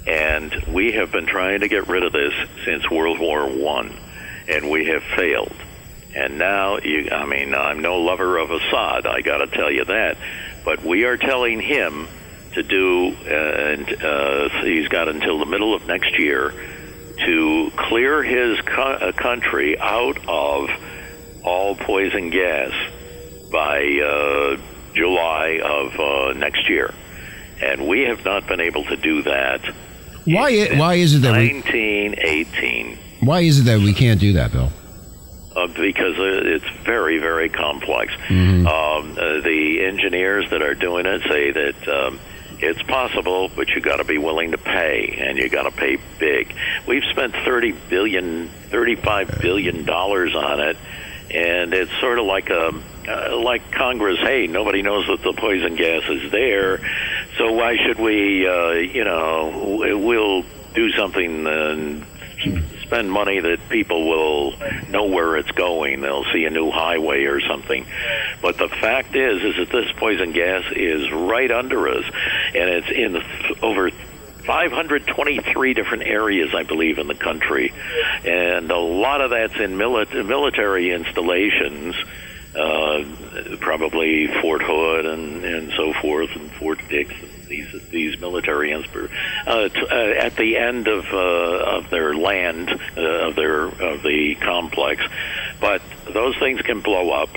And 0.08 0.54
we 0.68 0.94
have 0.94 1.12
been 1.12 1.28
trying 1.28 1.60
to 1.60 1.68
get 1.68 1.88
rid 1.88 2.04
of 2.04 2.12
this 2.12 2.34
since 2.66 2.90
World 2.90 3.20
War 3.20 3.48
One, 3.48 3.96
and 4.48 4.70
we 4.70 4.86
have 4.86 5.04
failed. 5.16 5.56
And 6.16 6.38
now, 6.38 6.78
you, 6.78 7.10
I 7.12 7.26
mean, 7.26 7.54
I'm 7.54 7.82
no 7.82 8.00
lover 8.00 8.38
of 8.38 8.52
Assad, 8.52 9.06
I 9.06 9.22
got 9.22 9.38
to 9.38 9.48
tell 9.48 9.72
you 9.72 9.86
that. 9.86 10.18
But 10.66 10.84
we 10.84 11.06
are 11.06 11.18
telling 11.18 11.62
him 11.62 12.08
to 12.54 12.64
do, 12.64 13.16
uh, 13.26 13.30
and 13.30 14.04
uh, 14.04 14.50
he's 14.64 14.88
got 14.88 15.08
until 15.08 15.40
the 15.40 15.46
middle 15.46 15.74
of 15.74 15.88
next 15.88 16.18
year 16.20 16.54
to 17.26 17.72
clear 17.76 18.24
his 18.24 18.60
co- 18.62 18.82
uh, 18.82 19.12
country 19.14 19.80
out 19.80 20.18
of 20.28 20.70
all 21.44 21.76
poison 21.76 22.30
gas 22.30 22.74
by 23.52 23.84
uh, 24.04 24.58
July 24.94 25.60
of 25.64 26.00
uh, 26.00 26.34
next 26.34 26.70
year. 26.70 26.94
And 27.62 27.88
we 27.88 28.02
have 28.02 28.26
not 28.26 28.48
been 28.48 28.60
able 28.60 28.84
to 28.86 28.98
do 28.98 29.22
that. 29.24 29.62
Why, 30.26 30.50
i- 30.72 30.78
why 30.78 30.96
is 30.96 31.16
it 31.16 31.20
that 31.20 31.32
we 31.38 31.54
1918 31.54 32.98
why 33.22 33.42
is 33.42 33.60
it 33.60 33.64
that 33.64 33.80
we 33.80 33.94
can't 33.94 34.20
do 34.20 34.34
that, 34.34 34.52
Bill? 34.52 34.72
uh, 35.56 35.68
because 35.68 36.18
uh, 36.18 36.42
it's 36.46 36.66
very, 36.86 37.18
very 37.20 37.50
complex. 37.50 38.14
Mhm. 38.30 38.66
Um, 38.66 39.12
uh, 39.18 39.42
the 39.42 39.84
engineers 39.86 40.50
that 40.50 40.62
are 40.62 40.74
doing 40.74 41.06
it 41.06 41.22
say 41.28 41.52
that 41.52 41.88
um, 41.88 42.20
it's 42.60 42.82
possible, 42.84 43.52
but 43.56 43.68
you 43.70 43.82
got 43.82 43.98
to 43.98 44.04
be 44.06 44.18
willing 44.18 44.52
to 44.52 44.58
pay, 44.58 45.18
and 45.20 45.38
you 45.38 45.50
got 45.50 45.64
to 45.64 45.72
pay 45.72 45.98
big. 46.20 46.56
We've 46.88 47.04
spent 47.04 47.36
thirty 47.46 47.74
billion, 47.90 48.50
thirty-five 48.72 49.40
billion 49.42 49.84
dollars 49.84 50.34
on 50.36 50.62
it, 50.62 50.78
and 51.30 51.74
it's 51.74 51.92
sort 52.00 52.18
of 52.18 52.26
like 52.26 52.50
a 52.50 52.72
uh, 53.10 53.38
like 53.38 53.72
Congress. 53.72 54.20
Hey, 54.20 54.48
nobody 54.48 54.82
knows 54.82 55.06
that 55.08 55.22
the 55.22 55.34
poison 55.34 55.76
gas 55.76 56.04
is 56.10 56.32
there, 56.32 56.80
so 57.38 57.52
why 57.52 57.78
should 57.78 58.00
we? 58.00 58.48
Uh, 58.48 58.72
you 58.72 59.04
know, 59.04 59.78
we'll 59.98 60.44
do 60.74 60.92
something 60.92 61.48
and 61.48 62.06
spend 62.84 63.12
money 63.12 63.40
that 63.40 63.70
people 63.70 64.08
will 64.08 64.54
know 64.90 65.06
where 65.06 65.38
it's 65.38 65.52
going. 65.52 66.02
They'll 66.02 66.26
see 66.34 66.44
a 66.46 66.50
new 66.50 66.72
highway 66.72 67.24
or 67.24 67.40
something. 67.40 67.86
But 68.42 68.58
the 68.58 68.68
fact 68.68 69.16
is, 69.16 69.44
is 69.44 69.56
that 69.58 69.70
this 69.72 69.92
poison 69.98 70.34
gas 70.34 70.64
is 70.76 71.12
right 71.12 71.50
under 71.52 71.88
us, 71.88 72.04
and 72.54 72.70
it's 72.70 72.90
in 72.90 73.24
over 73.62 73.92
523 74.46 75.74
different 75.74 76.04
areas, 76.04 76.50
I 76.54 76.64
believe, 76.64 76.98
in 76.98 77.08
the 77.08 77.16
country, 77.16 77.74
and 78.26 78.70
a 78.70 78.78
lot 78.78 79.22
of 79.22 79.30
that's 79.30 79.56
in 79.56 79.78
mili- 79.78 80.26
military 80.26 80.92
installations. 80.92 81.96
Uh, 82.54 83.06
probably 83.62 84.28
Fort 84.42 84.62
Hood 84.62 85.06
and, 85.06 85.46
and 85.46 85.72
so 85.78 85.94
forth, 86.02 86.30
and 86.36 86.52
Fort 86.52 86.80
Dix, 86.90 87.14
and 87.22 87.48
these 87.48 87.82
these 87.92 88.20
military 88.20 88.72
insp- 88.72 89.10
uh, 89.46 89.70
t- 89.70 89.88
uh, 89.90 90.26
at 90.26 90.36
the 90.36 90.58
end 90.58 90.90
of 90.90 91.06
uh, 91.14 91.78
of 91.78 91.90
their 91.90 92.14
land 92.14 92.70
uh, 92.98 93.30
of 93.30 93.36
their 93.36 93.66
of 93.68 94.04
the 94.04 94.36
complex. 94.42 95.02
But 95.62 95.82
those 96.12 96.38
things 96.40 96.62
can 96.62 96.82
blow 96.82 97.12
up, 97.12 97.30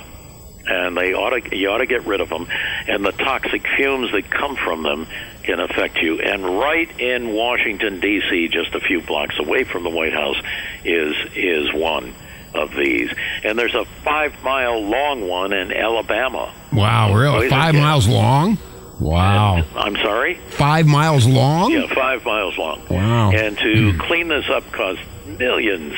and 0.66 0.96
they 0.96 1.12
ought 1.12 1.30
to 1.30 1.56
you 1.56 1.68
ought 1.70 1.78
to 1.78 1.86
get 1.86 2.06
rid 2.06 2.20
of 2.20 2.28
them. 2.28 2.48
And 2.88 3.04
the 3.04 3.12
toxic 3.12 3.66
fumes 3.76 4.10
that 4.12 4.30
come 4.30 4.56
from 4.56 4.82
them 4.82 5.06
can 5.44 5.60
affect 5.60 5.98
you. 5.98 6.20
And 6.20 6.58
right 6.58 6.88
in 7.00 7.32
Washington 7.32 8.00
D.C., 8.00 8.48
just 8.48 8.74
a 8.74 8.80
few 8.80 9.00
blocks 9.00 9.38
away 9.38 9.64
from 9.64 9.84
the 9.84 9.90
White 9.90 10.14
House, 10.14 10.40
is 10.84 11.14
is 11.34 11.72
one 11.72 12.14
of 12.54 12.74
these. 12.74 13.12
And 13.42 13.58
there's 13.58 13.74
a 13.74 13.84
five 14.04 14.34
mile 14.42 14.80
long 14.80 15.28
one 15.28 15.52
in 15.52 15.72
Alabama. 15.72 16.52
Wow, 16.72 17.14
really? 17.14 17.28
Oh, 17.28 17.40
Poison 17.40 17.50
Five 17.50 17.74
miles 17.74 18.08
long? 18.08 18.58
Wow. 19.00 19.64
I'm 19.76 19.96
sorry. 19.96 20.36
Five 20.50 20.86
miles 20.86 21.26
long? 21.26 21.72
Yeah, 21.72 21.92
five 21.92 22.24
miles 22.24 22.56
long. 22.56 22.82
Wow. 22.88 23.32
And 23.32 23.58
to 23.58 23.92
hmm. 23.92 24.00
clean 24.00 24.28
this 24.28 24.48
up 24.48 24.70
costs 24.72 25.02
millions 25.26 25.94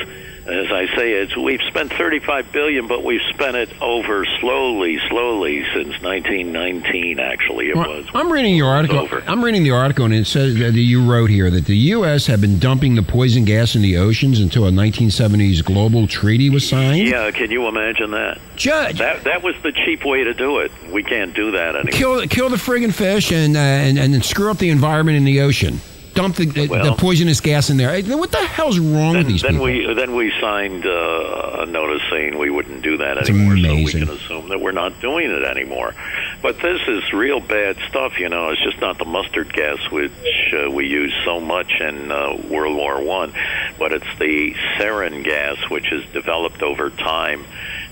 as 0.47 0.71
I 0.71 0.87
say, 0.95 1.11
it's 1.13 1.35
we've 1.35 1.61
spent 1.63 1.91
35 1.93 2.51
billion, 2.51 2.87
but 2.87 3.03
we've 3.03 3.21
spent 3.29 3.57
it 3.57 3.69
over 3.81 4.25
slowly, 4.39 4.97
slowly 5.09 5.63
since 5.73 6.01
1919. 6.01 7.19
Actually, 7.19 7.69
it 7.69 7.75
Well, 7.75 7.89
was. 7.89 8.05
I'm 8.13 8.31
reading 8.31 8.55
your 8.55 8.69
article. 8.69 9.09
I'm 9.27 9.43
reading 9.43 9.63
the 9.63 9.71
article, 9.71 10.05
and 10.05 10.13
it 10.13 10.25
says 10.25 10.55
that 10.59 10.73
you 10.73 11.05
wrote 11.09 11.29
here 11.29 11.49
that 11.51 11.65
the 11.65 11.75
U.S. 11.77 12.27
had 12.27 12.39
been 12.39 12.59
dumping 12.59 12.95
the 12.95 13.03
poison 13.03 13.43
gas 13.45 13.75
in 13.75 13.81
the 13.81 13.97
oceans 13.97 14.39
until 14.39 14.65
a 14.65 14.71
1970s 14.71 15.63
global 15.65 16.07
treaty 16.07 16.49
was 16.49 16.67
signed. 16.67 17.07
Yeah, 17.07 17.29
can 17.31 17.51
you 17.51 17.67
imagine 17.67 18.11
that? 18.11 18.39
Judge. 18.55 18.99
That 18.99 19.23
that 19.25 19.43
was 19.43 19.55
the 19.63 19.71
cheap 19.71 20.05
way 20.05 20.23
to 20.23 20.33
do 20.33 20.59
it. 20.59 20.71
We 20.91 21.03
can't 21.03 21.33
do 21.35 21.51
that 21.51 21.75
anymore. 21.75 21.91
Kill, 21.91 22.27
kill 22.27 22.49
the 22.49 22.55
friggin' 22.57 22.93
fish 22.93 23.31
and, 23.31 23.55
uh, 23.55 23.59
and 23.59 23.97
and 23.99 24.23
screw 24.23 24.49
up 24.49 24.57
the 24.57 24.69
environment 24.69 25.17
in 25.17 25.25
the 25.25 25.41
ocean. 25.41 25.79
Dump 26.17 26.35
the, 26.35 26.45
the, 26.45 26.67
the 26.67 26.95
poisonous 26.97 27.39
gas 27.41 27.69
in 27.69 27.77
there. 27.77 28.01
What 28.17 28.31
the 28.31 28.37
hell's 28.39 28.79
wrong 28.79 29.13
with 29.13 29.23
Then, 29.23 29.27
these 29.31 29.41
then 29.43 29.51
people? 29.53 29.65
we 29.65 29.93
then 29.93 30.15
we 30.15 30.31
signed 30.41 30.85
uh, 30.85 31.59
a 31.61 31.65
notice 31.65 32.01
saying 32.11 32.37
we 32.37 32.49
wouldn't 32.49 32.81
do 32.81 32.97
that 32.97 33.17
It's 33.17 33.29
anymore. 33.29 33.53
amazing. 33.53 33.87
So 33.87 33.99
we 33.99 34.05
can 34.05 34.09
assume 34.25 34.49
that 34.49 34.59
we're 34.59 34.71
not 34.71 34.99
doing 34.99 35.29
it 35.31 35.43
anymore. 35.43 35.93
But 36.41 36.59
this 36.59 36.81
is 36.87 37.13
real 37.13 37.39
bad 37.39 37.77
stuff. 37.89 38.19
You 38.19 38.29
know, 38.29 38.49
it's 38.49 38.63
just 38.63 38.79
not 38.81 38.97
the 38.97 39.05
mustard 39.05 39.53
gas 39.53 39.77
which 39.91 40.11
uh, 40.53 40.69
we 40.71 40.87
use 40.87 41.13
so 41.23 41.39
much 41.39 41.71
in 41.79 42.11
uh, 42.11 42.35
World 42.49 42.75
War 42.75 43.01
One, 43.03 43.33
but 43.79 43.91
it's 43.91 44.17
the 44.19 44.53
sarin 44.77 45.23
gas 45.23 45.57
which 45.69 45.91
is 45.91 46.03
developed 46.13 46.61
over 46.63 46.89
time, 46.89 47.45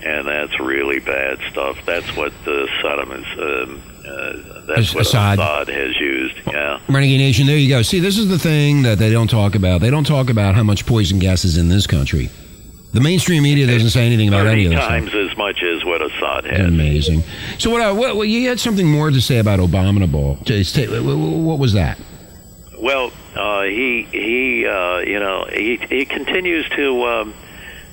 and 0.04 0.26
that's 0.26 0.58
really 0.60 0.98
bad 1.00 1.38
stuff. 1.50 1.78
That's 1.86 2.16
what 2.16 2.32
the 2.44 2.68
Saddam 2.82 3.12
is. 3.20 3.38
Um, 3.68 3.82
uh, 4.06 4.62
that's 4.66 4.78
As- 4.90 4.94
what 4.94 5.02
Assad. 5.06 5.38
Assad 5.38 5.68
has 5.68 5.96
used. 5.98 6.36
Yeah. 6.46 6.80
Renegade 6.88 7.18
Nation, 7.18 7.46
there 7.46 7.56
you 7.56 7.68
go. 7.68 7.82
See, 7.82 8.00
this 8.00 8.18
is 8.18 8.28
the 8.28 8.38
thing 8.38 8.82
that 8.82 8.98
they 8.98 9.10
don't 9.10 9.28
talk 9.28 9.54
about. 9.54 9.80
They 9.80 9.90
don't 9.90 10.06
talk 10.06 10.30
about 10.30 10.54
how 10.54 10.62
much 10.62 10.86
poison 10.86 11.18
gas 11.18 11.44
is 11.44 11.56
in 11.56 11.68
this 11.68 11.86
country. 11.86 12.30
The 12.92 13.00
mainstream 13.00 13.42
media 13.42 13.66
doesn't 13.66 13.90
say 13.90 14.06
anything 14.06 14.28
about 14.28 14.46
any 14.46 14.64
of 14.64 14.70
this. 14.70 14.78
stuff. 14.78 14.88
times 14.88 15.14
as 15.14 15.36
much 15.36 15.62
as 15.62 15.84
what 15.84 16.00
Assad 16.00 16.44
has. 16.46 16.60
Amazing. 16.66 17.22
So 17.58 17.68
what, 17.70 17.94
what? 17.96 18.16
What? 18.16 18.28
You 18.28 18.48
had 18.48 18.58
something 18.58 18.86
more 18.86 19.10
to 19.10 19.20
say 19.20 19.38
about 19.38 19.60
Abominable. 19.60 20.38
Just 20.44 20.72
say- 20.74 20.86
wh- 20.86 21.02
wh- 21.02 21.44
What 21.44 21.58
was 21.58 21.74
that? 21.74 21.98
Well, 22.78 23.12
uh, 23.34 23.62
he 23.64 24.06
he 24.12 24.66
uh, 24.66 24.98
you 24.98 25.18
know 25.18 25.46
he 25.52 25.76
he 25.90 26.04
continues 26.06 26.66
to 26.70 27.02
um, 27.04 27.34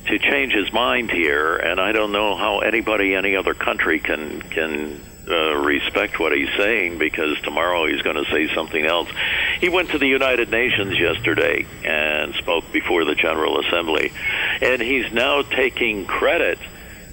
to 0.07 0.19
change 0.19 0.53
his 0.53 0.71
mind 0.71 1.11
here, 1.11 1.55
and 1.57 1.81
I 1.81 1.91
don't 1.91 2.11
know 2.11 2.35
how 2.35 2.59
anybody 2.59 3.13
any 3.15 3.35
other 3.35 3.53
country 3.53 3.99
can 3.99 4.41
can. 4.43 5.01
Uh, 5.25 5.55
respect 5.55 6.19
what 6.19 6.33
he's 6.33 6.49
saying 6.57 6.97
because 6.97 7.39
tomorrow 7.43 7.87
he's 7.87 8.01
going 8.01 8.17
to 8.17 8.29
say 8.29 8.53
something 8.53 8.85
else. 8.85 9.07
He 9.61 9.69
went 9.69 9.91
to 9.91 9.97
the 9.97 10.07
United 10.07 10.51
Nations 10.51 10.99
yesterday 10.99 11.65
and 11.85 12.35
spoke 12.35 12.69
before 12.73 13.05
the 13.05 13.15
General 13.15 13.61
Assembly, 13.61 14.11
and 14.61 14.81
he's 14.81 15.13
now 15.13 15.41
taking 15.41 16.05
credit 16.05 16.59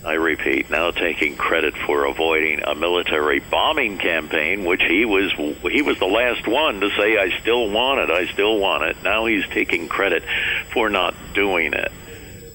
I 0.03 0.15
repeat, 0.15 0.71
now 0.71 0.93
taking 0.93 1.37
credit 1.37 1.75
for 1.77 2.07
avoiding 2.07 2.63
a 2.63 2.75
military 2.75 3.41
bombing 3.41 3.99
campaign, 3.99 4.65
which 4.65 4.83
he 4.83 5.05
was 5.05 5.31
he 5.71 5.83
was 5.83 5.99
the 5.99 6.07
last 6.07 6.49
one 6.49 6.81
to 6.81 6.89
say, 6.91 7.19
"I 7.19 7.39
still 7.41 7.69
want 7.69 8.01
it, 8.01 8.11
I 8.11 8.27
still 8.33 8.59
want 8.59 8.85
it." 8.85 8.97
Now 9.05 9.27
he's 9.27 9.47
taking 9.49 9.89
credit 9.89 10.23
for 10.73 10.89
not 10.89 11.15
doing 11.35 11.75
it. 11.75 11.93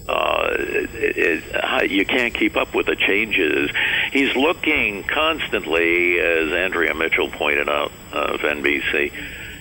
Uh, 0.08 0.50
it, 0.60 1.44
it, 1.44 1.92
you 1.92 2.06
can't 2.06 2.34
keep 2.34 2.56
up 2.56 2.76
with 2.76 2.86
the 2.86 2.96
changes. 2.96 3.72
He's 4.12 4.36
looking 4.36 5.04
constantly, 5.04 6.20
as 6.20 6.52
Andrea 6.54 6.94
Mitchell 6.94 7.30
pointed 7.30 7.70
out 7.70 7.92
of 8.14 8.40
NBC, 8.42 9.12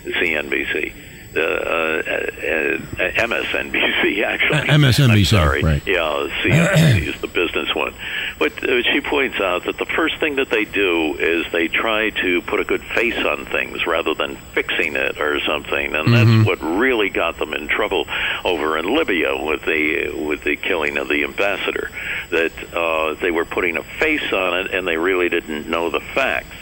CNBC. 0.04 0.92
Uh, 1.36 1.40
uh, 1.40 2.02
uh, 2.04 3.10
MSNBC 3.26 4.24
actually. 4.24 4.58
Uh, 4.58 4.78
MSNBC, 4.78 5.26
sorry. 5.26 5.62
right. 5.62 5.82
Yeah, 5.86 6.28
CNBC 6.42 7.14
is 7.14 7.20
the 7.20 7.26
business 7.26 7.74
one. 7.74 7.94
But 8.38 8.52
uh, 8.62 8.82
she 8.82 9.00
points 9.00 9.40
out 9.40 9.64
that 9.64 9.78
the 9.78 9.86
first 9.86 10.18
thing 10.20 10.36
that 10.36 10.50
they 10.50 10.64
do 10.64 11.14
is 11.18 11.44
they 11.52 11.68
try 11.68 12.10
to 12.10 12.42
put 12.42 12.60
a 12.60 12.64
good 12.64 12.82
face 12.82 13.16
on 13.16 13.46
things 13.46 13.86
rather 13.86 14.14
than 14.14 14.36
fixing 14.54 14.96
it 14.96 15.20
or 15.20 15.40
something, 15.40 15.94
and 15.94 16.12
that's 16.12 16.46
what 16.46 16.60
really 16.62 17.10
got 17.10 17.38
them 17.38 17.52
in 17.54 17.68
trouble 17.68 18.06
over 18.44 18.78
in 18.78 18.94
Libya 18.94 19.36
with 19.36 19.62
the 19.64 20.10
with 20.26 20.44
the 20.44 20.56
killing 20.56 20.96
of 20.96 21.08
the 21.08 21.24
ambassador. 21.24 21.90
That 22.30 22.52
uh, 22.74 23.14
they 23.14 23.30
were 23.30 23.44
putting 23.44 23.76
a 23.76 23.82
face 23.82 24.32
on 24.32 24.60
it, 24.60 24.74
and 24.74 24.86
they 24.86 24.96
really 24.96 25.28
didn't 25.28 25.68
know 25.68 25.90
the 25.90 26.00
facts 26.00 26.56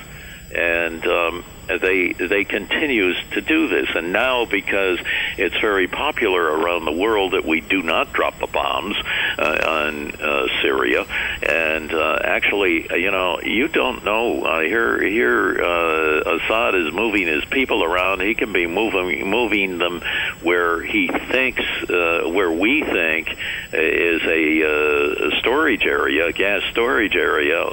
and 0.54 1.06
um, 1.06 1.44
they 1.78 2.12
they 2.12 2.44
continues 2.44 3.16
to 3.32 3.40
do 3.40 3.68
this. 3.68 3.88
And 3.94 4.12
now, 4.12 4.44
because 4.44 4.98
it's 5.38 5.58
very 5.60 5.88
popular 5.88 6.42
around 6.42 6.84
the 6.84 6.92
world 6.92 7.32
that 7.32 7.44
we 7.44 7.60
do 7.60 7.82
not 7.82 8.12
drop 8.12 8.38
the 8.38 8.46
bombs 8.46 8.96
uh, 9.38 9.58
on 9.66 10.12
uh, 10.12 10.46
Syria, 10.62 11.06
and 11.42 11.92
uh, 11.92 12.18
actually, 12.22 12.88
uh, 12.90 12.94
you 12.94 13.10
know, 13.10 13.40
you 13.40 13.68
don't 13.68 14.04
know. 14.04 14.44
Uh, 14.44 14.60
here, 14.60 15.02
here, 15.02 15.62
uh, 15.62 16.36
Assad 16.36 16.74
is 16.74 16.92
moving 16.92 17.26
his 17.26 17.44
people 17.46 17.82
around. 17.84 18.20
He 18.20 18.34
can 18.34 18.52
be 18.52 18.66
moving 18.66 19.28
moving 19.28 19.78
them 19.78 20.02
where 20.42 20.82
he 20.82 21.08
thinks, 21.08 21.62
uh, 21.88 22.22
where 22.26 22.50
we 22.50 22.82
think 22.82 23.28
is 23.72 24.22
a, 24.22 24.62
uh, 24.62 25.38
storage 25.38 25.84
area, 25.84 26.26
a 26.26 26.32
gas 26.32 26.62
storage 26.70 27.16
area, 27.16 27.64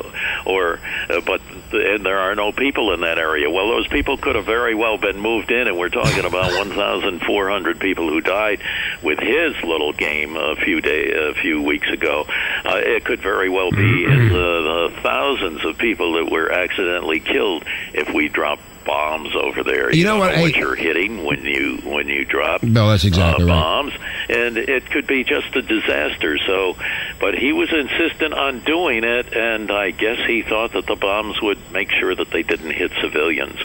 or 0.45 0.79
uh, 1.09 1.21
but 1.21 1.41
and 1.71 2.05
there 2.05 2.19
are 2.19 2.35
no 2.35 2.51
people 2.51 2.93
in 2.93 3.01
that 3.01 3.17
area. 3.17 3.49
Well, 3.49 3.69
those 3.69 3.87
people 3.89 4.17
could 4.17 4.35
have 4.35 4.45
very 4.45 4.75
well 4.75 4.97
been 4.97 5.19
moved 5.19 5.51
in, 5.51 5.67
and 5.67 5.77
we're 5.77 5.89
talking 5.89 6.25
about 6.25 6.51
1,400 6.53 7.79
people 7.79 8.09
who 8.09 8.21
died 8.21 8.61
with 9.01 9.19
his 9.19 9.61
little 9.63 9.93
game 9.93 10.35
a 10.35 10.55
few 10.55 10.81
day, 10.81 11.11
a 11.29 11.33
few 11.33 11.61
weeks 11.61 11.89
ago. 11.89 12.25
Uh, 12.65 12.77
it 12.77 13.05
could 13.05 13.21
very 13.21 13.49
well 13.49 13.71
be 13.71 13.77
in 14.05 14.29
the, 14.29 14.89
the 14.93 15.01
thousands 15.01 15.65
of 15.65 15.77
people 15.77 16.13
that 16.13 16.31
were 16.31 16.51
accidentally 16.51 17.19
killed 17.19 17.63
if 17.93 18.13
we 18.13 18.29
drop 18.29 18.59
bombs 18.85 19.35
over 19.35 19.63
there. 19.63 19.93
You 19.93 20.03
know 20.05 20.11
don't 20.11 20.19
what, 20.19 20.35
Know 20.35 20.41
what 20.43 20.55
I- 20.55 20.59
you're 20.59 20.75
hitting 20.75 21.23
when 21.23 21.43
you 21.43 21.77
when 21.83 22.07
you 22.07 22.25
drop 22.25 22.63
No, 22.63 22.89
that's 22.89 23.05
exactly 23.05 23.45
uh, 23.45 23.47
right. 23.47 23.53
bombs, 23.61 23.93
and 24.29 24.57
it 24.57 24.89
could 24.89 25.07
be 25.07 25.23
just 25.23 25.55
a 25.55 25.61
disaster. 25.61 26.37
So, 26.45 26.75
but 27.19 27.35
he 27.35 27.51
was 27.53 27.69
insistent 27.73 28.33
on 28.33 28.59
doing 28.61 29.03
it, 29.03 29.33
and 29.35 29.71
I 29.71 29.91
guess 29.91 30.17
he 30.27 30.41
thought 30.41 30.73
that 30.73 30.85
the 30.87 30.95
bombs 30.95 31.41
would 31.41 31.57
make 31.71 31.91
sure 31.91 32.15
that 32.15 32.29
they 32.31 32.43
didn't 32.43 32.71
hit 32.71 32.91
civilians. 33.01 33.57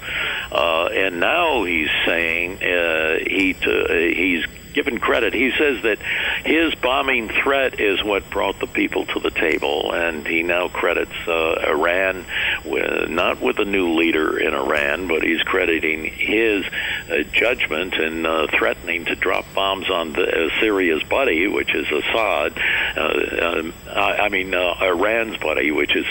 Uh, 0.52 0.86
and 0.92 1.20
now 1.20 1.64
he's 1.64 1.88
saying 2.06 2.62
uh, 2.62 3.18
he 3.26 3.54
t- 3.54 3.66
uh, 3.66 4.14
he's 4.14 4.44
given 4.74 4.98
credit. 4.98 5.32
He 5.32 5.52
says 5.56 5.82
that 5.82 5.98
his 6.44 6.74
bombing 6.74 7.28
threat 7.28 7.80
is 7.80 8.02
what 8.02 8.28
brought 8.28 8.58
the 8.60 8.66
people 8.66 9.06
to 9.06 9.20
the 9.20 9.30
table, 9.30 9.92
and 9.92 10.26
he 10.26 10.42
now 10.42 10.68
credits 10.68 11.14
uh, 11.26 11.54
Iran, 11.68 12.26
with, 12.64 13.08
not 13.08 13.40
with 13.40 13.58
a 13.58 13.64
new 13.64 13.94
leader 13.94 14.38
in 14.38 14.52
Iran, 14.52 15.06
but 15.08 15.22
he's 15.22 15.42
crediting 15.42 16.04
his 16.04 16.64
uh, 17.10 17.22
judgment 17.32 17.94
in 17.94 18.26
uh, 18.26 18.46
threatening 18.58 19.06
to 19.06 19.14
drop 19.14 19.46
bombs 19.54 19.88
on 19.90 20.12
the, 20.12 20.26
uh, 20.26 20.60
Syria's 20.60 21.02
buddy, 21.04 21.46
which 21.46 21.74
is 21.74 21.86
Assad. 21.90 22.60
Uh, 22.96 23.58
um, 23.58 23.74
I, 23.88 24.28
mean, 24.28 24.52
uh, 24.54 24.74
Iran's 24.82 25.36
buddy, 25.36 25.70
which 25.70 25.94
is 25.94 26.06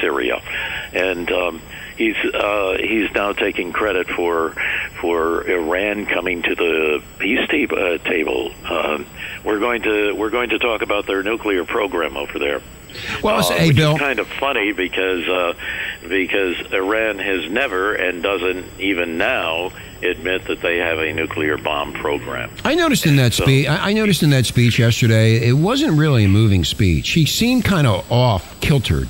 Syria, 0.00 0.42
and. 0.92 1.30
Um, 1.30 1.62
He's 2.02 2.34
uh, 2.34 2.78
he's 2.80 3.12
now 3.14 3.32
taking 3.32 3.72
credit 3.72 4.08
for 4.08 4.56
for 5.00 5.48
Iran 5.48 6.06
coming 6.06 6.42
to 6.42 6.54
the 6.56 7.02
peace 7.20 7.46
ta- 7.48 7.76
uh, 7.76 7.98
table. 7.98 8.50
Um, 8.68 9.06
we're 9.44 9.60
going 9.60 9.82
to 9.82 10.12
we're 10.12 10.30
going 10.30 10.50
to 10.50 10.58
talk 10.58 10.82
about 10.82 11.06
their 11.06 11.22
nuclear 11.22 11.64
program 11.64 12.16
over 12.16 12.40
there. 12.40 12.60
Well, 13.22 13.36
Uh, 13.38 13.52
hey, 13.56 13.68
which 13.68 13.76
Bill. 13.76 13.94
is 13.94 14.00
kind 14.00 14.18
of 14.18 14.26
funny 14.26 14.72
because 14.72 15.28
uh, 15.28 15.52
because 16.08 16.56
Iran 16.72 17.20
has 17.20 17.48
never 17.48 17.94
and 17.94 18.20
doesn't 18.20 18.66
even 18.80 19.16
now 19.16 19.70
admit 20.02 20.46
that 20.46 20.60
they 20.60 20.78
have 20.78 20.98
a 20.98 21.12
nuclear 21.12 21.56
bomb 21.56 21.92
program. 21.92 22.50
I 22.64 22.74
noticed 22.74 23.06
in 23.06 23.14
that 23.16 23.32
So- 23.32 23.44
speech. 23.44 23.68
I 23.68 23.90
I 23.90 23.92
noticed 23.92 24.24
in 24.24 24.30
that 24.30 24.44
speech 24.46 24.76
yesterday, 24.80 25.36
it 25.36 25.52
wasn't 25.56 25.96
really 25.96 26.24
a 26.24 26.28
moving 26.28 26.64
speech. 26.64 27.10
He 27.10 27.26
seemed 27.26 27.64
kind 27.64 27.86
of 27.86 28.10
off 28.10 28.58
kiltered. 28.60 29.08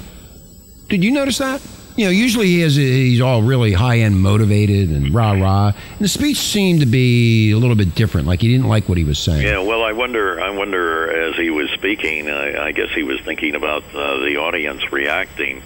Did 0.91 1.03
you 1.03 1.11
notice 1.11 1.39
that? 1.39 1.63
You 1.97 2.07
know, 2.07 2.11
usually 2.11 2.47
he 2.47 2.61
has 2.61 2.75
he's 2.75 3.21
all 3.21 3.43
really 3.43 3.73
high 3.73 3.99
end 3.99 4.21
motivated 4.21 4.91
and 4.91 5.13
rah 5.13 5.33
rah. 5.33 5.67
And 5.67 5.99
the 6.01 6.09
speech 6.09 6.39
seemed 6.39 6.81
to 6.81 6.87
be 6.87 7.51
a 7.53 7.59
little 7.59 7.77
bit 7.77 7.95
different. 7.95 8.27
Like 8.27 8.41
he 8.41 8.49
didn't 8.49 8.69
like 8.69 8.89
what 8.89 8.97
he 8.99 9.05
was 9.05 9.19
saying. 9.19 9.47
Yeah, 9.47 9.61
well, 9.61 9.83
I 9.85 9.93
wonder. 9.93 10.41
I 10.41 10.51
wonder 10.51 11.11
as 11.29 11.37
he 11.37 11.51
was 11.51 11.69
speaking, 11.71 12.31
I, 12.31 12.69
I 12.69 12.73
guess 12.73 12.91
he 12.95 13.03
was 13.03 13.21
thinking 13.21 13.55
about 13.55 13.83
uh, 13.95 14.19
the 14.21 14.37
audience 14.39 14.91
reacting, 14.91 15.63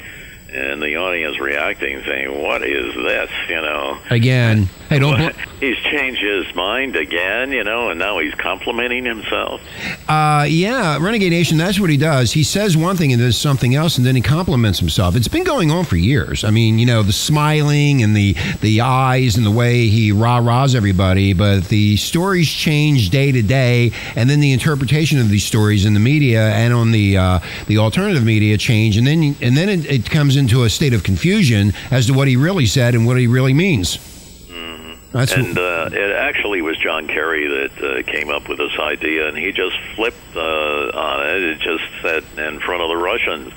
and 0.50 0.82
the 0.82 0.96
audience 0.96 1.38
reacting, 1.38 2.02
saying, 2.04 2.42
"What 2.42 2.62
is 2.62 2.94
this?" 2.94 3.30
You 3.48 3.60
know. 3.62 3.98
Again, 4.10 4.68
hey, 4.88 4.98
don't 4.98 5.16
bl- 5.16 5.40
he's 5.61 5.76
changed 5.78 6.20
his 6.20 6.54
mind 6.54 6.96
again, 6.96 7.52
you 7.52 7.64
know, 7.64 7.90
and 7.90 7.98
now 7.98 8.18
he's 8.18 8.34
complimenting 8.34 9.04
himself. 9.04 9.61
Uh, 10.09 10.46
yeah, 10.48 10.98
Renegade 11.00 11.30
Nation, 11.30 11.57
that's 11.59 11.80
what 11.80 11.90
he 11.90 11.96
does. 11.96 12.32
He 12.32 12.42
says 12.42 12.76
one 12.76 12.96
thing 12.96 13.12
and 13.12 13.20
does 13.20 13.38
something 13.38 13.74
else, 13.74 13.96
and 13.98 14.07
then 14.07 14.16
he 14.16 14.22
compliments 14.22 14.78
himself. 14.78 15.16
It's 15.16 15.28
been 15.28 15.44
going 15.44 15.70
on 15.70 15.84
for 15.84 15.96
years. 15.96 16.44
I 16.44 16.50
mean, 16.50 16.78
you 16.78 16.86
know, 16.86 17.02
the 17.02 17.12
smiling 17.12 18.02
and 18.02 18.16
the, 18.16 18.34
the 18.61 18.80
eyes 18.82 19.36
and 19.36 19.46
the 19.46 19.50
way 19.50 19.88
he 19.88 20.12
rah 20.12 20.38
rahs 20.38 20.74
everybody, 20.74 21.32
but 21.32 21.64
the 21.68 21.96
stories 21.96 22.50
change 22.50 23.11
day 23.11 23.32
to 23.32 23.42
day, 23.42 23.92
and 24.14 24.28
then 24.28 24.40
the 24.40 24.52
interpretation 24.52 25.18
of 25.18 25.28
these 25.28 25.44
stories 25.44 25.84
in 25.84 25.94
the 25.94 26.00
media 26.00 26.50
and 26.50 26.74
on 26.74 26.92
the 26.92 27.16
uh, 27.16 27.38
the 27.66 27.78
alternative 27.78 28.24
media 28.24 28.57
change, 28.57 28.96
and 28.96 29.07
then 29.07 29.36
and 29.40 29.57
then 29.57 29.68
it, 29.68 29.86
it 29.86 30.11
comes 30.11 30.36
into 30.36 30.64
a 30.64 30.70
state 30.70 30.92
of 30.92 31.02
confusion 31.02 31.72
as 31.90 32.07
to 32.07 32.14
what 32.14 32.28
he 32.28 32.36
really 32.36 32.66
said 32.66 32.94
and 32.94 33.07
what 33.07 33.16
he 33.18 33.26
really 33.26 33.54
means. 33.54 33.98
That's 35.16 35.32
and 35.32 35.56
uh, 35.56 35.88
it 35.90 36.12
actually 36.12 36.60
was 36.60 36.76
John 36.76 37.08
Kerry 37.08 37.48
that 37.48 37.82
uh, 37.82 38.02
came 38.02 38.28
up 38.28 38.50
with 38.50 38.58
this 38.58 38.78
idea, 38.78 39.28
and 39.28 39.38
he 39.38 39.50
just 39.50 39.74
flipped 39.94 40.36
uh, 40.36 40.40
on 40.40 41.26
it. 41.26 41.42
It 41.42 41.58
just 41.60 41.84
said 42.02 42.22
in 42.36 42.60
front 42.60 42.82
of 42.82 42.90
the 42.90 42.98
Russians 42.98 43.50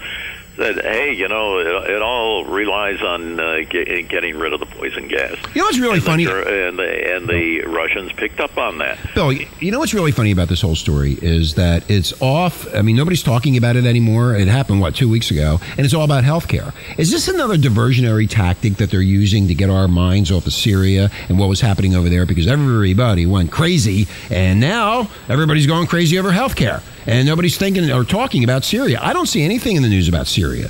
that, 0.59 0.83
hey, 0.83 1.13
you 1.13 1.27
know, 1.27 1.59
it, 1.59 1.89
it 1.89 2.01
all 2.01 2.45
relies 2.45 3.01
on 3.01 3.39
uh, 3.39 3.61
get, 3.69 4.07
getting 4.09 4.37
rid 4.37 4.53
of 4.53 4.59
the 4.59 4.65
poison 4.65 5.07
gas. 5.07 5.35
You 5.53 5.61
know 5.61 5.65
what's 5.65 5.79
really 5.79 5.95
and 5.95 6.03
funny? 6.03 6.25
The, 6.25 6.67
and 6.67 6.77
the 6.77 7.15
and 7.15 7.27
the 7.27 7.61
Russians 7.61 8.11
picked 8.13 8.39
up 8.39 8.57
on 8.57 8.77
that. 8.79 8.97
Bill, 9.15 9.31
you 9.31 9.71
know 9.71 9.79
what's 9.79 9.93
really 9.93 10.11
funny 10.11 10.31
about 10.31 10.47
this 10.49 10.61
whole 10.61 10.75
story 10.75 11.17
is 11.21 11.55
that 11.55 11.89
it's 11.89 12.21
off. 12.21 12.67
I 12.73 12.81
mean, 12.81 12.95
nobody's 12.95 13.23
talking 13.23 13.57
about 13.57 13.75
it 13.75 13.85
anymore. 13.85 14.35
It 14.35 14.47
happened, 14.47 14.81
what, 14.81 14.95
two 14.95 15.09
weeks 15.09 15.31
ago? 15.31 15.59
And 15.77 15.85
it's 15.85 15.93
all 15.93 16.03
about 16.03 16.23
health 16.23 16.47
care. 16.47 16.73
Is 16.97 17.11
this 17.11 17.27
another 17.27 17.55
diversionary 17.55 18.29
tactic 18.29 18.75
that 18.77 18.91
they're 18.91 19.01
using 19.01 19.47
to 19.47 19.55
get 19.55 19.69
our 19.69 19.87
minds 19.87 20.31
off 20.31 20.45
of 20.45 20.53
Syria 20.53 21.09
and 21.29 21.39
what 21.39 21.49
was 21.49 21.61
happening 21.61 21.95
over 21.95 22.09
there? 22.09 22.25
Because 22.25 22.47
everybody 22.47 23.25
went 23.25 23.51
crazy, 23.51 24.07
and 24.29 24.59
now 24.59 25.09
everybody's 25.27 25.67
going 25.67 25.87
crazy 25.87 26.19
over 26.19 26.31
health 26.31 26.55
care. 26.55 26.81
And 27.09 27.25
nobody's 27.25 27.57
thinking 27.57 27.89
or 27.91 28.03
talking 28.03 28.43
about 28.43 28.63
Syria. 28.63 28.99
I 29.01 29.13
don't 29.13 29.25
see 29.25 29.43
anything 29.43 29.75
in 29.75 29.81
the 29.81 29.89
news 29.89 30.07
about 30.07 30.27
Syria. 30.27 30.69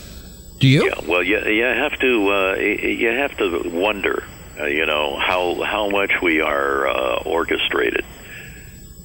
Do 0.60 0.70
you? 0.70 0.86
Yeah, 0.86 0.94
well, 1.06 1.22
you, 1.22 1.38
you 1.38 1.64
have 1.64 2.00
to 2.00 2.30
uh, 2.32 2.56
you 2.56 3.10
have 3.10 3.36
to 3.40 3.70
wonder, 3.70 4.24
uh, 4.58 4.66
you 4.66 4.86
know, 4.86 5.18
how 5.18 5.62
how 5.64 5.90
much 5.90 6.14
we 6.22 6.40
are 6.40 6.88
uh, 6.88 7.24
orchestrated. 7.26 8.06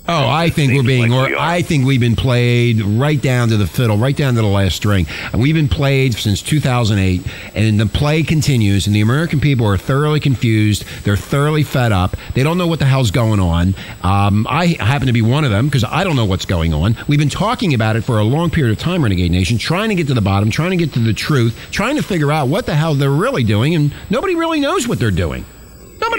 Oh, 0.07 0.29
I 0.29 0.51
think 0.51 0.75
we're 0.75 0.83
being, 0.83 1.11
like 1.11 1.33
or 1.33 1.39
I 1.39 1.63
think 1.63 1.87
we've 1.87 2.01
been 2.01 2.15
played 2.15 2.83
right 2.83 3.21
down 3.21 3.49
to 3.49 3.57
the 3.57 3.67
fiddle, 3.67 3.97
right 3.97 4.15
down 4.15 4.35
to 4.35 4.43
the 4.43 4.47
last 4.47 4.77
string. 4.77 5.07
We've 5.33 5.55
been 5.55 5.69
played 5.69 6.13
since 6.13 6.43
2008, 6.43 7.23
and 7.55 7.81
the 7.81 7.87
play 7.87 8.23
continues. 8.23 8.87
And 8.87 8.95
the 8.95 9.01
American 9.01 9.41
people 9.41 9.67
are 9.67 9.79
thoroughly 9.79 10.21
confused. 10.21 10.85
They're 11.05 11.17
thoroughly 11.17 11.63
fed 11.63 11.91
up. 11.91 12.19
They 12.35 12.43
don't 12.43 12.59
know 12.59 12.67
what 12.67 12.81
the 12.81 12.85
hell's 12.85 13.11
going 13.11 13.41
on. 13.41 13.75
Um, 14.03 14.47
I 14.51 14.77
happen 14.79 15.07
to 15.07 15.13
be 15.15 15.23
one 15.23 15.43
of 15.43 15.51
them 15.51 15.69
because 15.69 15.85
I 15.85 16.05
don't 16.05 16.17
know 16.17 16.27
what's 16.27 16.45
going 16.45 16.75
on. 16.75 16.99
We've 17.09 17.19
been 17.19 17.31
talking 17.31 17.73
about 17.73 17.97
it 17.97 18.03
for 18.03 18.19
a 18.19 18.25
long 18.25 18.51
period 18.51 18.73
of 18.73 18.79
time, 18.79 19.05
Renegade 19.05 19.31
Nation, 19.31 19.57
trying 19.57 19.89
to 19.89 19.95
get 19.95 20.07
to 20.09 20.15
the 20.15 20.21
bottom, 20.21 20.51
trying 20.51 20.73
to 20.73 20.77
get 20.77 20.93
to 20.93 20.99
the 20.99 21.15
truth, 21.15 21.59
trying 21.71 21.97
to 21.97 22.03
figure 22.03 22.31
out 22.31 22.49
what 22.49 22.67
the 22.67 22.75
hell 22.75 22.95
they're 22.95 23.11
really 23.11 23.43
doing, 23.43 23.75
and 23.75 23.95
nobody 24.11 24.35
really 24.35 24.61
knows 24.61 24.87
what 24.87 24.99
they're 24.99 25.11
doing. 25.11 25.47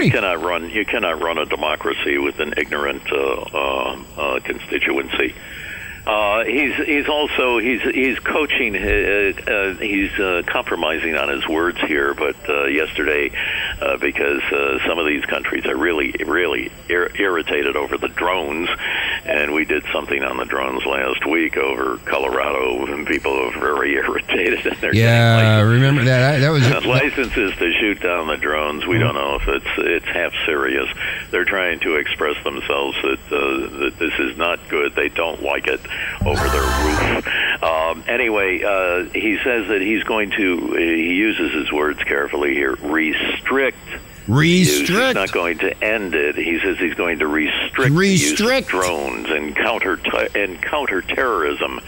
You 0.06 0.12
cannot 0.12 0.44
run. 0.44 0.70
You 0.70 0.86
cannot 0.86 1.22
run 1.22 1.38
a 1.38 1.46
democracy 1.46 2.18
with 2.18 2.40
an 2.40 2.54
ignorant 2.58 3.02
uh, 3.12 3.18
uh, 3.18 3.98
uh, 4.18 4.40
constituency. 4.42 5.34
Uh, 6.06 6.44
he's 6.44 6.76
he's 6.76 7.08
also 7.10 7.58
he's 7.58 7.82
he's 7.82 8.20
coaching. 8.20 8.76
Uh, 8.76 9.34
uh, 9.48 9.74
he's 9.76 10.12
uh, 10.20 10.44
compromising 10.46 11.16
on 11.16 11.30
his 11.30 11.48
words 11.48 11.80
here. 11.82 12.14
But 12.14 12.36
uh, 12.48 12.66
yesterday, 12.66 13.32
uh, 13.82 13.98
because 13.98 14.42
uh, 14.52 14.86
some 14.88 15.00
of 15.00 15.08
these 15.08 15.26
countries 15.26 15.66
are 15.66 15.76
really 15.76 16.14
really 16.24 16.72
ir- 16.90 17.12
irritated 17.16 17.76
over 17.76 17.98
the 17.98 18.08
drones, 18.08 18.70
and 19.26 19.52
we 19.54 19.66
did 19.66 19.84
something 19.92 20.24
on 20.24 20.38
the 20.38 20.46
drones 20.46 20.86
last 20.86 21.26
week 21.26 21.58
over 21.58 21.98
Colorado, 22.06 22.86
and 22.86 23.08
people 23.08 23.34
are 23.34 23.60
very 23.60 23.94
irritated. 23.96 24.64
And 24.68 24.78
they're 24.78 24.94
Yeah, 24.94 25.62
remember 25.62 26.04
that? 26.04 26.40
That 26.40 26.50
was 26.50 26.86
licenses 26.86 27.56
to 27.56 27.74
shoot 27.80 28.00
down 28.00 28.28
the 28.28 28.38
drones. 28.38 28.86
We 28.86 29.00
don't 29.00 29.16
know 29.16 29.38
if 29.38 29.48
it's 29.48 29.78
it's 29.78 30.06
half 30.06 30.34
serious. 30.46 30.88
They're 31.32 31.46
trying 31.46 31.80
to 31.80 31.96
express 31.96 32.42
themselves 32.44 32.96
that 33.02 33.20
uh, 33.32 33.80
that 33.80 33.96
this 33.98 34.14
is 34.20 34.38
not 34.38 34.60
good. 34.70 34.94
They 34.94 35.10
don't 35.10 35.42
like 35.42 35.66
it 35.66 35.82
over 36.26 36.48
their 36.50 36.62
roof. 36.86 37.28
Um, 37.64 38.04
anyway, 38.08 38.62
uh, 38.64 39.06
he 39.12 39.38
says 39.44 39.68
that 39.70 39.82
he's 39.82 40.04
going 40.04 40.32
to. 40.32 40.74
He 40.76 41.14
uses 41.16 41.54
his 41.54 41.72
words 41.72 42.02
carefully 42.04 42.54
here. 42.54 42.76
Restrict. 42.76 43.78
use. 44.28 44.88
He's 44.88 44.90
not 45.16 45.32
going 45.32 45.60
to 45.60 45.84
end 45.84 46.16
it. 46.16 46.36
He 46.36 46.60
says 46.60 46.78
he's 46.80 46.96
going 46.96 47.20
to 47.20 47.28
restrict, 47.28 47.94
the 47.96 48.08
use 48.08 48.34
of 48.34 48.40
Restrict. 48.48 48.68
drones 48.68 49.30
and 49.30 49.56
counter 49.56 50.00
and 50.36 50.62
counter 50.62 51.02
terrorism. 51.02 51.80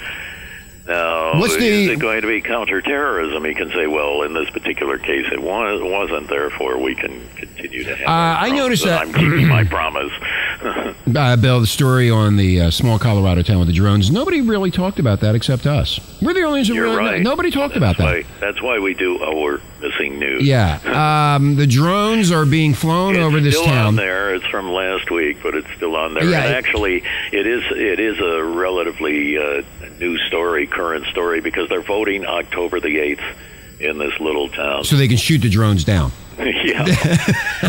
Now, 0.87 1.37
What's 1.37 1.53
is 1.55 1.59
the- 1.59 1.91
it 1.93 1.99
going 1.99 2.21
to 2.21 2.27
be 2.27 2.39
counterterrorism? 2.41 3.43
He 3.43 3.53
can 3.55 3.69
say, 3.71 3.87
well, 3.87 4.21
in 4.21 4.33
this 4.33 4.49
particular 4.51 4.97
case, 4.97 5.25
it 5.33 5.41
was, 5.41 5.81
wasn't. 5.83 6.29
Therefore, 6.29 6.77
we 6.79 6.95
can 6.95 7.27
continue 7.35 7.83
to 7.83 7.93
have. 7.95 8.07
Uh, 8.07 8.45
I 8.45 8.51
noticed 8.51 8.85
that- 8.85 9.01
I'm 9.01 9.11
keeping 9.13 9.47
my 9.49 9.65
promise. 9.65 10.11
Uh, 11.15 11.37
Bill, 11.37 11.61
the 11.61 11.67
story 11.67 12.11
on 12.11 12.35
the 12.35 12.61
uh, 12.63 12.69
small 12.71 12.99
Colorado 12.99 13.41
town 13.41 13.59
with 13.59 13.67
the 13.69 13.73
drones. 13.73 14.11
Nobody 14.11 14.41
really 14.41 14.69
talked 14.71 14.99
about 14.99 15.21
that 15.21 15.35
except 15.35 15.65
us. 15.65 15.99
We're 16.21 16.33
the 16.33 16.41
only 16.41 16.59
ones 16.59 16.67
who 16.67 16.73
You're 16.75 16.85
really. 16.97 16.97
right. 16.97 17.21
Nobody 17.21 17.49
talked 17.49 17.77
about 17.77 17.97
that. 17.97 18.25
That's 18.41 18.61
why 18.61 18.79
we 18.79 18.93
do 18.93 19.17
our 19.23 19.61
missing 19.81 20.19
news. 20.19 20.43
Yeah, 20.43 21.35
um, 21.37 21.55
the 21.55 21.65
drones 21.65 22.29
are 22.29 22.45
being 22.45 22.73
flown 22.73 23.15
It's 23.15 23.21
over 23.23 23.39
this 23.39 23.55
still 23.55 23.67
town. 23.67 23.85
on 23.87 23.95
there. 23.95 24.35
It's 24.35 24.45
from 24.47 24.69
last 24.69 25.09
week, 25.09 25.37
but 25.41 25.55
it's 25.55 25.71
still 25.77 25.95
on 25.95 26.13
there. 26.13 26.25
Yeah, 26.25 26.41
and 26.43 26.53
it- 26.53 26.57
actually, 26.57 27.03
it 27.31 27.47
is 27.47 27.63
it 27.71 27.99
is 28.01 28.19
a 28.19 28.43
relatively 28.43 29.37
uh, 29.37 29.61
new 29.99 30.17
story, 30.27 30.67
current 30.67 31.05
story, 31.05 31.39
because 31.39 31.69
they're 31.69 31.81
voting 31.81 32.25
October 32.25 32.81
the 32.81 32.97
eighth 32.99 33.23
in 33.79 33.97
this 33.97 34.19
little 34.19 34.49
town. 34.49 34.83
So 34.83 34.97
they 34.97 35.07
can 35.07 35.17
shoot 35.17 35.39
the 35.39 35.49
drones 35.49 35.85
down. 35.85 36.11
yeah, 36.39 36.85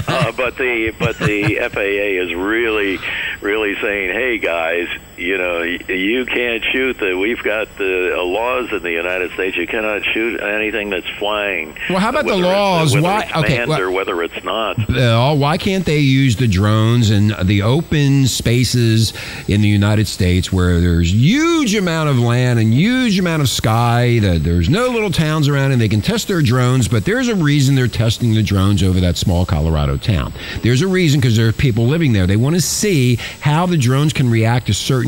uh, 0.06 0.32
but 0.32 0.56
the 0.58 0.94
but 0.98 1.18
the 1.18 1.58
FAA 1.72 2.22
is 2.22 2.34
really 2.34 2.98
really 3.40 3.74
saying, 3.76 4.10
hey 4.10 4.36
guys, 4.38 4.88
you 5.18 5.36
know, 5.36 5.62
you 5.62 6.24
can't 6.26 6.62
shoot 6.72 6.96
the. 6.98 7.16
We've 7.18 7.42
got 7.42 7.68
the 7.76 8.16
uh, 8.16 8.22
laws 8.22 8.72
in 8.72 8.82
the 8.82 8.92
United 8.92 9.32
States. 9.32 9.56
You 9.56 9.66
cannot 9.66 10.04
shoot 10.04 10.40
anything 10.40 10.90
that's 10.90 11.08
flying. 11.18 11.76
Well, 11.90 11.98
how 11.98 12.10
about 12.10 12.26
the 12.26 12.36
laws? 12.36 12.96
Why- 12.96 13.30
okay, 13.36 13.66
well- 13.66 13.80
or 13.80 13.90
whether 13.90 14.22
it's 14.22 14.42
not. 14.44 14.76
Bill, 14.86 15.36
why 15.36 15.58
can't 15.58 15.84
they 15.84 15.98
use 15.98 16.36
the 16.36 16.46
drones 16.48 17.10
in 17.10 17.32
the 17.44 17.62
open 17.62 18.26
spaces 18.26 19.12
in 19.48 19.60
the 19.60 19.68
United 19.68 20.06
States 20.06 20.52
where 20.52 20.80
there's 20.80 21.12
huge 21.12 21.74
amount 21.74 22.08
of 22.08 22.18
land 22.18 22.58
and 22.58 22.72
huge 22.72 23.18
amount 23.18 23.42
of 23.42 23.48
sky? 23.48 24.18
That 24.20 24.44
there's 24.44 24.68
no 24.68 24.86
little 24.88 25.10
towns 25.10 25.48
around, 25.48 25.72
and 25.72 25.80
they 25.80 25.88
can 25.88 26.00
test 26.00 26.28
their 26.28 26.42
drones. 26.42 26.88
But 26.88 27.04
there's 27.04 27.28
a 27.28 27.34
reason 27.34 27.74
they're 27.74 27.88
testing 27.88 28.34
the 28.34 28.42
drones 28.42 28.82
over 28.82 29.00
that 29.00 29.16
small 29.16 29.44
Colorado 29.44 29.96
town. 29.96 30.32
There's 30.62 30.82
a 30.82 30.88
reason 30.88 31.20
because 31.20 31.36
there 31.36 31.48
are 31.48 31.52
people 31.52 31.86
living 31.86 32.12
there. 32.12 32.26
They 32.26 32.36
want 32.36 32.54
to 32.54 32.60
see 32.60 33.16
how 33.40 33.66
the 33.66 33.76
drones 33.76 34.12
can 34.12 34.30
react 34.30 34.66
to 34.66 34.74
certain 34.74 35.07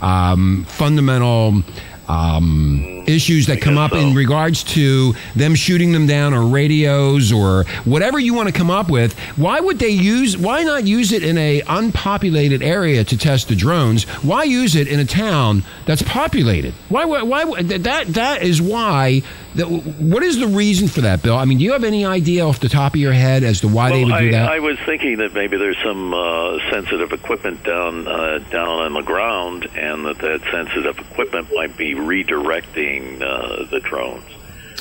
um, 0.00 0.64
fundamental. 0.66 1.62
Um, 2.08 2.94
issues 3.06 3.46
that 3.46 3.60
come 3.60 3.78
up 3.78 3.92
in 3.92 4.14
regards 4.14 4.64
to 4.64 5.14
them 5.34 5.54
shooting 5.54 5.92
them 5.92 6.06
down 6.06 6.34
or 6.34 6.46
radios 6.46 7.32
or 7.32 7.64
whatever 7.84 8.18
you 8.18 8.34
want 8.34 8.48
to 8.48 8.54
come 8.54 8.70
up 8.70 8.90
with 8.90 9.18
why 9.36 9.60
would 9.60 9.78
they 9.78 9.90
use 9.90 10.36
why 10.36 10.62
not 10.62 10.86
use 10.86 11.12
it 11.12 11.22
in 11.22 11.36
a 11.38 11.62
unpopulated 11.66 12.62
area 12.62 13.04
to 13.04 13.16
test 13.16 13.48
the 13.48 13.56
drones? 13.56 14.04
Why 14.22 14.44
use 14.44 14.74
it 14.74 14.88
in 14.88 15.00
a 15.00 15.04
town 15.04 15.62
that's 15.86 16.02
populated? 16.02 16.74
Why 16.88 17.04
why, 17.04 17.22
why 17.22 17.62
that 17.62 18.06
that 18.14 18.42
is 18.42 18.60
why 18.60 19.22
that, 19.54 19.66
what 19.66 20.22
is 20.22 20.38
the 20.38 20.48
reason 20.48 20.88
for 20.88 21.02
that 21.02 21.22
bill? 21.22 21.36
I 21.36 21.44
mean 21.44 21.58
do 21.58 21.64
you 21.64 21.72
have 21.72 21.84
any 21.84 22.04
idea 22.04 22.46
off 22.46 22.60
the 22.60 22.68
top 22.68 22.94
of 22.94 23.00
your 23.00 23.12
head 23.12 23.44
as 23.44 23.60
to 23.60 23.68
why 23.68 23.90
they 23.90 24.04
well, 24.04 24.14
would 24.14 24.20
do 24.20 24.28
I, 24.28 24.32
that? 24.32 24.50
I 24.50 24.58
was 24.60 24.78
thinking 24.86 25.18
that 25.18 25.34
maybe 25.34 25.56
there's 25.56 25.80
some 25.82 26.12
uh, 26.12 26.58
sensitive 26.70 27.12
equipment 27.12 27.62
down 27.64 28.06
uh, 28.08 28.38
down 28.50 28.68
on 28.68 28.92
the 28.94 29.02
ground, 29.02 29.68
and 29.74 30.04
that 30.06 30.18
that 30.18 30.40
sensitive 30.50 30.98
equipment 30.98 31.48
might 31.54 31.76
be 31.76 31.93
redirecting 31.96 33.22
uh, 33.22 33.64
the 33.70 33.80
drones, 33.80 34.24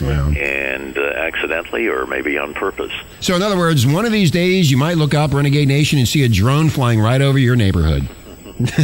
and 0.01 0.97
uh, 0.97 1.01
accidentally 1.01 1.88
or 1.88 2.05
maybe 2.07 2.38
on 2.38 2.53
purpose. 2.53 2.91
so 3.20 3.36
in 3.36 3.41
other 3.41 3.57
words 3.57 3.86
one 3.86 4.05
of 4.05 4.11
these 4.11 4.32
days 4.32 4.70
you 4.72 4.78
might 4.78 4.97
look 4.97 5.14
up 5.14 5.34
renegade 5.34 5.68
nation 5.68 5.99
and 5.99 6.07
see 6.07 6.24
a 6.24 6.30
drone 6.30 6.70
flying 6.70 6.99
right 6.99 7.22
over 7.22 7.38
your 7.38 7.55
neighborhood 7.55 8.07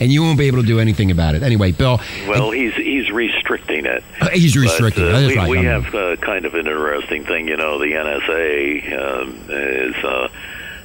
and 0.00 0.10
you 0.12 0.22
won't 0.22 0.38
be 0.38 0.46
able 0.46 0.60
to 0.60 0.66
do 0.66 0.78
anything 0.80 1.10
about 1.10 1.34
it 1.34 1.42
anyway 1.42 1.70
bill 1.72 2.00
Well, 2.28 2.50
he's 2.50 2.74
he's 2.74 3.10
restricting 3.10 3.84
it. 3.86 4.02
Uh, 4.20 4.30
he's 4.30 4.56
restricting 4.56 5.04
But, 5.04 5.08
it. 5.10 5.14
uh, 5.14 5.20
That's 5.20 5.32
we 5.32 5.36
right. 5.38 5.50
we 5.50 5.64
have 5.64 5.94
uh, 5.94 6.16
kind 6.16 6.44
of 6.46 6.54
an 6.54 6.66
interesting 6.66 7.24
thing. 7.24 7.46
You 7.48 7.56
know, 7.56 7.78
the 7.78 7.92
NSA 7.92 8.98
um, 8.98 9.38
is. 9.50 9.94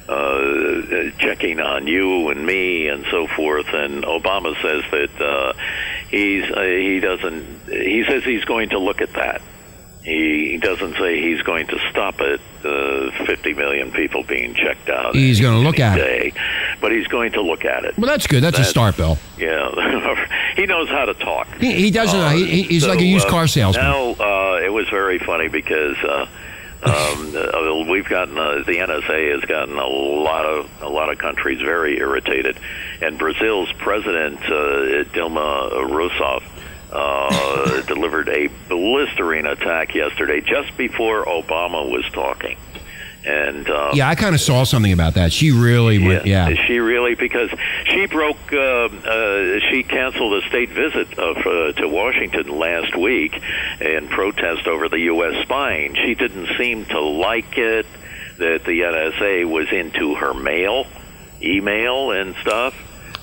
Uh, 0.08 0.12
uh, 0.12 1.10
checking 1.18 1.60
on 1.60 1.86
you 1.86 2.28
and 2.30 2.44
me 2.44 2.88
and 2.88 3.04
so 3.10 3.26
forth, 3.28 3.68
and 3.72 4.02
Obama 4.04 4.52
says 4.60 4.82
that 4.90 5.20
uh, 5.24 5.52
he's 6.10 6.42
uh, 6.50 6.60
he 6.60 6.98
doesn't. 7.00 7.44
He 7.68 8.04
says 8.08 8.24
he's 8.24 8.44
going 8.44 8.70
to 8.70 8.78
look 8.78 9.00
at 9.00 9.12
that. 9.14 9.40
He, 10.02 10.50
he 10.50 10.58
doesn't 10.58 10.94
say 10.96 11.22
he's 11.22 11.42
going 11.42 11.68
to 11.68 11.78
stop 11.90 12.20
it. 12.20 12.40
Uh, 12.64 13.10
50 13.26 13.54
million 13.54 13.90
people 13.92 14.22
being 14.24 14.54
checked 14.54 14.88
out. 14.88 15.14
He's 15.14 15.40
gonna 15.40 15.58
look 15.60 15.78
any 15.80 15.84
at 15.84 15.98
it. 15.98 16.34
but 16.80 16.92
he's 16.92 17.06
going 17.08 17.32
to 17.32 17.40
look 17.40 17.64
at 17.64 17.84
it. 17.84 17.96
Well, 17.98 18.06
that's 18.08 18.26
good. 18.26 18.42
That's 18.42 18.58
a 18.58 18.64
start, 18.64 18.96
Bill. 18.96 19.18
Yeah, 19.38 19.70
he 20.56 20.66
knows 20.66 20.88
how 20.88 21.04
to 21.06 21.14
talk. 21.14 21.48
He, 21.58 21.72
he 21.72 21.90
doesn't. 21.90 22.18
Uh, 22.18 22.30
he, 22.30 22.44
he- 22.46 22.62
he's 22.64 22.82
so, 22.82 22.88
like 22.88 23.00
a 23.00 23.04
used 23.04 23.26
uh, 23.28 23.30
car 23.30 23.46
salesman. 23.46 23.84
Now 23.84 24.10
uh, 24.12 24.60
it 24.64 24.72
was 24.72 24.88
very 24.90 25.18
funny 25.20 25.48
because 25.48 25.96
uh, 25.98 26.26
um, 26.82 27.36
uh, 27.36 27.84
we've 27.88 28.08
gotten 28.08 28.36
uh, 28.36 28.62
the 28.66 28.78
NSA 28.78 29.32
has 29.34 29.44
gotten 29.48 29.78
a 29.78 29.86
lot 29.86 30.44
of 30.44 30.82
a 30.82 30.88
lot 30.88 31.10
of 31.10 31.18
countries 31.18 31.60
very 31.60 31.98
irritated, 31.98 32.58
and 33.00 33.18
Brazil's 33.18 33.72
president 33.74 34.38
uh, 34.40 35.04
Dilma 35.12 35.70
Rousseff. 35.88 36.42
Uh, 36.94 37.80
delivered 37.86 38.28
a 38.28 38.48
blistering 38.68 39.46
attack 39.46 39.94
yesterday, 39.94 40.42
just 40.42 40.76
before 40.76 41.24
Obama 41.24 41.90
was 41.90 42.04
talking, 42.12 42.58
and 43.24 43.68
uh, 43.68 43.90
yeah, 43.94 44.08
I 44.08 44.14
kind 44.14 44.34
of 44.34 44.40
saw 44.40 44.64
something 44.64 44.92
about 44.92 45.14
that. 45.14 45.32
She 45.32 45.52
really 45.52 45.98
went. 45.98 46.26
Yeah. 46.26 46.54
she 46.66 46.78
really? 46.78 47.14
Because 47.14 47.50
she 47.86 48.06
broke, 48.06 48.52
uh, 48.52 48.56
uh, 48.56 49.60
she 49.70 49.84
canceled 49.84 50.42
a 50.42 50.48
state 50.48 50.70
visit 50.70 51.18
of, 51.18 51.36
uh, 51.38 51.72
to 51.72 51.88
Washington 51.88 52.48
last 52.48 52.96
week 52.96 53.40
in 53.80 54.08
protest 54.08 54.66
over 54.66 54.88
the 54.88 54.98
U.S. 55.00 55.42
spying. 55.44 55.94
She 55.94 56.14
didn't 56.14 56.48
seem 56.58 56.84
to 56.86 57.00
like 57.00 57.56
it 57.58 57.86
that 58.38 58.64
the 58.64 58.80
NSA 58.80 59.48
was 59.48 59.70
into 59.70 60.16
her 60.16 60.34
mail, 60.34 60.86
email, 61.40 62.10
and 62.10 62.34
stuff. 62.36 62.74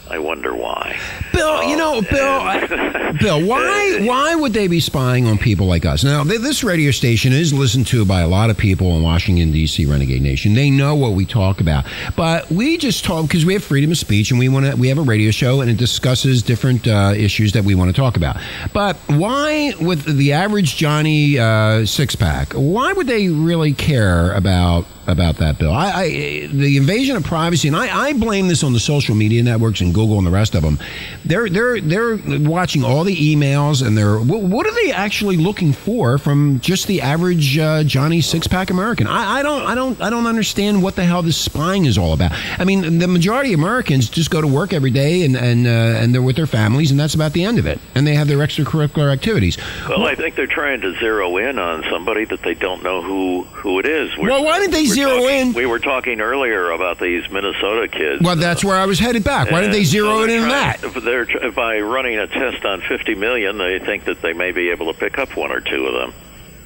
I 0.09 0.17
wonder 0.17 0.55
why. 0.55 0.99
Bill, 1.33 1.63
you 1.63 1.77
know, 1.77 2.01
Bill, 2.01 3.13
Bill, 3.19 3.45
why 3.45 3.99
why 4.01 4.33
would 4.33 4.53
they 4.53 4.67
be 4.67 4.79
spying 4.79 5.27
on 5.27 5.37
people 5.37 5.67
like 5.67 5.85
us? 5.85 6.03
Now, 6.03 6.23
th- 6.23 6.41
this 6.41 6.63
radio 6.63 6.89
station 6.89 7.31
is 7.31 7.53
listened 7.53 7.85
to 7.87 8.05
by 8.05 8.21
a 8.21 8.27
lot 8.27 8.49
of 8.49 8.57
people 8.57 8.95
in 8.95 9.03
Washington 9.03 9.51
D.C. 9.51 9.85
Renegade 9.85 10.21
Nation. 10.23 10.55
They 10.55 10.71
know 10.71 10.95
what 10.95 11.13
we 11.13 11.25
talk 11.25 11.61
about, 11.61 11.85
but 12.15 12.49
we 12.49 12.77
just 12.77 13.05
talk 13.05 13.27
because 13.27 13.45
we 13.45 13.53
have 13.53 13.63
freedom 13.63 13.91
of 13.91 13.97
speech 13.97 14.31
and 14.31 14.39
we 14.39 14.49
want 14.49 14.65
to. 14.65 14.75
We 14.75 14.87
have 14.87 14.97
a 14.97 15.03
radio 15.03 15.29
show 15.29 15.61
and 15.61 15.69
it 15.69 15.77
discusses 15.77 16.41
different 16.41 16.87
uh, 16.87 17.13
issues 17.15 17.53
that 17.53 17.63
we 17.63 17.75
want 17.75 17.93
to 17.93 17.99
talk 17.99 18.17
about. 18.17 18.37
But 18.73 18.95
why, 19.07 19.73
with 19.79 20.17
the 20.17 20.33
average 20.33 20.75
Johnny 20.75 21.37
uh, 21.37 21.85
six 21.85 22.15
pack, 22.15 22.53
why 22.53 22.93
would 22.93 23.05
they 23.07 23.29
really 23.29 23.73
care 23.73 24.33
about? 24.33 24.85
About 25.09 25.37
that, 25.37 25.57
Bill, 25.57 25.71
I, 25.73 25.89
I 25.91 26.09
the 26.47 26.77
invasion 26.77 27.15
of 27.15 27.23
privacy, 27.23 27.67
and 27.67 27.75
I, 27.75 28.09
I 28.09 28.13
blame 28.13 28.47
this 28.47 28.63
on 28.63 28.73
the 28.73 28.79
social 28.79 29.15
media 29.15 29.41
networks 29.41 29.81
and 29.81 29.91
Google 29.93 30.17
and 30.19 30.27
the 30.27 30.31
rest 30.31 30.53
of 30.55 30.61
them. 30.61 30.77
They're 31.25 31.49
they're 31.49 31.79
they're 31.81 32.17
watching 32.39 32.83
all 32.83 33.03
the 33.03 33.15
emails 33.35 33.85
and 33.85 33.97
they're 33.97 34.19
what, 34.19 34.41
what 34.43 34.67
are 34.67 34.73
they 34.83 34.91
actually 34.91 35.37
looking 35.37 35.73
for 35.73 36.17
from 36.19 36.59
just 36.59 36.85
the 36.87 37.01
average 37.01 37.57
uh, 37.57 37.83
Johnny 37.83 38.21
six 38.21 38.45
pack 38.47 38.69
American? 38.69 39.07
I, 39.07 39.39
I 39.39 39.43
don't 39.43 39.63
I 39.63 39.73
don't 39.75 39.99
I 39.99 40.09
don't 40.11 40.27
understand 40.27 40.83
what 40.83 40.95
the 40.95 41.03
hell 41.05 41.23
this 41.23 41.37
spying 41.37 41.85
is 41.85 41.97
all 41.97 42.13
about. 42.13 42.31
I 42.59 42.63
mean, 42.65 42.99
the 42.99 43.07
majority 43.07 43.53
of 43.53 43.59
Americans 43.59 44.09
just 44.09 44.29
go 44.29 44.41
to 44.41 44.47
work 44.47 44.73
every 44.73 44.91
day 44.91 45.23
and 45.25 45.35
and 45.35 45.65
uh, 45.65 45.69
and 45.69 46.13
they're 46.13 46.21
with 46.21 46.35
their 46.35 46.47
families, 46.47 46.91
and 46.91 46.99
that's 46.99 47.15
about 47.15 47.33
the 47.33 47.43
end 47.45 47.57
of 47.57 47.65
it. 47.65 47.79
And 47.95 48.05
they 48.05 48.13
have 48.15 48.27
their 48.27 48.37
extracurricular 48.39 49.11
activities. 49.11 49.57
Well, 49.87 50.05
I 50.05 50.13
think 50.15 50.35
they're 50.35 50.45
trying 50.45 50.81
to 50.81 50.93
zero 50.99 51.37
in 51.37 51.57
on 51.57 51.83
somebody 51.89 52.25
that 52.25 52.43
they 52.43 52.53
don't 52.53 52.83
know 52.83 53.01
who 53.01 53.43
who 53.43 53.79
it 53.79 53.85
is. 53.87 54.15
We're- 54.17 54.29
Well, 54.31 54.43
why 54.45 54.59
didn't 54.59 54.73
they 54.73 54.85
zero 54.99 55.19
talking- 55.21 55.35
in? 55.47 55.53
We 55.53 55.65
were 55.65 55.79
talking 55.79 56.21
earlier 56.21 56.71
about 56.71 56.99
these 56.99 57.29
Minnesota 57.29 57.87
kids. 57.87 58.21
Well, 58.21 58.35
that's 58.35 58.63
where 58.63 58.75
I 58.75 58.85
was 58.85 58.99
headed 58.99 59.23
back. 59.23 59.51
Why 59.51 59.61
didn't 59.61 59.73
they 59.73 59.83
zero 59.83 60.19
so 60.19 60.23
in 60.33 60.43
on 60.43 60.49
that? 60.49 60.81
They're 60.81 61.51
by 61.51 61.79
running 61.79 62.17
a 62.17 62.27
test 62.27 62.63
on 62.65 62.81
50 62.81 63.15
million. 63.15 63.57
They 63.57 63.79
think 63.79 64.05
that 64.05 64.21
they 64.21 64.33
may 64.33 64.51
be 64.51 64.69
able 64.71 64.91
to 64.93 64.99
pick 64.99 65.17
up 65.17 65.35
one 65.35 65.51
or 65.51 65.59
two 65.61 65.85
of 65.85 65.93
them. 65.93 66.13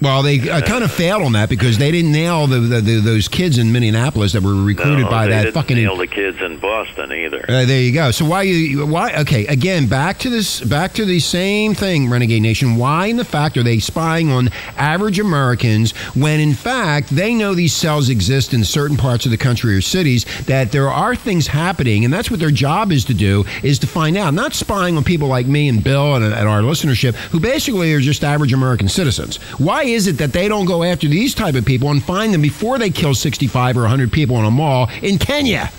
Well, 0.03 0.21
they 0.21 0.49
uh, 0.49 0.59
kind 0.61 0.83
of 0.83 0.91
failed 0.91 1.23
on 1.23 1.31
that 1.31 1.47
because 1.47 1.77
they 1.77 1.89
didn't 1.89 2.11
nail 2.11 2.45
the, 2.45 2.59
the, 2.59 2.81
the 2.81 2.95
those 2.99 3.29
kids 3.29 3.57
in 3.57 3.71
Minneapolis 3.71 4.33
that 4.33 4.43
were 4.43 4.53
recruited 4.53 5.05
No, 5.05 5.09
by 5.09 5.25
they 5.27 5.31
that 5.31 5.41
didn't 5.43 5.53
fucking. 5.53 5.77
nail 5.77 5.95
the 5.95 6.07
kids 6.07 6.41
in 6.41 6.57
Boston 6.59 7.11
either. 7.13 7.45
Uh, 7.47 7.65
there 7.65 7.79
you 7.79 7.93
go. 7.93 8.11
So 8.11 8.25
why 8.25 8.41
you 8.41 8.85
why 8.85 9.15
okay 9.21 9.47
again 9.47 9.87
back 9.87 10.19
to 10.19 10.29
this 10.29 10.59
back 10.59 10.91
to 10.95 11.05
the 11.05 11.21
same 11.21 11.73
thing, 11.73 12.09
Renegade 12.09 12.41
Nation. 12.41 12.75
Why 12.75 13.05
in 13.05 13.15
the 13.15 13.23
fact 13.23 13.55
are 13.55 13.63
they 13.63 13.79
spying 13.79 14.29
on 14.29 14.49
average 14.75 15.19
Americans 15.19 15.91
when 16.15 16.41
in 16.41 16.53
fact 16.53 17.07
they 17.09 17.33
know 17.33 17.53
these 17.55 17.73
cells 17.73 18.09
exist 18.09 18.53
in 18.53 18.65
certain 18.65 18.97
parts 18.97 19.23
of 19.23 19.31
the 19.31 19.37
country 19.37 19.73
or 19.73 19.79
cities 19.81 20.25
that 20.47 20.73
there 20.73 20.89
are 20.89 21.15
things 21.15 21.47
happening 21.47 22.03
and 22.03 22.13
that's 22.13 22.29
what 22.29 22.41
their 22.41 22.51
job 22.51 22.91
is 22.91 23.05
to 23.05 23.13
do 23.13 23.45
is 23.63 23.79
to 23.79 23.87
find 23.87 24.17
out. 24.17 24.33
Not 24.33 24.53
spying 24.53 24.97
on 24.97 25.05
people 25.05 25.29
like 25.29 25.47
me 25.47 25.69
and 25.69 25.81
Bill 25.81 26.15
and, 26.15 26.25
and 26.25 26.47
our 26.49 26.61
listenership 26.61 27.15
who 27.31 27.39
basically 27.39 27.93
are 27.93 28.01
just 28.01 28.23
average 28.25 28.51
American 28.51 28.89
citizens. 28.89 29.37
Why 29.59 29.83
is 29.93 30.07
it 30.07 30.17
that 30.17 30.33
they 30.33 30.47
don't 30.47 30.65
go 30.65 30.83
after 30.83 31.07
these 31.07 31.33
type 31.33 31.55
of 31.55 31.65
people 31.65 31.89
and 31.89 32.03
find 32.03 32.33
them 32.33 32.41
before 32.41 32.77
they 32.77 32.89
kill 32.89 33.13
65 33.13 33.77
or 33.77 33.81
100 33.81 34.11
people 34.11 34.37
in 34.37 34.45
a 34.45 34.51
mall 34.51 34.89
in 35.01 35.17
Kenya? 35.17 35.71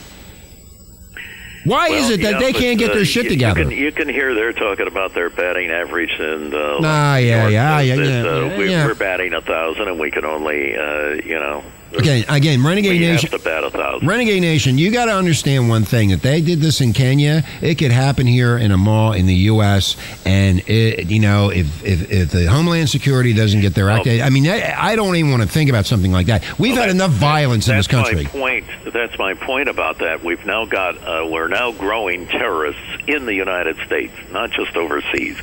Why 1.64 1.88
is 1.88 2.10
it 2.10 2.20
that 2.20 2.32
yeah, 2.32 2.38
they 2.40 2.52
but, 2.52 2.60
can't 2.60 2.78
get 2.78 2.90
uh, 2.90 2.94
their 2.94 3.04
shit 3.06 3.28
together? 3.28 3.62
You 3.62 3.68
can, 3.68 3.78
you 3.78 3.92
can 3.92 4.08
hear 4.08 4.34
they're 4.34 4.52
talking 4.52 4.86
about 4.86 5.14
their 5.14 5.30
batting 5.30 5.70
average, 5.70 6.12
and 6.18 6.52
uh, 6.52 6.80
Ah, 6.82 7.16
yeah, 7.16 7.48
yeah, 7.48 7.80
yeah, 7.80 7.96
that, 7.96 8.04
yeah, 8.04 8.30
uh, 8.30 8.44
yeah, 8.44 8.58
we. 8.58 8.68
We're 8.68 8.94
batting 8.94 9.32
a 9.32 9.40
thousand, 9.40 9.88
and 9.88 9.98
we 9.98 10.10
can 10.10 10.26
only, 10.26 10.76
uh, 10.76 11.14
you 11.24 11.38
know, 11.38 11.64
Again, 11.98 12.24
again, 12.28 12.64
Renegade 12.64 13.00
we 13.00 13.06
Nation. 13.06 13.30
have 13.30 13.40
to 13.40 13.44
bat 13.44 13.64
a 13.64 13.70
thousand. 13.70 14.08
Renegade 14.08 14.42
Nation, 14.42 14.78
you 14.78 14.90
got 14.90 15.06
to 15.06 15.12
understand 15.12 15.68
one 15.68 15.84
thing: 15.84 16.10
that 16.10 16.22
they 16.22 16.40
did 16.40 16.60
this 16.60 16.80
in 16.80 16.92
Kenya, 16.92 17.44
it 17.60 17.76
could 17.76 17.92
happen 17.92 18.26
here 18.26 18.56
in 18.58 18.72
a 18.72 18.76
mall 18.76 19.12
in 19.12 19.26
the 19.26 19.34
U.S. 19.34 19.96
And 20.24 20.60
it, 20.68 21.06
you 21.10 21.20
know, 21.20 21.50
if, 21.50 21.84
if 21.84 22.10
if 22.10 22.30
the 22.30 22.46
Homeland 22.46 22.88
Security 22.88 23.32
doesn't 23.32 23.60
get 23.60 23.74
their 23.74 23.90
act, 23.90 24.06
I 24.06 24.28
mean, 24.30 24.46
I, 24.48 24.74
I 24.76 24.96
don't 24.96 25.16
even 25.16 25.30
want 25.30 25.42
to 25.42 25.48
think 25.48 25.70
about 25.70 25.86
something 25.86 26.12
like 26.12 26.26
that. 26.26 26.58
We've 26.58 26.76
had 26.76 26.90
enough 26.90 27.12
violence 27.12 27.68
in 27.68 27.76
this 27.76 27.86
country. 27.86 28.24
That's 28.24 28.34
my 28.34 28.40
point. 28.40 28.66
That's 28.92 29.18
my 29.18 29.34
point 29.34 29.68
about 29.68 29.98
that. 29.98 30.22
We've 30.24 30.44
now 30.44 30.64
got 30.66 30.96
uh, 30.96 31.26
we're 31.30 31.48
now 31.48 31.72
growing 31.72 32.26
terrorists 32.26 32.82
in 33.06 33.26
the 33.26 33.34
United 33.34 33.76
States, 33.86 34.14
not 34.32 34.50
just 34.50 34.76
overseas, 34.76 35.36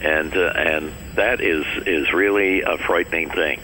and 0.00 0.36
uh, 0.36 0.52
and 0.56 0.92
that 1.14 1.40
is 1.40 1.64
is 1.86 2.12
really 2.12 2.62
a 2.62 2.78
frightening 2.78 3.30
thing. 3.30 3.60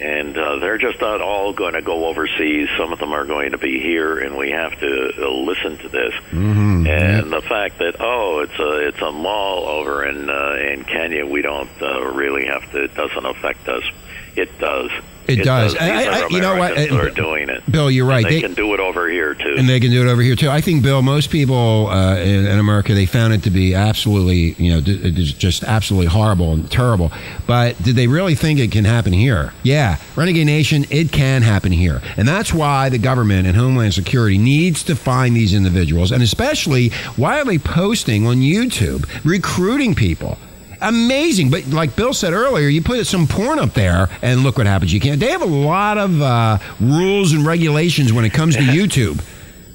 And 0.00 0.36
uh, 0.36 0.58
they're 0.58 0.78
just 0.78 1.00
not 1.00 1.20
all 1.20 1.52
going 1.52 1.74
to 1.74 1.82
go 1.82 2.06
overseas. 2.06 2.68
Some 2.78 2.92
of 2.92 2.98
them 2.98 3.12
are 3.12 3.24
going 3.24 3.52
to 3.52 3.58
be 3.58 3.80
here, 3.80 4.18
and 4.18 4.36
we 4.36 4.50
have 4.50 4.78
to 4.78 5.12
uh, 5.18 5.30
listen 5.30 5.78
to 5.78 5.88
this. 5.88 6.14
Mm-hmm. 6.30 6.86
And 6.86 7.32
the 7.32 7.42
fact 7.42 7.78
that 7.78 7.96
oh, 8.00 8.40
it's 8.40 8.58
a 8.58 8.88
it's 8.88 9.00
a 9.00 9.12
mall 9.12 9.66
over 9.66 10.04
in 10.04 10.30
uh, 10.30 10.54
in 10.72 10.84
Kenya, 10.84 11.26
we 11.26 11.42
don't 11.42 11.70
uh, 11.82 12.04
really 12.06 12.46
have 12.46 12.70
to. 12.72 12.84
It 12.84 12.94
doesn't 12.94 13.26
affect 13.26 13.68
us. 13.68 13.84
It 14.36 14.58
does. 14.58 14.90
It 15.28 15.44
does. 15.44 15.72
These 15.74 15.82
I- 15.82 16.22
I- 16.24 16.28
you 16.30 16.40
know 16.40 16.56
what? 16.56 16.76
Uh, 16.78 16.96
are 16.96 17.10
doing 17.10 17.48
it. 17.50 17.62
Bill, 17.70 17.90
you're 17.90 18.06
right. 18.06 18.24
They, 18.24 18.36
They- 18.36 18.40
can 18.40 18.54
do 18.54 18.72
it 18.74 18.80
over 18.80 19.08
here 19.08 19.34
too. 19.34 19.54
And 19.58 19.68
they 19.68 19.78
can 19.78 19.90
do 19.90 20.06
it 20.06 20.10
over 20.10 20.22
here 20.22 20.34
too. 20.36 20.48
I 20.48 20.60
think, 20.62 20.82
Bill, 20.82 21.02
most 21.02 21.30
people 21.30 21.88
uh, 21.88 22.16
in, 22.16 22.46
in 22.46 22.58
America 22.58 22.94
they 22.94 23.04
found 23.06 23.34
it 23.34 23.42
to 23.42 23.50
be 23.50 23.74
absolutely, 23.74 24.54
you 24.62 24.72
know, 24.72 24.80
d- 24.80 25.00
it 25.02 25.18
is 25.18 25.32
just 25.32 25.62
absolutely 25.64 26.06
horrible 26.06 26.52
and 26.54 26.70
terrible. 26.70 27.12
But 27.46 27.80
did 27.82 27.94
they 27.96 28.06
really 28.06 28.34
think 28.34 28.58
it 28.58 28.72
can 28.72 28.84
happen 28.86 29.12
here? 29.12 29.52
Yeah, 29.62 29.96
Renegade 30.16 30.46
Nation, 30.46 30.86
it 30.90 31.12
can 31.12 31.42
happen 31.42 31.72
here, 31.72 32.00
and 32.16 32.26
that's 32.26 32.52
why 32.54 32.88
the 32.88 32.98
government 32.98 33.46
and 33.46 33.56
Homeland 33.56 33.92
Security 33.94 34.38
needs 34.38 34.82
to 34.84 34.96
find 34.96 35.36
these 35.36 35.52
individuals, 35.52 36.10
and 36.10 36.22
especially 36.22 36.88
why 37.16 37.40
are 37.40 37.44
they 37.44 37.58
posting 37.58 38.26
on 38.26 38.36
YouTube 38.38 39.06
recruiting 39.24 39.94
people? 39.94 40.38
Amazing, 40.80 41.50
but 41.50 41.66
like 41.68 41.96
Bill 41.96 42.12
said 42.14 42.32
earlier, 42.32 42.68
you 42.68 42.82
put 42.82 43.04
some 43.06 43.26
porn 43.26 43.58
up 43.58 43.74
there, 43.74 44.08
and 44.22 44.42
look 44.42 44.58
what 44.58 44.66
happens. 44.66 44.92
You 44.92 45.00
can't. 45.00 45.18
They 45.18 45.30
have 45.30 45.42
a 45.42 45.46
lot 45.46 45.98
of 45.98 46.22
uh, 46.22 46.58
rules 46.80 47.32
and 47.32 47.44
regulations 47.44 48.12
when 48.12 48.24
it 48.24 48.30
comes 48.30 48.54
to 48.56 48.62
YouTube. 48.62 49.20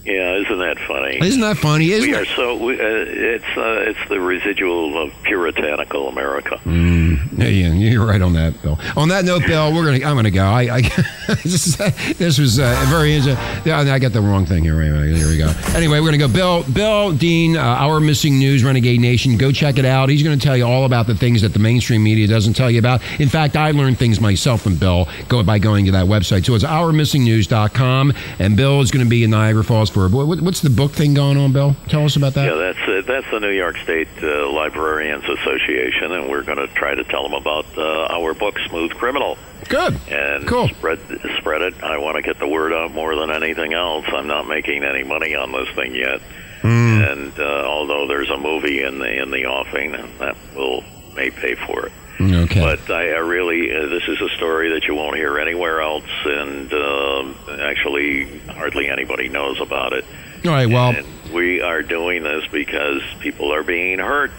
Yeah, 0.06 0.36
isn't 0.36 0.60
that 0.60 0.80
funny? 0.80 1.18
Isn't 1.22 1.40
that 1.42 1.58
funny? 1.58 1.90
Isn't 1.92 2.10
we 2.10 2.16
it? 2.16 2.22
are 2.22 2.26
so. 2.26 2.58
We, 2.58 2.74
uh, 2.74 2.84
it's 2.84 3.46
uh, 3.56 3.86
it's 3.88 4.10
the 4.10 4.20
residual 4.20 5.02
of 5.02 5.14
puritanical 5.24 6.10
America. 6.10 6.60
Mm, 6.66 7.38
yeah, 7.38 7.48
yeah, 7.48 7.72
you're 7.72 8.06
right 8.06 8.22
on 8.22 8.34
that, 8.34 8.62
Bill. 8.62 8.78
On 8.98 9.08
that 9.08 9.24
note, 9.24 9.44
Bill, 9.48 9.74
we're 9.74 9.86
gonna. 9.86 10.06
I'm 10.06 10.18
gonna 10.18 10.30
go. 10.30 10.44
I, 10.44 10.76
I 10.76 10.82
this, 11.44 11.78
this 12.18 12.38
was 12.38 12.60
uh, 12.60 12.86
very. 12.90 13.14
Yeah, 13.14 13.80
I 13.80 13.98
got 13.98 14.12
the 14.12 14.20
wrong 14.20 14.46
thing 14.46 14.64
here. 14.66 14.82
Anyway, 14.82 15.18
here 15.18 15.30
we 15.30 15.38
go. 15.38 15.54
Anyway, 15.74 16.02
we're 16.02 16.08
gonna 16.08 16.18
go. 16.18 16.28
Bill, 16.28 16.64
Bill 16.64 17.14
Dean, 17.14 17.56
uh, 17.56 17.62
our 17.62 18.02
missing 18.02 18.38
news, 18.38 18.62
Renegade 18.62 19.00
Nation. 19.00 19.38
Go 19.38 19.54
check 19.54 19.78
it 19.78 19.86
out. 19.86 20.10
He's 20.10 20.22
gonna 20.22 20.36
tell 20.36 20.58
you 20.58 20.66
all 20.66 20.84
about 20.84 21.08
the 21.08 21.16
things 21.16 21.42
that 21.44 21.54
the 21.54 21.60
mainstream 21.60 22.04
media 22.04 22.28
doesn't 22.28 22.56
tell 22.56 22.70
you 22.70 22.80
about. 22.80 23.02
In 23.22 23.30
fact, 23.30 23.56
I 23.56 23.72
learned 23.72 24.00
things 24.00 24.20
myself 24.20 24.64
from 24.64 24.76
Bill 24.76 25.08
go 25.30 25.42
by 25.44 25.60
going 25.60 25.86
to 25.86 25.92
that 25.94 26.08
website. 26.08 26.46
So 26.46 26.56
it's 26.56 26.66
ourmissingnews.com, 26.66 28.14
and 28.40 28.58
Bill 28.58 28.82
is 28.82 28.92
gonna 28.92 29.06
be 29.06 29.24
in 29.24 29.30
Niagara 29.30 29.64
Falls 29.64 29.93
for. 29.94 30.08
What, 30.10 30.42
what's 30.42 30.62
the 30.62 30.70
book 30.70 30.92
thing 30.92 31.14
going 31.14 31.38
on, 31.38 31.54
Bill? 31.54 31.76
Tell 31.88 32.04
us 32.04 32.16
about 32.16 32.34
that. 32.34 32.46
Yeah, 32.46 32.56
that's 32.56 32.80
uh, 32.88 33.02
that's 33.06 33.30
the 33.32 33.40
New 33.40 33.52
York 33.52 33.78
State 33.78 34.08
uh, 34.22 34.52
Librarians 34.52 35.24
Association, 35.24 36.12
and 36.12 36.30
we're 36.30 36.44
going 36.44 36.58
to 36.58 36.68
try 36.74 36.94
to 36.96 37.04
tell 37.06 37.24
them 37.24 37.34
about 37.34 37.66
uh, 37.78 38.08
our 38.10 38.34
book, 38.34 38.58
Smooth 38.70 38.92
Criminal. 38.96 39.38
Good. 39.70 39.98
And 40.10 40.46
Cool. 40.48 40.68
spread 40.70 41.00
spread 41.38 41.62
it. 41.62 41.82
I 41.84 41.98
want 41.98 42.18
to 42.18 42.22
get 42.22 42.38
the 42.40 42.48
word 42.48 42.74
out 42.74 42.92
more 42.94 43.16
than 43.16 43.30
anything 43.32 43.74
else. 43.74 44.06
I'm 44.10 44.28
not 44.28 44.48
making 44.48 44.84
any 44.84 45.04
money 45.04 45.36
on 45.36 45.52
this 45.54 45.70
thing 45.76 45.96
yet, 45.96 46.20
Hmm. 46.62 46.68
and 47.02 47.40
uh, 47.40 47.44
although 47.66 48.08
there's 48.08 48.30
a 48.30 48.38
movie 48.38 48.82
in 48.84 49.00
the 49.00 49.22
in 49.22 49.32
the 49.32 49.46
offing, 49.46 49.96
and 49.96 50.10
that 50.20 50.36
will 50.56 50.84
may 51.16 51.30
pay 51.30 51.56
for 51.56 51.86
it. 51.86 51.92
Okay. 52.20 52.60
But 52.60 52.90
I, 52.90 53.10
I 53.10 53.20
really, 53.20 53.76
uh, 53.76 53.88
this 53.88 54.04
is 54.08 54.22
a 54.22 54.30
story 54.36 54.74
that 54.74 54.86
you 54.88 54.96
won't 54.96 55.16
hear 55.16 55.40
anywhere 55.40 55.82
else, 55.82 56.04
and 56.26 56.72
um 56.74 57.36
actually, 57.62 58.40
hardly 58.50 58.88
anybody 58.88 59.30
knows 59.30 59.60
about 59.60 59.94
it. 59.94 60.06
All 60.46 60.52
right. 60.52 60.68
Well, 60.68 60.92
And 60.96 61.08
we 61.34 61.62
are 61.62 61.82
doing 61.82 62.24
this 62.24 62.46
because 62.52 63.02
people 63.20 63.54
are 63.54 63.64
being 63.64 64.00
hurt 64.00 64.32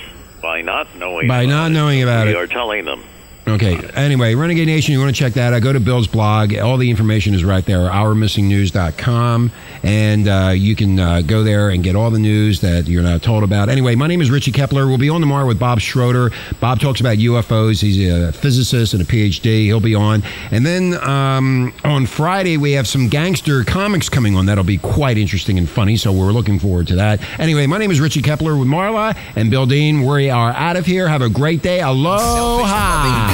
by 0.42 0.60
not 0.60 0.94
knowing. 0.96 1.26
by 1.28 1.46
not 1.46 1.72
knowing 1.72 2.02
about 2.02 2.26
we 2.26 2.32
it. 2.32 2.36
We 2.36 2.40
are 2.42 2.46
telling 2.46 2.84
them. 2.84 3.02
Okay. 3.46 3.76
Anyway, 3.94 4.34
Renegade 4.34 4.66
Nation, 4.66 4.92
you 4.94 5.00
want 5.00 5.14
to 5.14 5.18
check 5.18 5.34
that 5.34 5.52
out? 5.52 5.60
Go 5.60 5.72
to 5.72 5.80
Bill's 5.80 6.06
blog. 6.06 6.56
All 6.56 6.78
the 6.78 6.88
information 6.88 7.34
is 7.34 7.44
right 7.44 7.64
there, 7.64 7.90
ourmissingnews.com. 7.90 9.52
And 9.82 10.28
uh, 10.28 10.52
you 10.56 10.74
can 10.74 10.98
uh, 10.98 11.20
go 11.20 11.42
there 11.42 11.68
and 11.68 11.84
get 11.84 11.94
all 11.94 12.10
the 12.10 12.18
news 12.18 12.62
that 12.62 12.88
you're 12.88 13.02
not 13.02 13.22
told 13.22 13.44
about. 13.44 13.68
Anyway, 13.68 13.96
my 13.96 14.06
name 14.06 14.22
is 14.22 14.30
Richie 14.30 14.50
Kepler. 14.50 14.86
We'll 14.86 14.96
be 14.96 15.10
on 15.10 15.20
tomorrow 15.20 15.46
with 15.46 15.58
Bob 15.58 15.80
Schroeder. 15.80 16.30
Bob 16.58 16.80
talks 16.80 17.00
about 17.00 17.18
UFOs. 17.18 17.82
He's 17.82 18.10
a 18.10 18.32
physicist 18.32 18.94
and 18.94 19.02
a 19.02 19.04
PhD. 19.04 19.64
He'll 19.64 19.78
be 19.78 19.94
on. 19.94 20.22
And 20.50 20.64
then 20.64 20.94
um, 21.06 21.74
on 21.84 22.06
Friday, 22.06 22.56
we 22.56 22.72
have 22.72 22.88
some 22.88 23.08
gangster 23.08 23.62
comics 23.62 24.08
coming 24.08 24.36
on. 24.36 24.46
That'll 24.46 24.64
be 24.64 24.78
quite 24.78 25.18
interesting 25.18 25.58
and 25.58 25.68
funny. 25.68 25.98
So 25.98 26.12
we're 26.12 26.32
looking 26.32 26.58
forward 26.58 26.86
to 26.88 26.96
that. 26.96 27.20
Anyway, 27.38 27.66
my 27.66 27.76
name 27.76 27.90
is 27.90 28.00
Richie 28.00 28.22
Kepler 28.22 28.56
with 28.56 28.68
Marla 28.68 29.14
and 29.36 29.50
Bill 29.50 29.66
Dean. 29.66 30.06
We 30.06 30.30
are 30.30 30.52
out 30.52 30.76
of 30.76 30.86
here. 30.86 31.08
Have 31.08 31.20
a 31.20 31.28
great 31.28 31.60
day. 31.60 31.82
Aloha. 31.82 33.33